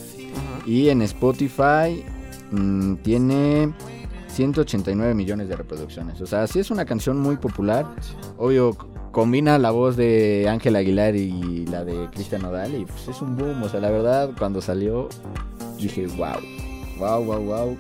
Y 0.67 0.91
en 0.91 1.01
Spotify 1.01 2.05
mm, 2.51 2.97
tiene 2.97 3.73
189 4.29 5.15
millones 5.15 5.49
de 5.49 5.57
reproducciones. 5.57 6.21
O 6.21 6.27
sea, 6.27 6.47
sí 6.49 6.59
es 6.59 6.71
una 6.71 6.85
canción 6.85 7.19
muy 7.19 7.39
popular. 7.39 7.87
Obvio, 8.37 8.77
combina 9.11 9.59
la 9.59 9.71
voz 9.71 9.97
de 9.97 10.47
Ángel 10.51 10.77
Aguilar 10.77 11.17
y 11.17 11.65
la 11.69 11.87
de 11.87 12.11
Cristian 12.11 12.43
Nodal. 12.43 12.75
Y 12.75 12.85
pues 12.85 13.09
es 13.09 13.23
un 13.23 13.39
boom. 13.39 13.63
O 13.63 13.71
sea, 13.71 13.81
la 13.81 13.89
verdad, 13.89 14.33
cuando 14.39 14.61
salió, 14.61 15.09
dije, 15.79 16.09
wow. 16.09 16.43
Wow, 16.99 17.25
wow, 17.25 17.41
wow. 17.41 17.77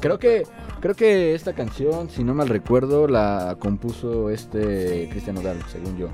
Creo 0.00 0.18
que, 0.18 0.44
creo 0.86 0.94
que 0.94 1.34
esta 1.34 1.52
canción, 1.52 2.08
si 2.10 2.22
no 2.22 2.32
mal 2.32 2.48
recuerdo, 2.48 3.08
la 3.08 3.56
compuso 3.58 4.30
este 4.30 5.08
Cristian 5.10 5.34
Nodal, 5.34 5.58
según 5.68 5.98
yo. 5.98 6.08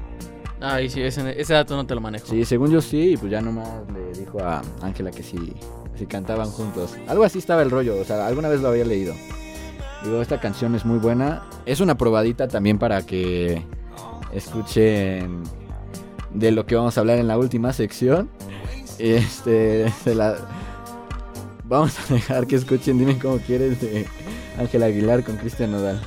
Ay, 0.62 0.88
sí, 0.88 1.02
ese, 1.02 1.38
ese 1.38 1.52
dato 1.52 1.76
no 1.76 1.86
te 1.86 1.94
lo 1.94 2.00
manejo. 2.00 2.26
Sí, 2.26 2.46
según 2.46 2.70
yo 2.70 2.80
sí, 2.80 3.12
y 3.12 3.16
pues 3.18 3.30
ya 3.30 3.42
nomás 3.42 3.68
le 3.92 4.18
dijo 4.18 4.40
a 4.40 4.62
Ángela 4.80 5.10
que 5.10 5.22
sí, 5.22 5.52
si 5.94 6.06
cantaban 6.06 6.48
juntos. 6.48 6.96
Algo 7.06 7.22
así 7.22 7.38
estaba 7.38 7.60
el 7.60 7.70
rollo, 7.70 8.00
o 8.00 8.04
sea, 8.04 8.26
alguna 8.26 8.48
vez 8.48 8.62
lo 8.62 8.68
había 8.68 8.86
leído. 8.86 9.12
Digo, 10.04 10.22
esta 10.22 10.40
canción 10.40 10.74
es 10.74 10.86
muy 10.86 10.98
buena. 10.98 11.42
Es 11.66 11.80
una 11.80 11.98
probadita 11.98 12.48
también 12.48 12.78
para 12.78 13.04
que 13.04 13.62
escuchen 14.32 15.42
de 16.32 16.50
lo 16.50 16.64
que 16.64 16.76
vamos 16.76 16.96
a 16.96 17.00
hablar 17.02 17.18
en 17.18 17.28
la 17.28 17.36
última 17.36 17.74
sección. 17.74 18.30
Este, 18.98 19.92
se 20.02 20.14
la... 20.14 20.36
Vamos 21.64 21.94
a 21.98 22.14
dejar 22.14 22.46
que 22.46 22.56
escuchen, 22.56 22.98
dime 22.98 23.18
cómo 23.18 23.36
quieres, 23.36 23.80
de 23.80 24.06
Ángela 24.58 24.86
Aguilar 24.86 25.22
con 25.22 25.36
Cristian 25.36 25.72
Nodal. 25.72 26.00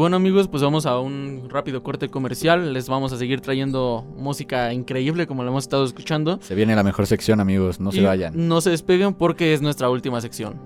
Bueno 0.00 0.16
amigos, 0.16 0.48
pues 0.48 0.62
vamos 0.62 0.86
a 0.86 0.98
un 0.98 1.48
rápido 1.50 1.82
corte 1.82 2.08
comercial. 2.08 2.72
Les 2.72 2.88
vamos 2.88 3.12
a 3.12 3.18
seguir 3.18 3.42
trayendo 3.42 4.02
música 4.16 4.72
increíble 4.72 5.26
como 5.26 5.42
lo 5.42 5.50
hemos 5.50 5.64
estado 5.64 5.84
escuchando. 5.84 6.38
Se 6.40 6.54
viene 6.54 6.74
la 6.74 6.82
mejor 6.82 7.06
sección, 7.06 7.38
amigos, 7.38 7.80
no 7.80 7.92
se 7.92 8.00
vayan. 8.00 8.32
No 8.48 8.62
se 8.62 8.70
despeguen 8.70 9.12
porque 9.12 9.52
es 9.52 9.60
nuestra 9.60 9.90
última 9.90 10.22
sección. 10.22 10.58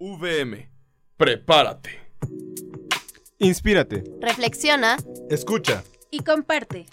VM, 0.00 0.68
prepárate. 1.16 1.90
Inspírate. 3.38 4.02
Reflexiona. 4.20 4.96
Escucha. 5.30 5.84
Y 6.10 6.24
comparte. 6.24 6.86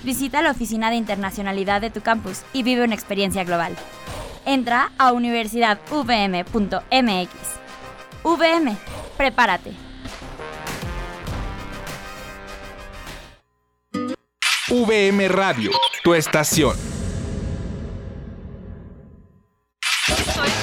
Visita 0.03 0.43
la 0.43 0.51
oficina 0.51 0.91
de 0.91 0.97
internacionalidad 0.97 1.81
de 1.81 1.89
tu 1.89 2.01
campus 2.01 2.43
y 2.53 2.61
vive 2.61 2.83
una 2.83 2.93
experiencia 2.93 3.43
global. 3.43 3.75
Entra 4.45 4.91
a 4.99 5.11
universidadvm.mx. 5.11 7.31
VM, 8.23 8.77
prepárate. 9.17 9.71
VM 14.69 15.27
Radio, 15.29 15.71
tu 16.03 16.13
estación. 16.13 17.04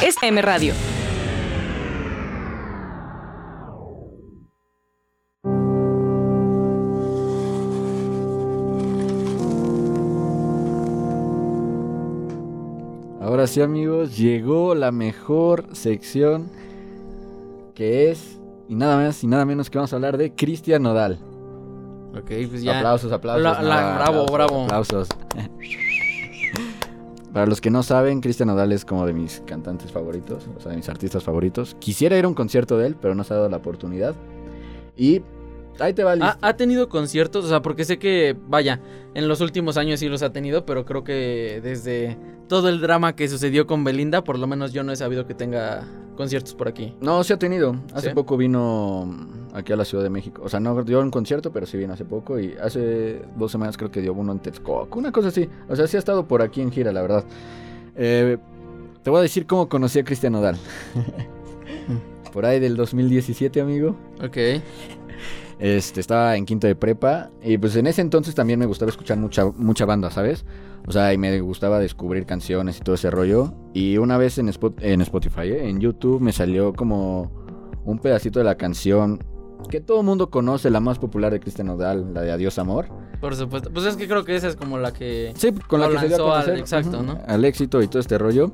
Es 0.03 0.17
M 0.23 0.41
Radio. 0.43 0.75
Ahora 13.21 13.47
sí, 13.47 13.61
amigos, 13.63 14.17
llegó 14.17 14.75
la 14.75 14.91
mejor 14.91 15.69
sección 15.73 16.51
que 17.75 18.11
es, 18.11 18.39
y 18.69 18.75
nada 18.75 18.97
más 18.97 19.23
y 19.25 19.27
nada 19.27 19.45
menos 19.47 19.71
que 19.71 19.79
vamos 19.79 19.93
a 19.93 19.97
hablar 19.97 20.17
de 20.19 20.35
Cristian 20.35 20.83
Nodal. 20.83 21.19
Ok, 22.15 22.31
pues 22.51 22.63
ya. 22.63 22.79
Aplausos, 22.79 23.11
aplausos. 23.13 23.43
La- 23.43 23.63
la- 23.63 23.69
nada, 23.81 23.95
bravo, 23.95 24.23
aplausos, 24.25 24.33
bravo. 24.33 24.65
Aplausos. 24.65 25.09
Para 27.33 27.47
los 27.47 27.63
que 27.63 27.71
no 27.71 27.83
saben, 27.83 28.21
Cristian 28.21 28.49
Nodal 28.49 28.73
es 28.73 28.85
como 28.85 29.07
de 29.07 29.15
mis 29.15 29.43
cantantes 29.47 29.91
favoritos, 29.91 30.47
o 30.55 30.61
sea, 30.61 30.71
de 30.71 30.77
mis 30.77 30.89
artistas 30.91 31.25
favoritos. 31.25 31.77
Quisiera 31.79 32.19
ir 32.19 32.27
a 32.27 32.29
un 32.29 32.35
concierto 32.35 32.77
de 32.77 32.89
él, 32.89 32.97
pero 33.01 33.15
no 33.15 33.25
se 33.25 33.33
ha 33.33 33.37
dado 33.37 33.49
la 33.49 33.57
oportunidad. 33.57 34.15
Y 34.97 35.23
ahí 35.79 35.93
te 35.93 36.05
va 36.05 36.13
¿Ha, 36.21 36.39
ha 36.41 36.57
tenido 36.57 36.89
conciertos? 36.89 37.45
O 37.45 37.49
sea, 37.49 37.63
porque 37.63 37.85
sé 37.85 37.99
que, 37.99 38.37
vaya, 38.49 38.81
en 39.15 39.29
los 39.29 39.41
últimos 39.41 39.77
años 39.77 40.01
sí 40.01 40.09
los 40.09 40.23
ha 40.23 40.33
tenido, 40.33 40.65
pero 40.67 40.85
creo 40.85 41.05
que 41.05 41.61
desde 41.63 42.17
todo 42.49 42.69
el 42.69 42.81
drama 42.81 43.15
que 43.15 43.29
sucedió 43.29 43.67
con 43.67 43.85
Belinda, 43.85 44.25
por 44.25 44.39
lo 44.39 44.47
menos 44.47 44.73
yo 44.73 44.83
no 44.83 44.93
he 44.93 44.97
sabido 44.97 45.27
que 45.27 45.35
tenga 45.35 45.87
conciertos 46.17 46.55
por 46.55 46.69
aquí. 46.69 46.95
No, 47.01 47.25
sí 47.25 47.33
ha 47.33 47.39
tenido. 47.39 47.77
Hace 47.95 48.09
¿Sí? 48.09 48.15
poco 48.15 48.37
vino 48.37 49.09
aquí 49.55 49.73
a 49.73 49.77
la 49.77 49.85
Ciudad 49.85 50.05
de 50.05 50.11
México. 50.11 50.43
O 50.45 50.49
sea, 50.49 50.61
no 50.61 50.83
dio 50.85 51.01
un 51.01 51.11
concierto, 51.11 51.53
pero 51.53 51.67
sí 51.67 51.77
vino 51.77 51.93
hace 51.93 52.05
poco. 52.05 52.39
Y 52.39 52.55
hace 52.61 53.23
dos 53.37 53.51
semanas 53.53 53.77
creo 53.77 53.91
que 53.91 54.01
dio 54.01 54.13
uno 54.13 54.33
en 54.33 54.39
Texcoco. 54.41 54.99
Una 54.99 55.13
cosa 55.13 55.29
así. 55.29 55.49
O 55.69 55.77
sea, 55.77 55.87
sí 55.87 55.97
ha 55.97 55.99
estado 55.99 56.27
por 56.27 56.43
aquí 56.43 56.61
en 56.61 56.71
gira, 56.71 56.93
la 56.93 57.03
verdad. 57.03 57.25
Eh, 57.97 58.39
te 59.03 59.11
voy 59.11 59.19
a 59.21 59.23
decir 59.23 59.47
cómo 59.47 59.69
conocí 59.69 59.99
a 59.99 60.05
Cristian 60.05 60.35
Nodal. 60.35 60.57
por 62.33 62.47
ahí 62.47 62.61
del 62.61 62.77
2017, 62.77 63.61
amigo. 63.61 63.97
Ok. 64.23 64.37
Este, 65.59 66.01
estaba 66.01 66.37
en 66.37 66.45
quinto 66.47 66.67
de 66.67 66.75
prepa. 66.75 67.31
Y 67.43 67.59
pues 67.59 67.77
en 67.77 67.87
ese 67.87 68.01
entonces 68.01 68.35
también 68.35 68.59
me 68.59 68.67
gustaba 68.67 68.91
escuchar 68.91 69.19
mucha, 69.19 69.47
mucha 69.47 69.85
banda, 69.85 70.11
¿sabes? 70.11 70.45
O 70.87 70.93
sea, 70.93 71.13
y 71.13 71.19
me 71.19 71.41
gustaba 71.41 71.79
descubrir 71.79 72.27
canciones 72.27 72.79
y 72.79 72.81
todo 72.81 72.95
ese 72.97 73.11
rollo. 73.11 73.55
Y 73.73 73.99
una 73.99 74.17
vez 74.19 74.39
en, 74.39 74.49
Spot- 74.49 74.81
en 74.83 75.01
Spotify, 75.03 75.43
¿eh? 75.49 75.69
en 75.69 75.81
YouTube, 75.81 76.21
me 76.21 76.33
salió 76.33 76.73
como 76.73 77.31
un 77.85 77.99
pedacito 77.99 78.39
de 78.41 78.45
la 78.45 78.57
canción 78.57 79.21
que 79.71 79.81
todo 79.81 80.01
el 80.01 80.07
mundo 80.07 80.29
conoce, 80.29 80.71
la 80.71 80.81
más 80.81 80.99
popular 80.99 81.33
de 81.33 81.39
Cristian 81.39 81.69
Nodal, 81.69 82.13
la 82.13 82.23
de 82.23 82.33
Adiós 82.33 82.59
Amor. 82.59 82.89
Por 83.21 83.37
supuesto. 83.37 83.71
Pues 83.73 83.87
es 83.87 83.95
que 83.95 84.09
creo 84.09 84.25
que 84.25 84.35
esa 84.35 84.49
es 84.49 84.57
como 84.57 84.77
la 84.79 84.93
que. 84.93 85.33
Sí, 85.37 85.53
con 85.69 85.81
la 85.81 85.89
que 85.89 85.99
se 86.01 86.09
dio 86.09 86.33
a 86.33 86.39
lanzó 86.39 86.51
al- 86.53 86.59
Exacto. 86.59 87.05
Al 87.29 87.45
éxito 87.45 87.81
y 87.81 87.87
todo 87.87 88.01
este 88.01 88.19
rollo. 88.19 88.51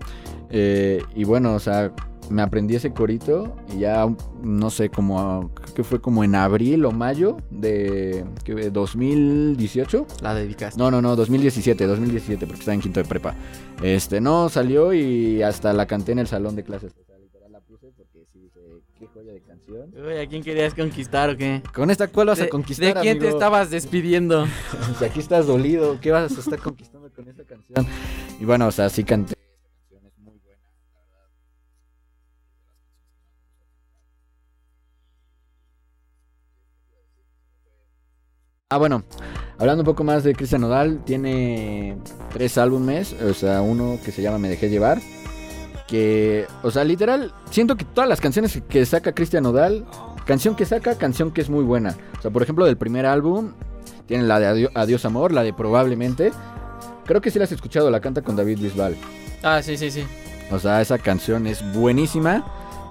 Eh, 0.51 1.03
y 1.15 1.25
bueno, 1.25 1.55
o 1.55 1.59
sea, 1.61 1.93
me 2.31 2.43
aprendí 2.43 2.75
ese 2.77 2.93
corito 2.93 3.57
y 3.75 3.81
ya, 3.81 4.07
no 4.43 4.71
sé, 4.71 4.89
como, 4.91 5.51
creo 5.55 5.75
que 5.75 5.85
fue 5.85 6.01
como 6.01 6.25
en 6.25 6.35
abril 6.35 6.85
o 6.85 6.93
mayo 6.93 7.37
de 7.51 8.25
¿qué, 8.45 8.71
2018. 8.71 10.07
La 10.23 10.35
dedicaste. 10.35 10.79
No, 10.79 10.91
no, 10.91 11.01
no, 11.03 11.17
2017, 11.17 11.87
2017, 11.87 12.47
porque 12.47 12.61
estaba 12.61 12.75
en 12.75 12.81
quinto 12.81 13.01
de 13.03 13.09
prepa. 13.09 13.35
Este, 13.83 14.21
no, 14.21 14.49
salió 14.49 14.93
y 14.93 15.43
hasta 15.43 15.73
la 15.73 15.87
canté 15.87 16.13
en 16.13 16.19
el 16.21 16.27
salón 16.27 16.57
de 16.57 16.65
clases. 16.65 16.93
O 17.01 17.05
sea, 17.07 17.17
literal 17.19 17.53
la 17.53 17.61
puse 17.61 17.87
porque 17.97 18.25
sí 18.33 18.41
dije, 18.41 18.61
qué 18.99 19.07
joya 19.07 19.33
de 19.33 19.41
canción. 19.41 19.95
Uy, 19.97 20.19
¿a 20.19 20.27
quién 20.29 20.43
querías 20.43 20.75
conquistar 20.75 21.31
o 21.31 21.37
qué? 21.37 21.63
Con 21.75 21.91
esta, 21.91 22.09
¿cuál 22.09 22.29
vas 22.29 22.41
a 22.41 22.45
¿De- 22.45 22.49
conquistar, 22.49 22.95
¿De 22.95 23.01
quién 23.01 23.19
te 23.19 23.29
estabas 23.29 23.71
despidiendo? 23.71 24.47
Si 24.99 25.05
aquí 25.05 25.21
estás 25.21 25.47
dolido, 25.47 25.99
¿qué 26.01 26.11
vas 26.11 26.37
a 26.37 26.41
estar 26.41 26.59
conquistando 26.59 27.11
con 27.11 27.29
esta 27.29 27.45
canción? 27.45 27.87
Y 28.41 28.45
bueno, 28.45 28.67
o 28.67 28.73
sea, 28.73 28.89
sí 28.89 29.05
canté. 29.05 29.35
Ah, 38.71 38.77
bueno, 38.77 39.03
hablando 39.57 39.81
un 39.81 39.87
poco 39.87 40.05
más 40.05 40.25
de 40.25 40.35
Cristian 40.35 40.61
Nodal, 40.61 41.03
tiene 41.07 41.97
tres 42.35 42.59
álbumes, 42.59 43.15
o 43.15 43.33
sea, 43.33 43.63
uno 43.63 43.99
que 44.05 44.13
se 44.13 44.21
llama 44.21 44.37
Me 44.37 44.51
Dejé 44.51 44.69
Llevar, 44.69 45.01
que, 45.87 46.47
o 46.63 46.71
sea, 46.71 46.85
literal, 46.85 47.33
siento 47.51 47.79
que 47.79 47.87
todas 47.87 48.11
las 48.11 48.21
canciones 48.21 48.61
que 48.69 48.85
saca 48.85 49.15
Cristian 49.15 49.45
Nodal, 49.45 49.87
canción 50.27 50.55
que 50.55 50.67
saca, 50.67 50.99
canción 50.99 51.31
que 51.31 51.41
es 51.41 51.49
muy 51.49 51.65
buena. 51.65 51.97
O 52.19 52.21
sea, 52.21 52.31
por 52.31 52.43
ejemplo, 52.43 52.67
del 52.67 52.77
primer 52.77 53.07
álbum, 53.07 53.55
tiene 54.05 54.25
la 54.25 54.39
de 54.39 54.69
Adiós 54.75 55.07
Amor, 55.07 55.33
la 55.33 55.45
de 55.45 55.55
Probablemente. 55.55 56.31
Creo 57.07 57.23
que 57.23 57.31
sí 57.31 57.39
la 57.39 57.47
has 57.47 57.53
escuchado, 57.53 57.91
la 57.91 58.01
canta 58.01 58.21
con 58.21 58.37
David 58.37 58.59
Bisbal. 58.59 58.97
Ah, 59.43 59.63
sí, 59.63 59.79
sí, 59.79 59.91
sí. 59.91 60.05
O 60.51 60.59
sea, 60.59 60.83
esa 60.83 60.99
canción 60.99 61.47
es 61.47 61.65
buenísima. 61.73 62.45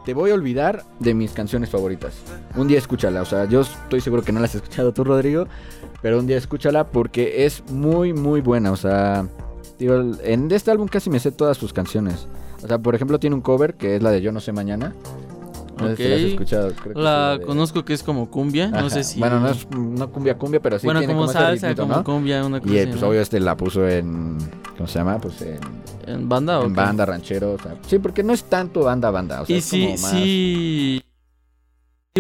Te 0.08 0.14
voy 0.14 0.32
a 0.32 0.36
olvidar 0.36 0.86
de 1.02 1.14
mis 1.14 1.34
canciones 1.34 1.70
favoritas. 1.70 2.14
Un 2.56 2.70
día 2.70 2.78
escúchala. 2.78 3.22
O 3.22 3.26
sea, 3.26 3.44
yo 3.44 3.60
estoy 3.60 4.00
seguro 4.00 4.24
que 4.24 4.32
no 4.32 4.40
la 4.40 4.46
has 4.46 4.56
escuchado 4.56 4.94
tú, 4.94 5.04
Rodrigo. 5.04 5.48
Pero 6.02 6.18
un 6.18 6.28
día 6.28 6.38
escúchala 6.38 6.88
porque 6.88 7.44
es 7.46 7.62
muy, 7.70 8.14
muy 8.14 8.40
buena. 8.40 8.72
O 8.72 8.78
sea, 8.78 9.28
en 9.80 10.50
este 10.50 10.72
álbum 10.72 10.88
casi 10.88 11.10
me 11.10 11.20
sé 11.20 11.34
todas 11.34 11.58
sus 11.58 11.74
canciones. 11.74 12.30
O 12.64 12.68
sea, 12.70 12.80
por 12.80 12.96
ejemplo, 12.96 13.20
tiene 13.20 13.36
un 13.36 13.42
cover 13.42 13.74
que 13.74 13.98
es 13.98 14.02
la 14.02 14.12
de 14.12 14.22
Yo 14.22 14.32
no 14.32 14.40
sé 14.40 14.54
mañana. 14.54 14.94
No 15.80 15.88
sé 15.90 15.96
si 15.98 16.04
la 16.10 16.16
has 16.16 16.22
escuchado. 16.22 16.72
creo 16.74 16.94
que 16.96 17.00
La 17.02 17.34
sí, 17.34 17.40
de- 17.40 17.46
conozco 17.46 17.86
que 17.86 17.94
es 17.94 18.04
como 18.04 18.30
cumbia, 18.30 18.68
no 18.70 18.78
Ajá. 18.78 18.90
sé 18.90 19.04
si... 19.04 19.20
Bueno, 19.20 19.40
no 19.40 19.50
es 19.50 19.70
no 19.70 20.10
cumbia 20.12 20.38
cumbia, 20.38 20.60
pero 20.62 20.80
sí 20.80 20.88
Bueno, 20.88 21.00
tiene 21.02 21.14
como 21.14 21.26
ese 21.26 21.34
salsa, 21.34 21.68
ritmito, 21.68 21.82
como 21.84 21.96
¿no? 21.96 22.04
cumbia, 22.04 22.46
una 22.46 22.60
cosa 22.60 22.74
Y 22.74 22.78
eh, 22.78 22.88
pues 22.88 23.02
¿no? 23.02 23.08
obvio 23.10 23.22
este 23.22 23.40
la 23.40 23.56
puso 23.58 23.88
en 23.88 24.38
¿cómo 24.76 24.88
se 24.88 25.00
llama? 25.00 25.20
Pues 25.20 25.42
en 25.42 25.60
¿En 26.08 26.30
banda 26.30 26.60
o 26.60 26.64
en 26.66 26.70
qué? 26.74 26.76
banda 26.76 27.06
ranchero, 27.06 27.54
o 27.54 27.58
sea, 27.62 27.76
sí, 27.88 28.00
porque 28.00 28.24
no 28.24 28.34
es 28.34 28.44
tanto 28.46 28.82
banda 28.84 29.10
banda, 29.12 29.42
o 29.42 29.46
sea, 29.46 29.56
y 29.56 29.60
es 29.60 29.66
sí, 29.66 29.82
como 29.82 29.98
más 29.98 30.12
sí. 30.12 31.04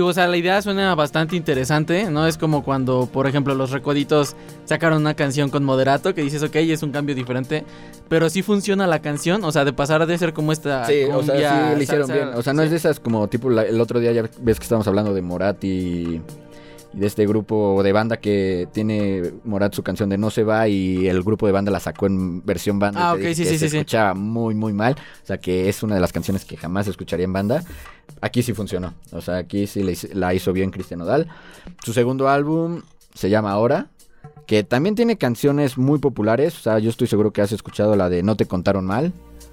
O 0.06 0.14
sea, 0.14 0.28
la 0.28 0.38
idea 0.38 0.62
suena 0.62 0.94
bastante 0.96 1.36
interesante, 1.36 2.10
¿no? 2.12 2.28
Es 2.28 2.38
como 2.38 2.64
cuando, 2.64 3.08
por 3.12 3.28
ejemplo, 3.28 3.56
los 3.56 3.72
Recoditos 3.72 4.36
sacaron 4.66 5.00
una 5.02 5.14
canción 5.16 5.50
con 5.50 5.64
moderato 5.64 6.14
que 6.14 6.22
dices, 6.22 6.44
ok, 6.44 6.56
es 6.58 6.84
un 6.84 6.92
cambio 6.92 7.16
diferente, 7.16 7.64
pero 8.10 8.30
sí 8.30 8.42
funciona 8.42 8.88
la 8.88 9.00
canción, 9.00 9.44
o 9.44 9.52
sea, 9.52 9.66
de 9.66 9.74
pasar 9.74 10.06
de 10.06 10.18
ser 10.18 10.34
como 10.34 10.52
esta 10.52 10.86
Sí, 10.86 11.04
o 11.12 11.24
sea, 11.24 11.72
sí 11.72 11.78
le 11.78 11.84
hicieron 11.84 12.08
salsa, 12.08 12.26
bien. 12.26 12.38
O 12.38 12.42
sea, 12.42 12.54
no 12.54 12.62
sí. 12.62 12.66
es 12.66 12.72
de 12.72 12.78
esas 12.78 13.00
como 13.00 13.28
tipo 13.28 13.50
la- 13.50 13.64
el 13.64 13.80
otro 13.82 14.00
día 14.00 14.12
ya 14.12 14.24
ves 14.40 14.60
que 14.60 14.64
estábamos 14.64 14.88
hablando 14.88 15.14
de 15.14 15.22
Morat 15.22 15.64
y, 15.64 15.68
y 15.68 16.22
de 16.98 17.06
este 17.08 17.28
grupo 17.28 17.82
de 17.84 17.92
banda 17.94 18.18
que 18.18 18.68
tiene 18.74 19.32
Morat 19.44 19.74
su 19.74 19.84
canción 19.84 20.10
de 20.10 20.18
No 20.18 20.30
se 20.32 20.44
va 20.44 20.68
y 20.68 21.08
el 21.08 21.22
grupo 21.24 21.46
de 21.46 21.52
banda 21.54 21.72
la 21.72 21.80
sacó 21.80 22.08
en 22.08 22.44
versión 22.46 22.80
banda. 22.80 23.10
Ah, 23.10 23.14
ok, 23.14 23.20
dije 23.20 23.36
sí, 23.36 23.44
que 23.44 23.50
sí, 23.50 23.58
se 23.60 23.70
sí, 23.70 23.78
escuchaba 23.78 24.14
muy, 24.16 24.56
muy 24.56 24.74
mal. 24.74 24.96
O 25.24 25.26
sea, 25.26 25.38
que 25.38 25.70
es 25.70 25.84
una 25.84 25.96
de 25.96 26.02
las 26.02 26.12
canciones 26.12 26.44
que 26.44 26.58
jamás 26.58 26.88
escucharía 26.88 27.26
en 27.26 27.34
banda. 27.34 27.64
Aquí 28.22 28.42
sí 28.42 28.54
funcionó. 28.54 28.94
O 29.12 29.22
sea, 29.22 29.38
aquí 29.38 29.68
sí 29.68 29.84
la 29.84 29.92
hizo- 29.92 30.08
la 30.14 30.34
hizo 30.34 30.52
bien 30.54 30.72
Cristian 30.72 31.02
Odal. 31.02 31.28
Su 31.84 31.94
segundo 31.94 32.30
álbum 32.30 32.82
se 33.14 33.30
llama 33.30 33.52
Ahora. 33.52 33.88
Que 34.48 34.64
también 34.64 34.96
tiene 34.96 35.18
canciones 35.18 35.78
muy 35.78 36.00
populares. 36.00 36.58
O 36.58 36.62
sea, 36.62 36.80
yo 36.80 36.90
estoy 36.90 37.08
seguro 37.08 37.32
que 37.32 37.42
has 37.42 37.52
escuchado 37.52 37.96
la 37.98 38.10
de 38.10 38.24
No 38.24 38.36
te 38.36 38.46
contaron 38.46 38.86
mal. 38.86 39.12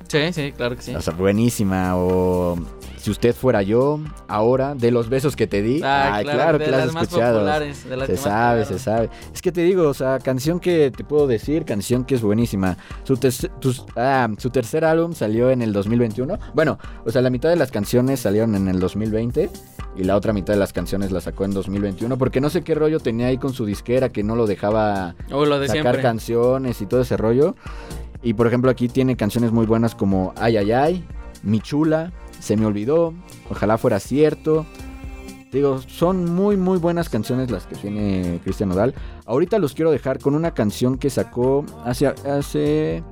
Sí, 0.08 0.32
sí, 0.32 0.52
claro 0.52 0.76
que 0.76 0.82
sí. 0.82 0.94
O 0.94 1.00
sea, 1.00 1.14
buenísima. 1.14 1.96
O 1.96 2.56
Si 2.98 3.10
usted 3.10 3.34
fuera 3.34 3.60
yo, 3.62 4.00
ahora, 4.28 4.74
de 4.74 4.90
los 4.90 5.08
besos 5.10 5.36
que 5.36 5.46
te 5.46 5.60
di. 5.60 5.82
Ah, 5.84 6.14
Ay, 6.14 6.24
claro, 6.24 6.38
claro, 6.38 6.58
de 6.58 6.64
que 6.64 6.70
la 6.70 6.76
has 6.78 6.84
las 6.86 6.94
más 6.94 7.02
escuchado. 7.04 7.38
populares, 7.40 7.84
de 7.88 7.96
las 7.98 8.06
se 8.06 8.16
sabe, 8.16 8.64
se 8.64 8.78
sabe. 8.78 9.10
Es 9.34 9.42
que 9.42 9.52
te 9.52 9.60
digo, 9.62 9.88
o 9.88 9.92
sea, 9.94 10.18
canción 10.20 10.58
que 10.58 10.90
te 10.90 11.04
puedo 11.04 11.26
decir, 11.26 11.64
canción 11.66 12.04
que 12.04 12.14
es 12.14 12.22
buenísima. 12.22 12.78
Su, 13.02 13.16
tus- 13.18 13.84
ah, 13.96 14.28
su 14.38 14.48
tercer 14.50 14.86
álbum 14.86 15.12
salió 15.12 15.50
en 15.50 15.60
el 15.60 15.72
2021. 15.74 16.38
Bueno, 16.54 16.78
o 17.04 17.10
sea, 17.10 17.20
la 17.20 17.28
mitad 17.28 17.50
de 17.50 17.56
las 17.56 17.70
canciones 17.70 18.20
salieron 18.20 18.54
en 18.54 18.68
el 18.68 18.80
2020 18.80 19.50
y 19.96 20.04
la 20.04 20.16
otra 20.16 20.32
mitad 20.32 20.54
de 20.54 20.58
las 20.60 20.72
canciones 20.72 21.12
la 21.12 21.20
sacó 21.20 21.44
en 21.44 21.52
2021 21.52 22.16
porque 22.16 22.40
no 22.40 22.48
sé 22.50 22.62
qué 22.62 22.74
rollo 22.74 23.00
tenía 23.00 23.26
ahí 23.26 23.36
con 23.38 23.52
su 23.52 23.64
disquera 23.66 24.08
que 24.08 24.22
no 24.24 24.34
lo 24.34 24.46
dejaba 24.46 25.14
O 25.30 25.44
lo 25.44 25.60
de 25.60 25.68
sacar 25.68 25.82
siempre. 25.82 26.02
canciones 26.02 26.80
y 26.80 26.86
todo 26.86 27.02
ese 27.02 27.16
rollo. 27.18 27.54
Y 28.24 28.34
por 28.34 28.46
ejemplo 28.46 28.70
aquí 28.70 28.88
tiene 28.88 29.16
canciones 29.16 29.52
muy 29.52 29.66
buenas 29.66 29.94
como 29.94 30.32
Ay 30.36 30.56
Ay 30.56 30.72
Ay, 30.72 31.04
Mi 31.42 31.60
Chula, 31.60 32.10
Se 32.40 32.56
me 32.56 32.66
olvidó, 32.66 33.12
Ojalá 33.50 33.78
fuera 33.78 34.00
cierto. 34.00 34.66
Digo, 35.52 35.80
son 35.86 36.34
muy 36.34 36.56
muy 36.56 36.78
buenas 36.78 37.08
canciones 37.08 37.50
las 37.50 37.66
que 37.66 37.76
tiene 37.76 38.40
Cristian 38.42 38.70
Nodal. 38.70 38.92
Ahorita 39.24 39.58
los 39.60 39.74
quiero 39.74 39.92
dejar 39.92 40.18
con 40.18 40.34
una 40.34 40.52
canción 40.52 40.98
que 40.98 41.10
sacó 41.10 41.64
hace, 41.84 42.08
hace 42.08 43.04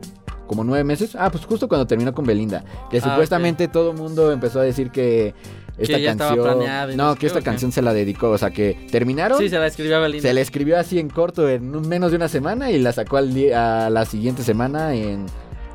como 0.48 0.64
nueve 0.64 0.82
meses. 0.82 1.14
Ah, 1.16 1.30
pues 1.30 1.44
justo 1.44 1.68
cuando 1.68 1.86
terminó 1.86 2.12
con 2.12 2.24
Belinda. 2.24 2.64
Que 2.90 2.98
Ah, 2.98 3.02
supuestamente 3.02 3.68
todo 3.68 3.92
el 3.92 3.96
mundo 3.96 4.32
empezó 4.32 4.58
a 4.58 4.64
decir 4.64 4.90
que 4.90 5.34
esta 5.78 5.98
ya 5.98 6.12
estaba 6.12 6.34
canción... 6.34 6.58
planeada 6.58 6.96
no 6.96 7.14
que 7.16 7.26
esta 7.26 7.40
canción 7.40 7.72
se 7.72 7.82
la 7.82 7.92
dedicó. 7.92 8.30
O 8.30 8.38
sea, 8.38 8.50
que 8.50 8.86
terminaron. 8.90 9.38
Sí, 9.38 9.48
se 9.48 9.58
la 9.58 9.66
escribió 9.66 9.96
a 9.96 10.00
Belinda. 10.00 10.28
Se 10.28 10.34
le 10.34 10.40
escribió 10.40 10.78
así 10.78 10.98
en 10.98 11.08
corto 11.08 11.48
en 11.48 11.88
menos 11.88 12.10
de 12.10 12.16
una 12.16 12.28
semana 12.28 12.70
y 12.70 12.78
la 12.78 12.92
sacó 12.92 13.16
al 13.16 13.32
día, 13.32 13.86
a 13.86 13.90
la 13.90 14.04
siguiente 14.04 14.42
semana 14.42 14.94
en 14.94 15.26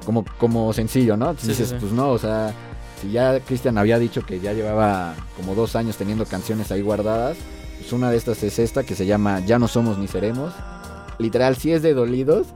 como, 0.05 0.23
como 0.37 0.71
sencillo, 0.73 1.17
¿no? 1.17 1.31
Entonces 1.31 1.57
Sí, 1.57 1.63
sí, 1.63 1.63
dices, 1.63 1.79
sí. 1.79 1.85
pues 1.85 1.91
no, 1.91 2.11
o 2.11 2.17
sea, 2.17 2.53
si 3.01 3.11
ya 3.11 3.39
Cristian 3.41 3.77
había 3.77 3.99
dicho 3.99 4.25
que 4.25 4.39
ya 4.39 4.53
llevaba 4.53 5.15
como 5.35 5.53
dos 5.53 5.75
años 5.75 5.97
teniendo 5.97 6.25
canciones 6.25 6.71
ahí 6.71 6.81
guardadas, 6.81 7.37
pues 7.79 7.91
una 7.91 8.09
de 8.09 8.17
estas 8.17 8.41
es 8.43 8.59
esta 8.59 8.83
que 8.83 8.95
se 8.95 9.05
llama 9.05 9.41
Ya 9.45 9.59
no 9.59 9.67
somos 9.67 9.97
ni 9.97 10.07
seremos. 10.07 10.53
Literal, 11.19 11.55
sí 11.57 11.71
es 11.71 11.81
de 11.81 11.93
dolidos, 11.93 12.47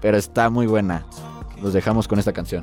pero 0.00 0.16
está 0.16 0.48
muy 0.50 0.66
buena. 0.66 1.04
Los 1.62 1.72
dejamos 1.72 2.08
con 2.08 2.18
esta 2.18 2.32
canción. 2.32 2.62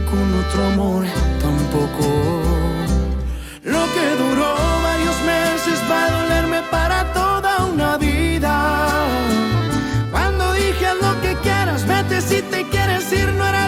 con 0.00 0.34
otro 0.42 0.64
amor 0.72 1.04
tampoco. 1.40 2.06
Lo 3.64 3.84
que 3.94 4.06
duró 4.22 4.54
varios 4.82 5.16
meses 5.34 5.78
va 5.90 6.06
a 6.06 6.10
dolerme 6.10 6.62
para 6.70 7.12
toda 7.12 7.64
una 7.66 7.96
vida. 7.96 8.54
Cuando 10.10 10.52
dije 10.54 10.86
"Haz 10.86 10.96
lo 11.06 11.20
que 11.20 11.34
quieras, 11.42 11.86
vete 11.86 12.20
si 12.20 12.42
te 12.42 12.60
quieres 12.68 13.12
ir, 13.12 13.28
no 13.34 13.46
era 13.46 13.61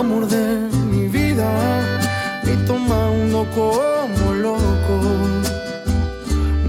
amor 0.00 0.26
de 0.26 0.66
mi 0.90 1.08
vida, 1.08 1.50
ni 2.44 2.56
tomando 2.66 3.46
como 3.54 4.32
loco, 4.32 4.96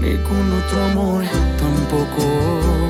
ni 0.00 0.16
con 0.26 0.44
otro 0.60 0.84
amor 0.90 1.24
tampoco. 1.58 2.81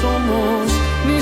Somos 0.00 0.70
ni 1.06 1.20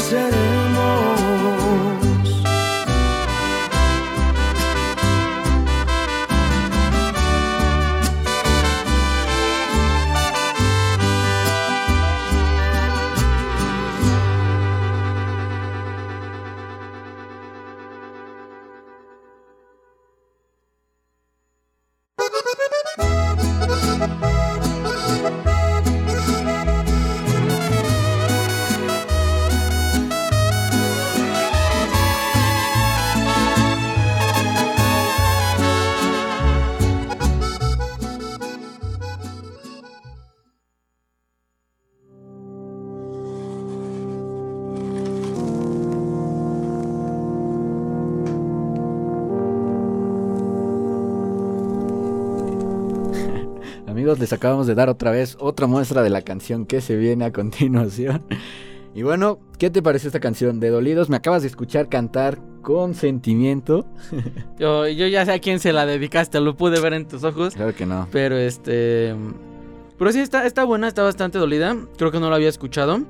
les 54.19 54.33
acabamos 54.33 54.67
de 54.67 54.75
dar 54.75 54.89
otra 54.89 55.11
vez 55.11 55.37
otra 55.41 55.67
muestra 55.67 56.03
de 56.03 56.11
la 56.11 56.23
canción 56.23 56.67
que 56.67 56.81
se 56.81 56.97
viene 56.97 57.25
a 57.25 57.33
continuación. 57.33 58.23
Y 58.95 59.03
bueno, 59.03 59.39
¿qué 59.59 59.71
te 59.71 59.81
parece 59.81 60.09
esta 60.09 60.19
canción 60.19 60.59
de 60.59 60.71
Dolidos? 60.71 61.09
Me 61.09 61.17
acabas 61.17 61.43
de 61.43 61.49
escuchar 61.49 61.89
cantar 61.89 62.41
con 62.63 62.95
sentimiento. 62.95 63.87
Yo, 64.59 64.89
yo 64.89 65.07
ya 65.07 65.25
sé 65.25 65.33
a 65.33 65.39
quién 65.39 65.61
se 65.61 65.73
la 65.73 65.87
dedicaste, 65.87 66.41
lo 66.41 66.57
pude 66.57 66.81
ver 66.81 66.95
en 66.95 67.07
tus 67.07 67.23
ojos. 67.23 67.55
Claro 67.55 67.77
que 67.77 67.87
no. 67.87 68.09
Pero 68.11 68.37
este. 68.37 69.15
Pero 69.99 70.11
sí, 70.11 70.19
está, 70.19 70.47
está 70.47 70.65
buena, 70.65 70.89
está 70.89 71.05
bastante 71.05 71.39
dolida. 71.39 71.77
Creo 71.97 72.11
que 72.11 72.19
no 72.19 72.29
la 72.29 72.37
había 72.37 72.49
escuchado. 72.49 73.03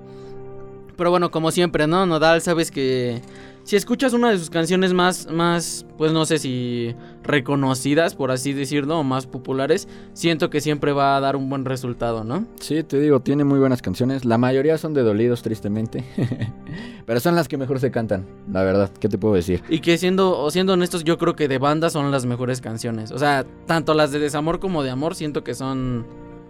Pero 0.96 1.10
bueno, 1.10 1.30
como 1.30 1.50
siempre, 1.52 1.86
¿no? 1.86 2.04
Nodal, 2.04 2.42
sabes 2.42 2.70
que 2.70 3.22
si 3.68 3.76
escuchas 3.76 4.14
una 4.14 4.30
de 4.30 4.38
sus 4.38 4.48
canciones 4.48 4.94
más, 4.94 5.30
más, 5.30 5.84
pues 5.98 6.10
no 6.10 6.24
sé 6.24 6.38
si 6.38 6.94
reconocidas, 7.22 8.14
por 8.14 8.30
así 8.30 8.54
decirlo, 8.54 8.98
o 8.98 9.04
más 9.04 9.26
populares, 9.26 9.88
siento 10.14 10.48
que 10.48 10.62
siempre 10.62 10.92
va 10.92 11.18
a 11.18 11.20
dar 11.20 11.36
un 11.36 11.50
buen 11.50 11.66
resultado, 11.66 12.24
¿no? 12.24 12.46
Sí, 12.60 12.82
te 12.82 12.98
digo, 12.98 13.20
tiene 13.20 13.44
muy 13.44 13.58
buenas 13.58 13.82
canciones. 13.82 14.24
La 14.24 14.38
mayoría 14.38 14.78
son 14.78 14.94
de 14.94 15.02
dolidos, 15.02 15.42
tristemente. 15.42 16.02
Pero 17.04 17.20
son 17.20 17.34
las 17.34 17.46
que 17.46 17.58
mejor 17.58 17.78
se 17.78 17.90
cantan, 17.90 18.24
la 18.50 18.62
verdad. 18.62 18.90
¿Qué 18.98 19.10
te 19.10 19.18
puedo 19.18 19.34
decir? 19.34 19.62
Y 19.68 19.80
que 19.80 19.98
siendo, 19.98 20.50
siendo 20.50 20.72
honestos, 20.72 21.04
yo 21.04 21.18
creo 21.18 21.36
que 21.36 21.46
de 21.46 21.58
banda 21.58 21.90
son 21.90 22.10
las 22.10 22.24
mejores 22.24 22.62
canciones. 22.62 23.10
O 23.10 23.18
sea, 23.18 23.44
tanto 23.66 23.92
las 23.92 24.12
de 24.12 24.18
desamor 24.18 24.60
como 24.60 24.82
de 24.82 24.88
amor, 24.88 25.14
siento 25.14 25.44
que 25.44 25.52
son 25.52 26.06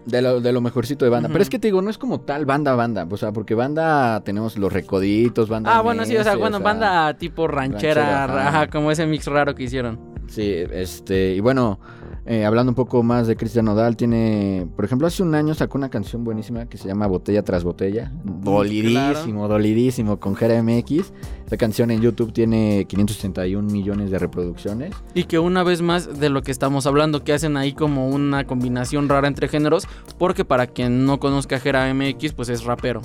De 0.09 0.23
lo, 0.23 0.41
de 0.41 0.53
lo 0.53 0.61
mejorcito 0.61 1.05
de 1.05 1.11
banda. 1.11 1.29
Pero 1.29 1.43
es 1.43 1.51
que 1.51 1.59
te 1.59 1.69
digo, 1.69 1.83
no 1.83 1.91
es 1.91 1.99
como 1.99 2.21
tal 2.21 2.47
banda, 2.47 2.75
banda. 2.75 3.07
O 3.11 3.17
sea, 3.17 3.33
porque 3.33 3.55
banda 3.55 4.23
tenemos 4.25 4.57
los 4.57 4.73
recoditos, 4.73 5.49
banda. 5.49 5.77
Ah, 5.77 5.83
bueno, 5.83 6.05
sí, 6.07 6.17
o 6.17 6.25
sea, 6.25 6.37
bueno, 6.37 6.61
banda 6.61 7.13
tipo 7.15 7.47
ranchera, 7.47 8.27
ranchera, 8.27 8.49
ajá, 8.49 8.67
como 8.69 8.91
ese 8.91 9.07
mix 9.07 9.27
raro 9.27 9.55
que 9.55 9.65
hicieron. 9.65 10.08
Sí, 10.29 10.53
este, 10.53 11.35
y 11.35 11.41
bueno, 11.41 11.81
eh, 12.27 12.45
hablando 12.45 12.71
un 12.73 12.77
poco 12.77 13.03
más 13.03 13.27
de 13.27 13.37
Cristian 13.37 13.65
Nodal, 13.65 13.97
tiene, 13.97 14.69
por 14.77 14.85
ejemplo, 14.85 15.07
hace 15.07 15.23
un 15.23 15.35
año 15.35 15.55
sacó 15.55 15.79
una 15.79 15.89
canción 15.89 16.25
buenísima 16.25 16.67
que 16.67 16.77
se 16.77 16.87
llama 16.87 17.07
Botella 17.07 17.43
tras 17.43 17.65
Botella. 17.65 18.13
Dolidísimo, 18.23 19.49
dolidísimo, 19.49 20.21
con 20.21 20.37
Jera 20.37 20.63
MX. 20.63 21.13
Esta 21.45 21.57
canción 21.57 21.91
en 21.91 22.03
YouTube 22.03 22.35
tiene 22.35 22.85
561 22.87 23.67
millones 23.71 24.11
de 24.11 24.19
reproducciones. 24.19 24.95
Y 25.15 25.25
que 25.25 25.39
una 25.39 25.63
vez 25.63 25.81
más 25.81 26.21
de 26.21 26.29
lo 26.29 26.43
que 26.43 26.51
estamos 26.51 26.87
hablando, 26.87 27.25
que 27.25 27.33
hacen 27.33 27.57
ahí 27.57 27.73
como 27.73 28.09
una 28.11 28.45
combinación 28.45 29.09
rara 29.09 29.27
entre 29.27 29.49
géneros, 29.49 29.89
porque 30.19 30.45
para 30.45 30.67
quien 30.67 31.07
no 31.07 31.19
conozca 31.19 31.57
a 31.57 31.61
Jera 31.61 31.93
MX, 31.95 32.35
pues 32.35 32.51
es 32.51 32.65
rapero. 32.65 33.01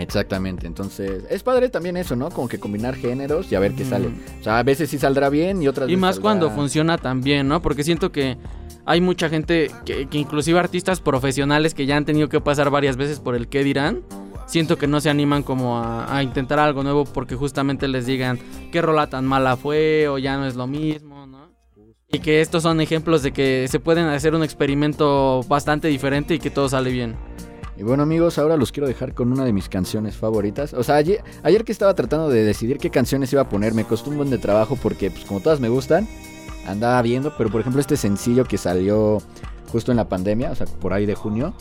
Exactamente, 0.00 0.66
entonces 0.66 1.24
es 1.30 1.42
padre 1.42 1.68
también 1.68 1.96
eso, 1.96 2.16
¿no? 2.16 2.30
Como 2.30 2.48
que 2.48 2.58
combinar 2.58 2.94
géneros 2.96 3.50
y 3.52 3.54
a 3.54 3.60
ver 3.60 3.74
qué 3.74 3.84
sale. 3.84 4.08
O 4.40 4.42
sea, 4.42 4.58
a 4.58 4.62
veces 4.62 4.90
sí 4.90 4.98
saldrá 4.98 5.28
bien 5.28 5.62
y 5.62 5.68
otras 5.68 5.88
Y 5.88 5.92
veces 5.92 6.00
más 6.00 6.16
saldrá- 6.16 6.22
cuando 6.22 6.50
funciona 6.50 6.98
tan 6.98 7.20
bien, 7.20 7.46
¿no? 7.48 7.60
Porque 7.62 7.84
siento 7.84 8.10
que 8.10 8.36
hay 8.86 9.00
mucha 9.00 9.28
gente, 9.28 9.70
que, 9.84 10.06
que 10.06 10.18
inclusive 10.18 10.58
artistas 10.58 11.00
profesionales 11.00 11.74
que 11.74 11.86
ya 11.86 11.96
han 11.96 12.04
tenido 12.04 12.28
que 12.28 12.40
pasar 12.40 12.70
varias 12.70 12.96
veces 12.96 13.20
por 13.20 13.34
el 13.34 13.46
qué 13.48 13.62
dirán, 13.62 14.00
siento 14.46 14.78
que 14.78 14.86
no 14.86 15.00
se 15.00 15.10
animan 15.10 15.42
como 15.42 15.78
a, 15.78 16.16
a 16.16 16.22
intentar 16.22 16.58
algo 16.58 16.82
nuevo 16.82 17.04
porque 17.04 17.36
justamente 17.36 17.86
les 17.86 18.06
digan 18.06 18.38
qué 18.72 18.80
rola 18.82 19.06
tan 19.08 19.26
mala 19.26 19.56
fue 19.56 20.08
o 20.08 20.18
ya 20.18 20.36
no 20.38 20.46
es 20.46 20.56
lo 20.56 20.66
mismo, 20.66 21.26
¿no? 21.26 21.50
Y 22.12 22.18
que 22.18 22.40
estos 22.40 22.64
son 22.64 22.80
ejemplos 22.80 23.22
de 23.22 23.30
que 23.32 23.66
se 23.68 23.78
pueden 23.78 24.06
hacer 24.06 24.34
un 24.34 24.42
experimento 24.42 25.42
bastante 25.46 25.86
diferente 25.86 26.34
y 26.34 26.38
que 26.40 26.50
todo 26.50 26.68
sale 26.68 26.90
bien. 26.90 27.14
Y 27.80 27.82
bueno 27.82 28.02
amigos, 28.02 28.36
ahora 28.36 28.58
los 28.58 28.72
quiero 28.72 28.86
dejar 28.86 29.14
con 29.14 29.32
una 29.32 29.42
de 29.42 29.54
mis 29.54 29.70
canciones 29.70 30.14
favoritas. 30.14 30.74
O 30.74 30.82
sea, 30.82 30.96
ayer, 30.96 31.24
ayer 31.42 31.64
que 31.64 31.72
estaba 31.72 31.94
tratando 31.94 32.28
de 32.28 32.44
decidir 32.44 32.76
qué 32.76 32.90
canciones 32.90 33.32
iba 33.32 33.40
a 33.40 33.48
poner, 33.48 33.72
me 33.72 33.84
costó 33.84 34.10
un 34.10 34.18
buen 34.18 34.28
de 34.28 34.36
trabajo 34.36 34.76
porque 34.76 35.10
pues 35.10 35.24
como 35.24 35.40
todas 35.40 35.60
me 35.60 35.70
gustan, 35.70 36.06
andaba 36.66 37.00
viendo, 37.00 37.32
pero 37.38 37.48
por 37.48 37.62
ejemplo 37.62 37.80
este 37.80 37.96
sencillo 37.96 38.44
que 38.44 38.58
salió 38.58 39.22
justo 39.72 39.92
en 39.92 39.96
la 39.96 40.10
pandemia, 40.10 40.50
o 40.50 40.54
sea, 40.54 40.66
por 40.66 40.92
ahí 40.92 41.06
de 41.06 41.14
junio, 41.14 41.54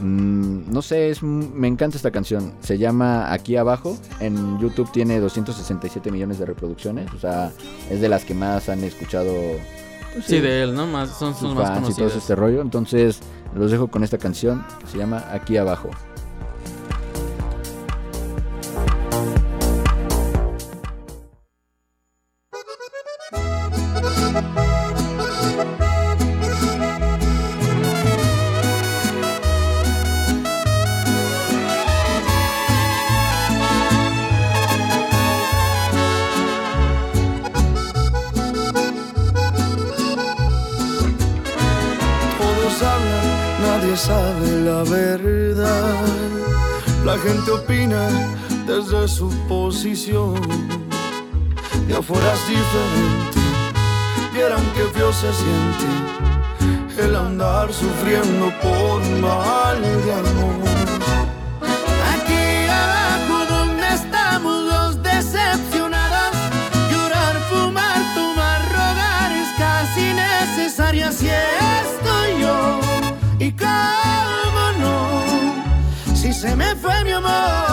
mm, 0.00 0.72
no 0.72 0.80
sé, 0.80 1.10
es, 1.10 1.22
me 1.22 1.68
encanta 1.68 1.98
esta 1.98 2.10
canción. 2.10 2.54
Se 2.60 2.78
llama 2.78 3.30
Aquí 3.30 3.56
Abajo, 3.56 3.98
en 4.18 4.58
YouTube 4.60 4.90
tiene 4.92 5.20
267 5.20 6.10
millones 6.10 6.38
de 6.38 6.46
reproducciones, 6.46 7.12
o 7.12 7.18
sea, 7.18 7.52
es 7.90 8.00
de 8.00 8.08
las 8.08 8.24
que 8.24 8.32
más 8.32 8.70
han 8.70 8.82
escuchado. 8.82 9.30
Pues, 10.12 10.24
Sí, 10.26 10.40
de 10.40 10.62
él, 10.62 10.74
¿no? 10.74 10.86
Más, 10.86 11.10
son 11.10 11.32
sus 11.32 11.48
sus 11.48 11.54
más 11.54 11.68
fans 11.68 11.90
y 11.90 11.94
todo 11.94 12.08
este 12.08 12.34
rollo. 12.34 12.60
Entonces, 12.60 13.20
los 13.54 13.70
dejo 13.70 13.88
con 13.88 14.04
esta 14.04 14.18
canción 14.18 14.64
que 14.80 14.86
se 14.86 14.98
llama 14.98 15.24
Aquí 15.32 15.56
Abajo. 15.56 15.90
Gente 47.22 47.50
opina 47.50 48.08
desde 48.66 49.08
su 49.08 49.28
posición. 49.48 50.34
De 51.86 51.96
afuera 51.96 52.32
es 52.34 52.48
diferente, 52.48 53.40
vieran 54.32 54.64
que 54.74 54.84
feo 54.96 55.12
se 55.12 55.32
siente 55.32 56.10
el 57.04 57.16
andar 57.16 57.72
sufriendo 57.72 58.52
por 58.62 59.02
mal 59.20 59.80
de 59.82 60.12
amor. 60.12 60.69
Si 76.80 76.86
se 76.86 77.20
me 77.20 77.69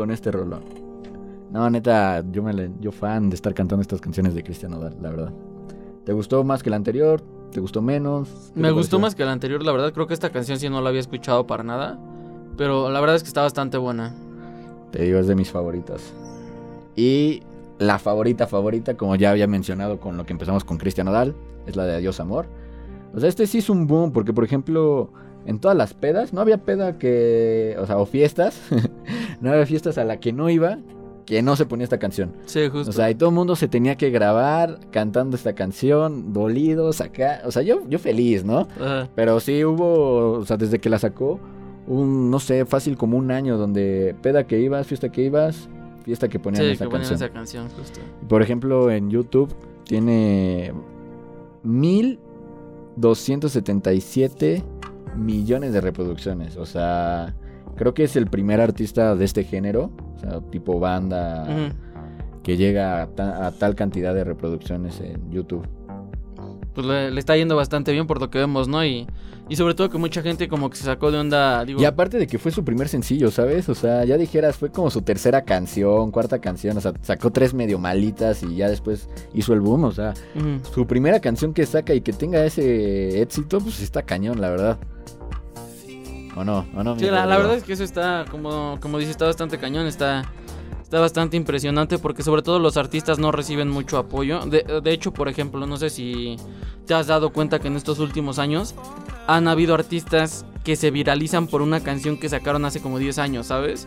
con 0.00 0.10
este 0.10 0.30
rolón. 0.30 0.62
No, 1.52 1.68
neta, 1.68 2.24
yo 2.32 2.42
me 2.42 2.54
le- 2.54 2.70
yo 2.80 2.90
fan 2.90 3.28
de 3.28 3.34
estar 3.34 3.52
cantando 3.52 3.82
estas 3.82 4.00
canciones 4.00 4.34
de 4.34 4.42
Cristian 4.42 4.70
Nodal, 4.72 4.96
la 5.02 5.10
verdad. 5.10 5.32
¿Te 6.04 6.14
gustó 6.14 6.42
más 6.42 6.62
que 6.62 6.70
la 6.70 6.76
anterior? 6.76 7.20
¿Te 7.52 7.60
gustó 7.60 7.82
menos? 7.82 8.28
¿Qué 8.54 8.60
Me 8.60 8.70
gustó 8.70 8.92
pareció? 8.96 8.98
más 9.00 9.14
que 9.14 9.24
la 9.26 9.32
anterior, 9.32 9.62
la 9.62 9.72
verdad. 9.72 9.92
Creo 9.92 10.06
que 10.06 10.14
esta 10.14 10.30
canción 10.30 10.58
sí 10.58 10.70
no 10.70 10.80
la 10.80 10.88
había 10.88 11.00
escuchado 11.00 11.46
para 11.46 11.62
nada. 11.64 11.98
Pero 12.56 12.88
la 12.90 12.98
verdad 13.00 13.16
es 13.16 13.22
que 13.22 13.28
está 13.28 13.42
bastante 13.42 13.76
buena. 13.76 14.14
Te 14.90 15.02
digo, 15.02 15.18
es 15.18 15.26
de 15.26 15.34
mis 15.34 15.50
favoritas. 15.50 16.14
Y 16.96 17.42
la 17.78 17.98
favorita, 17.98 18.46
favorita, 18.46 18.96
como 18.96 19.16
ya 19.16 19.30
había 19.30 19.46
mencionado 19.46 20.00
con 20.00 20.16
lo 20.16 20.24
que 20.24 20.32
empezamos 20.32 20.64
con 20.64 20.78
Cristian 20.78 21.08
Odal, 21.08 21.34
es 21.66 21.76
la 21.76 21.84
de 21.84 21.96
Adiós 21.96 22.20
Amor. 22.20 22.46
O 23.14 23.20
sea, 23.20 23.28
este 23.28 23.46
sí 23.46 23.58
es 23.58 23.68
un 23.68 23.86
boom, 23.86 24.12
porque 24.12 24.32
por 24.32 24.44
ejemplo, 24.44 25.10
en 25.46 25.58
todas 25.58 25.76
las 25.76 25.94
pedas, 25.94 26.32
no 26.32 26.40
había 26.40 26.58
peda 26.58 26.98
que. 26.98 27.76
O 27.80 27.86
sea, 27.86 27.98
o 27.98 28.06
fiestas. 28.06 28.60
no 29.40 29.50
había 29.52 29.66
fiestas 29.66 29.98
a 29.98 30.04
la 30.04 30.20
que 30.20 30.32
no 30.32 30.50
iba, 30.50 30.78
que 31.26 31.42
no 31.42 31.56
se 31.56 31.66
ponía 31.66 31.84
esta 31.84 31.98
canción. 31.98 32.32
Sí, 32.46 32.68
justo. 32.68 32.90
O 32.90 32.92
sea, 32.92 33.10
y 33.10 33.14
todo 33.14 33.30
el 33.30 33.34
mundo 33.34 33.56
se 33.56 33.68
tenía 33.68 33.96
que 33.96 34.10
grabar 34.10 34.78
cantando 34.90 35.36
esta 35.36 35.54
canción, 35.54 36.32
dolidos 36.32 37.00
acá. 37.00 37.42
O 37.44 37.52
sea, 37.52 37.62
yo, 37.62 37.82
yo 37.88 37.98
feliz, 37.98 38.44
¿no? 38.44 38.68
Ajá. 38.80 39.08
Pero 39.14 39.40
sí 39.40 39.64
hubo, 39.64 40.32
o 40.38 40.44
sea, 40.44 40.56
desde 40.56 40.78
que 40.78 40.88
la 40.90 40.98
sacó, 40.98 41.40
un, 41.86 42.30
no 42.30 42.38
sé, 42.38 42.64
fácil 42.66 42.96
como 42.96 43.16
un 43.16 43.30
año 43.30 43.56
donde 43.56 44.14
peda 44.22 44.46
que 44.46 44.60
ibas, 44.60 44.86
fiesta 44.86 45.10
que 45.10 45.22
ibas, 45.22 45.68
fiesta 46.04 46.28
que 46.28 46.38
ponían 46.38 46.64
Sí, 46.64 46.70
esa 46.72 46.84
que 46.84 46.90
ponían 46.90 47.08
canción. 47.08 47.28
esa 47.28 47.32
canción, 47.32 47.68
justo. 47.76 48.00
Por 48.28 48.42
ejemplo, 48.42 48.90
en 48.90 49.10
YouTube 49.10 49.52
tiene 49.84 50.72
1277 51.62 54.62
millones 55.16 55.72
de 55.72 55.80
reproducciones. 55.80 56.56
O 56.56 56.66
sea, 56.66 57.34
creo 57.76 57.94
que 57.94 58.04
es 58.04 58.16
el 58.16 58.26
primer 58.26 58.60
artista 58.60 59.14
de 59.16 59.24
este 59.24 59.44
género, 59.44 59.90
o 60.16 60.18
sea, 60.18 60.40
tipo 60.50 60.78
banda, 60.80 61.46
que 62.42 62.56
llega 62.56 63.02
a, 63.02 63.06
ta- 63.08 63.46
a 63.46 63.52
tal 63.52 63.74
cantidad 63.74 64.14
de 64.14 64.24
reproducciones 64.24 65.00
en 65.00 65.30
YouTube. 65.30 65.66
Pues 66.74 66.86
le, 66.86 67.10
le 67.10 67.18
está 67.18 67.36
yendo 67.36 67.56
bastante 67.56 67.92
bien 67.92 68.06
por 68.06 68.20
lo 68.20 68.30
que 68.30 68.38
vemos, 68.38 68.68
¿no? 68.68 68.84
Y, 68.84 69.06
y 69.48 69.56
sobre 69.56 69.74
todo 69.74 69.90
que 69.90 69.98
mucha 69.98 70.22
gente 70.22 70.48
como 70.48 70.70
que 70.70 70.76
se 70.76 70.84
sacó 70.84 71.10
de 71.10 71.18
onda, 71.18 71.64
digo... 71.64 71.80
Y 71.80 71.84
aparte 71.84 72.18
de 72.18 72.28
que 72.28 72.38
fue 72.38 72.52
su 72.52 72.64
primer 72.64 72.88
sencillo, 72.88 73.32
¿sabes? 73.32 73.68
O 73.68 73.74
sea, 73.74 74.04
ya 74.04 74.16
dijeras, 74.16 74.56
fue 74.56 74.70
como 74.70 74.90
su 74.90 75.02
tercera 75.02 75.42
canción, 75.42 76.12
cuarta 76.12 76.40
canción, 76.40 76.76
o 76.76 76.80
sea, 76.80 76.92
sacó 77.02 77.32
tres 77.32 77.52
medio 77.52 77.80
malitas 77.80 78.44
y 78.44 78.54
ya 78.54 78.68
después 78.68 79.08
hizo 79.34 79.52
el 79.52 79.60
boom, 79.60 79.84
o 79.84 79.92
sea, 79.92 80.14
su 80.72 80.86
primera 80.86 81.18
canción 81.18 81.52
que 81.52 81.66
saca 81.66 81.92
y 81.94 82.00
que 82.00 82.12
tenga 82.12 82.44
ese 82.44 83.20
éxito, 83.20 83.60
pues 83.60 83.80
está 83.80 84.02
cañón, 84.02 84.40
la 84.40 84.50
verdad. 84.50 84.78
¿O 86.36 86.44
no? 86.44 86.64
¿O 86.76 86.84
no? 86.84 86.96
Sí, 86.96 87.06
la, 87.06 87.26
la 87.26 87.36
verdad 87.36 87.56
es 87.56 87.64
que 87.64 87.72
eso 87.72 87.82
está, 87.82 88.24
como, 88.30 88.78
como 88.80 88.98
dice, 88.98 89.10
está 89.10 89.26
bastante 89.26 89.58
cañón, 89.58 89.86
está, 89.88 90.30
está 90.90 90.98
bastante 90.98 91.36
impresionante 91.36 91.98
porque 91.98 92.24
sobre 92.24 92.42
todo 92.42 92.58
los 92.58 92.76
artistas 92.76 93.20
no 93.20 93.30
reciben 93.30 93.68
mucho 93.68 93.96
apoyo. 93.96 94.40
De, 94.40 94.64
de 94.82 94.92
hecho, 94.92 95.12
por 95.12 95.28
ejemplo, 95.28 95.64
no 95.64 95.76
sé 95.76 95.88
si 95.88 96.36
te 96.84 96.94
has 96.94 97.06
dado 97.06 97.32
cuenta 97.32 97.60
que 97.60 97.68
en 97.68 97.76
estos 97.76 98.00
últimos 98.00 98.40
años 98.40 98.74
han 99.28 99.46
habido 99.46 99.74
artistas 99.74 100.44
que 100.64 100.74
se 100.74 100.90
viralizan 100.90 101.46
por 101.46 101.62
una 101.62 101.78
canción 101.78 102.18
que 102.18 102.28
sacaron 102.28 102.64
hace 102.64 102.80
como 102.80 102.98
10 102.98 103.18
años, 103.18 103.46
¿sabes? 103.46 103.86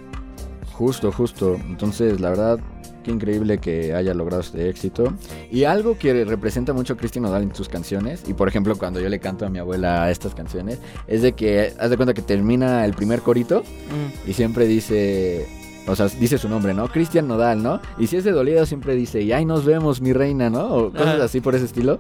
Justo, 0.72 1.12
justo. 1.12 1.56
Entonces, 1.68 2.22
la 2.22 2.30
verdad, 2.30 2.60
qué 3.04 3.12
increíble 3.12 3.58
que 3.58 3.94
haya 3.94 4.14
logrado 4.14 4.40
este 4.42 4.70
éxito. 4.70 5.14
Y 5.52 5.66
algo 5.66 5.98
que 5.98 6.24
representa 6.24 6.72
mucho 6.72 6.94
a 6.94 6.96
Cristian 6.96 7.24
Nodal 7.24 7.44
en 7.44 7.54
sus 7.54 7.68
canciones, 7.68 8.24
y 8.30 8.34
por 8.34 8.48
ejemplo, 8.48 8.78
cuando 8.78 9.02
yo 9.02 9.10
le 9.10 9.20
canto 9.20 9.46
a 9.46 9.50
mi 9.50 9.60
abuela 9.60 10.10
estas 10.10 10.34
canciones, 10.34 10.80
es 11.08 11.22
de 11.22 11.34
que, 11.34 11.74
haz 11.78 11.90
de 11.90 11.98
cuenta 11.98 12.14
que 12.14 12.22
termina 12.22 12.86
el 12.86 12.94
primer 12.94 13.20
corito 13.20 13.60
Mm. 13.62 14.30
y 14.30 14.34
siempre 14.34 14.68
dice, 14.68 15.63
o 15.88 15.96
sea, 15.96 16.08
dice 16.08 16.38
su 16.38 16.50
nombre, 16.50 16.74
¿no? 16.74 16.88
Cristian 16.88 17.28
Nodal, 17.28 17.62
¿no? 17.62 17.82
Y 17.98 18.08
si 18.08 18.18
es 18.18 18.24
de 18.24 18.32
dolido, 18.32 18.66
siempre 18.66 18.96
dice, 18.96 19.22
y 19.22 19.32
ahí 19.32 19.46
nos 19.46 19.66
vemos, 19.66 20.02
mi 20.02 20.14
reina, 20.14 20.50
¿no? 20.50 20.68
O 20.68 20.92
cosas 20.92 21.16
Ajá. 21.16 21.24
así 21.26 21.42
por 21.42 21.56
ese 21.56 21.66
estilo. 21.66 22.00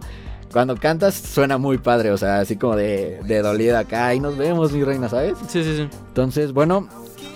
Cuando 0.52 0.76
cantas 0.78 1.16
suena 1.16 1.58
muy 1.58 1.80
padre, 1.80 2.12
o 2.12 2.18
sea, 2.18 2.40
así 2.40 2.58
como 2.58 2.76
de, 2.76 3.20
de 3.26 3.42
dolida 3.42 3.80
acá, 3.80 4.08
ahí 4.08 4.20
nos 4.20 4.38
vemos, 4.38 4.72
mi 4.72 4.84
reina, 4.84 5.10
¿sabes? 5.10 5.36
Sí, 5.48 5.64
sí, 5.64 5.76
sí. 5.76 5.88
Entonces, 6.08 6.54
bueno, 6.54 6.88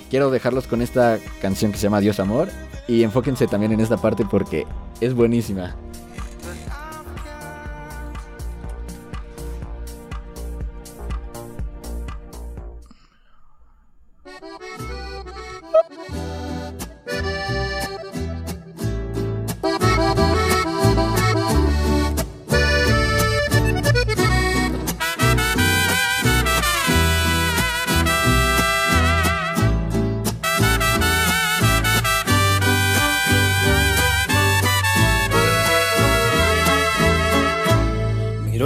quiero 0.10 0.30
dejarlos 0.30 0.68
con 0.68 0.82
esta 0.82 1.18
canción 1.42 1.72
que 1.72 1.78
se 1.78 1.84
llama 1.84 2.00
Dios 2.00 2.20
Amor. 2.20 2.50
Y 2.88 3.04
enfóquense 3.04 3.48
también 3.48 3.74
en 3.74 3.82
esta 3.82 3.98
parte 3.98 4.24
porque 4.30 4.66
es 5.02 5.14
buenísima. 5.14 5.76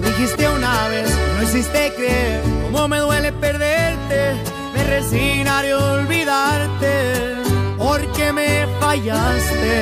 dijiste 0.00 0.48
una 0.48 0.88
vez, 0.88 1.10
no 1.36 1.42
hiciste 1.42 1.92
creer 1.96 2.40
cómo 2.72 2.88
me 2.88 2.98
duele 2.98 3.32
perderte. 3.32 4.34
Me 4.74 4.84
resignaré 4.84 5.72
a 5.72 5.78
olvidarte 5.78 7.34
porque 7.78 8.32
me 8.32 8.66
fallaste. 8.80 9.74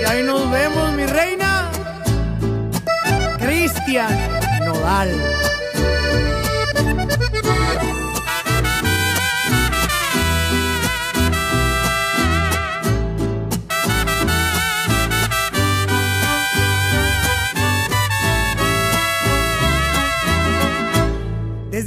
Y 0.00 0.04
ahí 0.04 0.22
nos 0.24 0.50
vemos, 0.50 0.92
mi 0.94 1.06
reina. 1.06 1.70
Cristian 3.38 4.18
Nodal. 4.64 5.10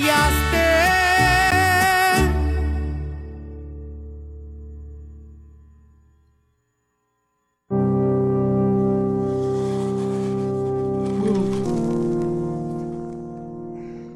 Fallaste. 0.00 0.70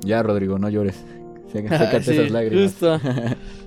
Ya, 0.05 0.23
Rodrigo, 0.23 0.59
no 0.59 0.69
llores. 0.69 1.03
Sécate 1.51 2.03
sí, 2.03 2.11
esas 2.13 2.31
lágrimas. 2.31 2.73
justo. 2.73 3.01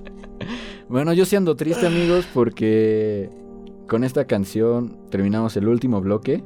bueno, 0.88 1.12
yo 1.12 1.24
siendo 1.24 1.56
triste, 1.56 1.86
amigos, 1.86 2.26
porque 2.32 3.28
con 3.88 4.04
esta 4.04 4.26
canción 4.26 4.96
terminamos 5.10 5.56
el 5.56 5.66
último 5.66 6.00
bloque. 6.00 6.42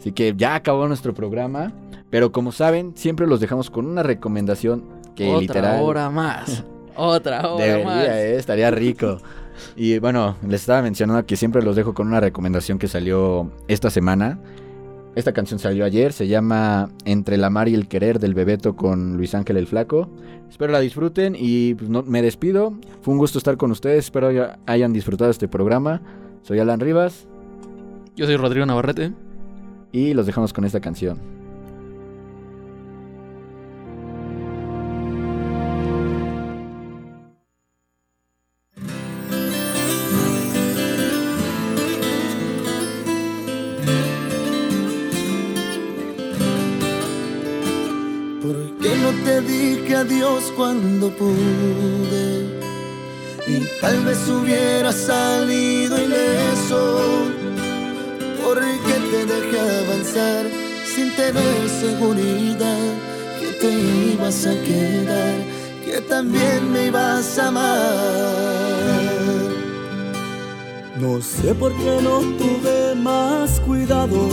Así 0.00 0.12
que 0.12 0.34
ya 0.36 0.54
acabó 0.56 0.88
nuestro 0.88 1.14
programa. 1.14 1.72
Pero 2.10 2.32
como 2.32 2.50
saben, 2.50 2.92
siempre 2.96 3.28
los 3.28 3.38
dejamos 3.38 3.70
con 3.70 3.86
una 3.86 4.02
recomendación 4.02 4.82
que 5.14 5.28
Otra 5.28 5.40
literal. 5.40 5.82
hora 5.82 6.10
más. 6.10 6.64
Otra 6.96 7.48
hora 7.52 7.64
Debería, 7.64 7.84
más. 7.86 8.04
eh, 8.06 8.36
estaría 8.36 8.70
rico. 8.72 9.18
Y 9.76 9.98
bueno, 10.00 10.36
les 10.46 10.62
estaba 10.62 10.82
mencionando 10.82 11.24
que 11.26 11.36
siempre 11.36 11.62
los 11.62 11.76
dejo 11.76 11.94
con 11.94 12.08
una 12.08 12.18
recomendación 12.18 12.78
que 12.78 12.88
salió 12.88 13.50
esta 13.68 13.90
semana. 13.90 14.40
Esta 15.14 15.32
canción 15.32 15.58
salió 15.60 15.84
ayer, 15.84 16.12
se 16.12 16.28
llama 16.28 16.88
Entre 17.04 17.36
la 17.36 17.50
mar 17.50 17.68
y 17.68 17.74
el 17.74 17.86
querer 17.88 18.18
del 18.20 18.32
Bebeto 18.34 18.74
con 18.76 19.16
Luis 19.16 19.34
Ángel 19.34 19.56
el 19.58 19.66
Flaco. 19.66 20.08
Espero 20.48 20.72
la 20.72 20.80
disfruten 20.80 21.36
y 21.38 21.74
pues, 21.74 21.90
no- 21.90 22.02
me 22.04 22.22
despido. 22.22 22.74
Fue 23.02 23.12
un 23.12 23.18
gusto 23.18 23.36
estar 23.38 23.56
con 23.56 23.70
ustedes, 23.70 24.06
espero 24.06 24.28
haya- 24.28 24.58
hayan 24.66 24.92
disfrutado 24.92 25.30
este 25.30 25.46
programa. 25.48 26.00
Soy 26.42 26.58
Alan 26.58 26.80
Rivas 26.80 27.26
Yo 28.16 28.26
soy 28.26 28.36
Rodrigo 28.36 28.64
Navarrete. 28.66 29.12
Y 29.92 30.14
los 30.14 30.26
dejamos 30.26 30.52
con 30.52 30.64
esta 30.64 30.80
canción. 30.80 31.18
¿Por 48.42 48.78
qué 48.78 48.96
no 48.96 49.10
te 49.24 49.40
dije 49.42 49.96
adiós 49.96 50.52
cuando 50.56 51.10
pude? 51.10 52.60
Y 53.46 53.66
tal 53.80 54.04
vez 54.04 54.28
hubiera 54.28 54.92
salido 54.92 56.00
ileso. 56.00 56.39
Avanzar 60.10 60.46
sin 60.84 61.14
tener 61.14 61.68
seguridad 61.68 62.78
que 63.38 63.52
te 63.60 63.70
ibas 64.12 64.46
a 64.46 64.54
quedar, 64.62 65.34
que 65.84 66.00
también 66.02 66.72
me 66.72 66.86
ibas 66.86 67.38
a 67.38 67.48
amar? 67.48 68.90
No 70.98 71.20
sé 71.20 71.54
por 71.54 71.72
qué 71.76 71.98
no 72.02 72.20
tuve 72.38 72.94
más 72.94 73.60
cuidado 73.60 74.28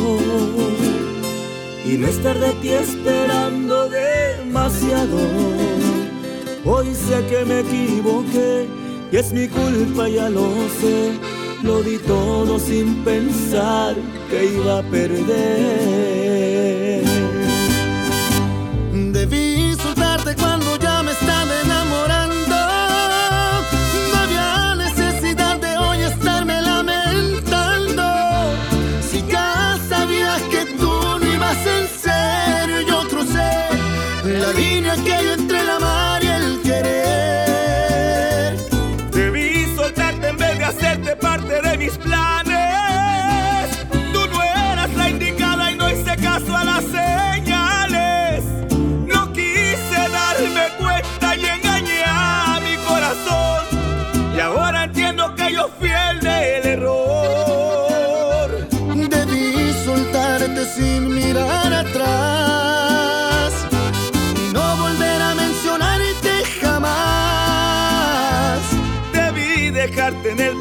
y 1.86 1.98
no 1.98 2.08
estar 2.08 2.38
de 2.38 2.52
ti 2.54 2.70
esperando 2.70 3.90
demasiado. 3.90 5.18
Hoy 6.66 6.88
sé 6.94 7.26
que 7.30 7.46
me 7.46 7.60
equivoqué 7.62 8.68
y 9.12 9.16
es 9.16 9.32
mi 9.32 9.48
culpa, 9.48 10.10
ya 10.10 10.30
lo 10.30 10.50
sé. 10.82 11.14
Lo 11.64 11.82
di 11.82 11.98
todo 11.98 12.60
sin 12.60 13.04
pensar 13.04 13.96
que 14.30 14.46
iba 14.46 14.80
a 14.80 14.84
perder. 14.84 16.17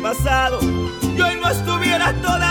Pasado. 0.07 0.61
Y 0.63 1.21
hoy 1.21 1.35
no 1.41 1.51
estuviera 1.51 2.13
todavía 2.23 2.46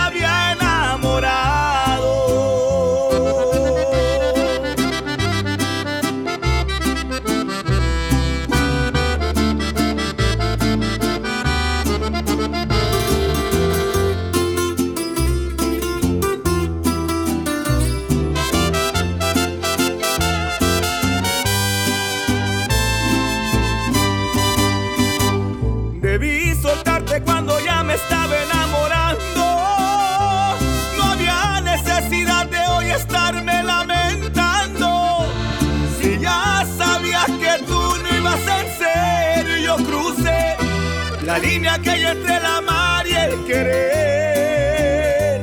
la 41.26 41.38
línea 41.38 41.78
que 41.80 41.90
hay 41.90 42.04
entre 42.06 42.36
el 42.36 42.46
amar 42.46 43.04
y 43.06 43.14
el 43.14 43.44
querer. 43.46 45.42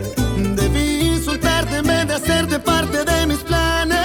Debí 0.55 1.21
soltarte 1.21 1.77
en 1.77 1.86
vez 1.86 2.07
de 2.07 2.13
hacerte 2.13 2.57
parte 2.59 3.03
de 3.03 3.27
mis 3.27 3.39
planes. 3.39 3.99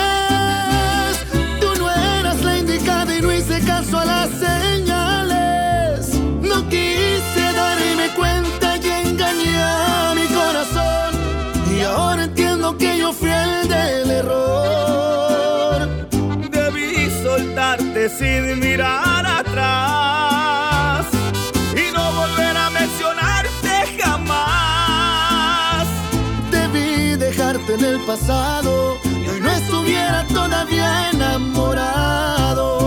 Tú 1.61 1.69
no 1.79 1.89
eras 1.89 2.43
la 2.43 2.59
indicada 2.59 3.17
y 3.17 3.21
no 3.23 3.33
hice 3.33 3.61
caso 3.61 3.99
a 4.01 4.05
las 4.05 4.29
señales. 4.31 6.19
No 6.43 6.69
quise 6.69 7.53
darme 7.55 8.09
cuenta 8.17 8.77
y 8.77 8.89
engañé 9.07 9.63
a 9.63 10.15
mi 10.17 10.27
corazón. 10.35 11.15
Y 11.77 11.83
ahora 11.83 12.25
entiendo 12.25 12.77
que 12.77 12.99
yo 12.99 13.13
fui 13.13 13.31
el 13.31 13.69
del 13.69 14.11
error. 14.11 15.89
Debí 16.51 17.09
soltarte 17.23 18.09
sin 18.09 18.59
mirar 18.59 18.68
el 27.99 28.05
pasado 28.07 28.99
y 29.05 29.29
hoy 29.29 29.41
no 29.41 29.51
estuviera 29.51 30.27
todavía 30.29 31.11
enamorado. 31.11 32.79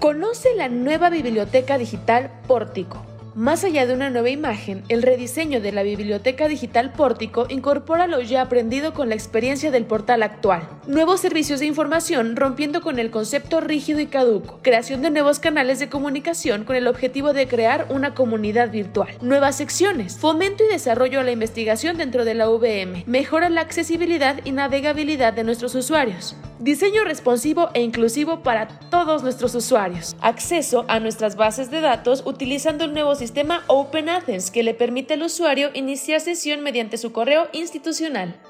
Conoce 0.00 0.54
la 0.56 0.68
nueva 0.68 1.10
biblioteca 1.10 1.78
digital 1.78 2.30
Pórtico. 2.46 3.15
Más 3.36 3.64
allá 3.64 3.86
de 3.86 3.92
una 3.92 4.08
nueva 4.08 4.30
imagen, 4.30 4.82
el 4.88 5.02
rediseño 5.02 5.60
de 5.60 5.70
la 5.70 5.82
biblioteca 5.82 6.48
digital 6.48 6.94
Pórtico 6.94 7.44
incorpora 7.50 8.06
lo 8.06 8.22
ya 8.22 8.40
aprendido 8.40 8.94
con 8.94 9.10
la 9.10 9.14
experiencia 9.14 9.70
del 9.70 9.84
portal 9.84 10.22
actual. 10.22 10.66
Nuevos 10.86 11.20
servicios 11.20 11.60
de 11.60 11.66
información 11.66 12.34
rompiendo 12.34 12.80
con 12.80 12.98
el 12.98 13.10
concepto 13.10 13.60
rígido 13.60 14.00
y 14.00 14.06
caduco. 14.06 14.60
Creación 14.62 15.02
de 15.02 15.10
nuevos 15.10 15.38
canales 15.38 15.78
de 15.78 15.90
comunicación 15.90 16.64
con 16.64 16.76
el 16.76 16.86
objetivo 16.86 17.34
de 17.34 17.46
crear 17.46 17.86
una 17.90 18.14
comunidad 18.14 18.70
virtual. 18.70 19.10
Nuevas 19.20 19.56
secciones. 19.56 20.16
Fomento 20.16 20.64
y 20.64 20.72
desarrollo 20.72 21.20
a 21.20 21.22
la 21.22 21.32
investigación 21.32 21.98
dentro 21.98 22.24
de 22.24 22.32
la 22.32 22.48
VM. 22.48 23.04
Mejora 23.06 23.50
la 23.50 23.60
accesibilidad 23.60 24.40
y 24.46 24.52
navegabilidad 24.52 25.34
de 25.34 25.44
nuestros 25.44 25.74
usuarios. 25.74 26.36
Diseño 26.58 27.04
responsivo 27.04 27.68
e 27.74 27.82
inclusivo 27.82 28.42
para 28.42 28.66
todos 28.88 29.22
nuestros 29.22 29.54
usuarios. 29.54 30.16
Acceso 30.22 30.86
a 30.88 31.00
nuestras 31.00 31.36
bases 31.36 31.70
de 31.70 31.82
datos 31.82 32.22
utilizando 32.24 32.86
el 32.86 32.94
nuevo 32.94 33.14
sistema 33.26 33.64
Open 33.66 34.08
Athens 34.08 34.52
que 34.52 34.62
le 34.62 34.72
permite 34.72 35.14
al 35.14 35.22
usuario 35.22 35.70
iniciar 35.74 36.20
sesión 36.20 36.60
mediante 36.60 36.96
su 36.96 37.10
correo 37.10 37.48
institucional. 37.52 38.40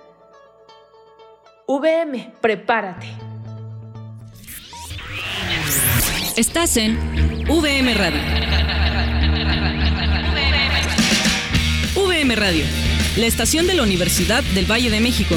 VM, 1.66 2.35
prepárate. 2.43 3.07
Estás 6.36 6.77
en 6.77 6.98
VM 7.48 7.94
Radio. 7.94 8.20
VM 11.97 12.36
Radio, 12.36 12.65
la 13.16 13.27
estación 13.27 13.66
de 13.66 13.74
la 13.74 13.82
Universidad 13.82 14.44
del 14.55 14.70
Valle 14.70 14.90
de 14.90 15.01
México. 15.01 15.36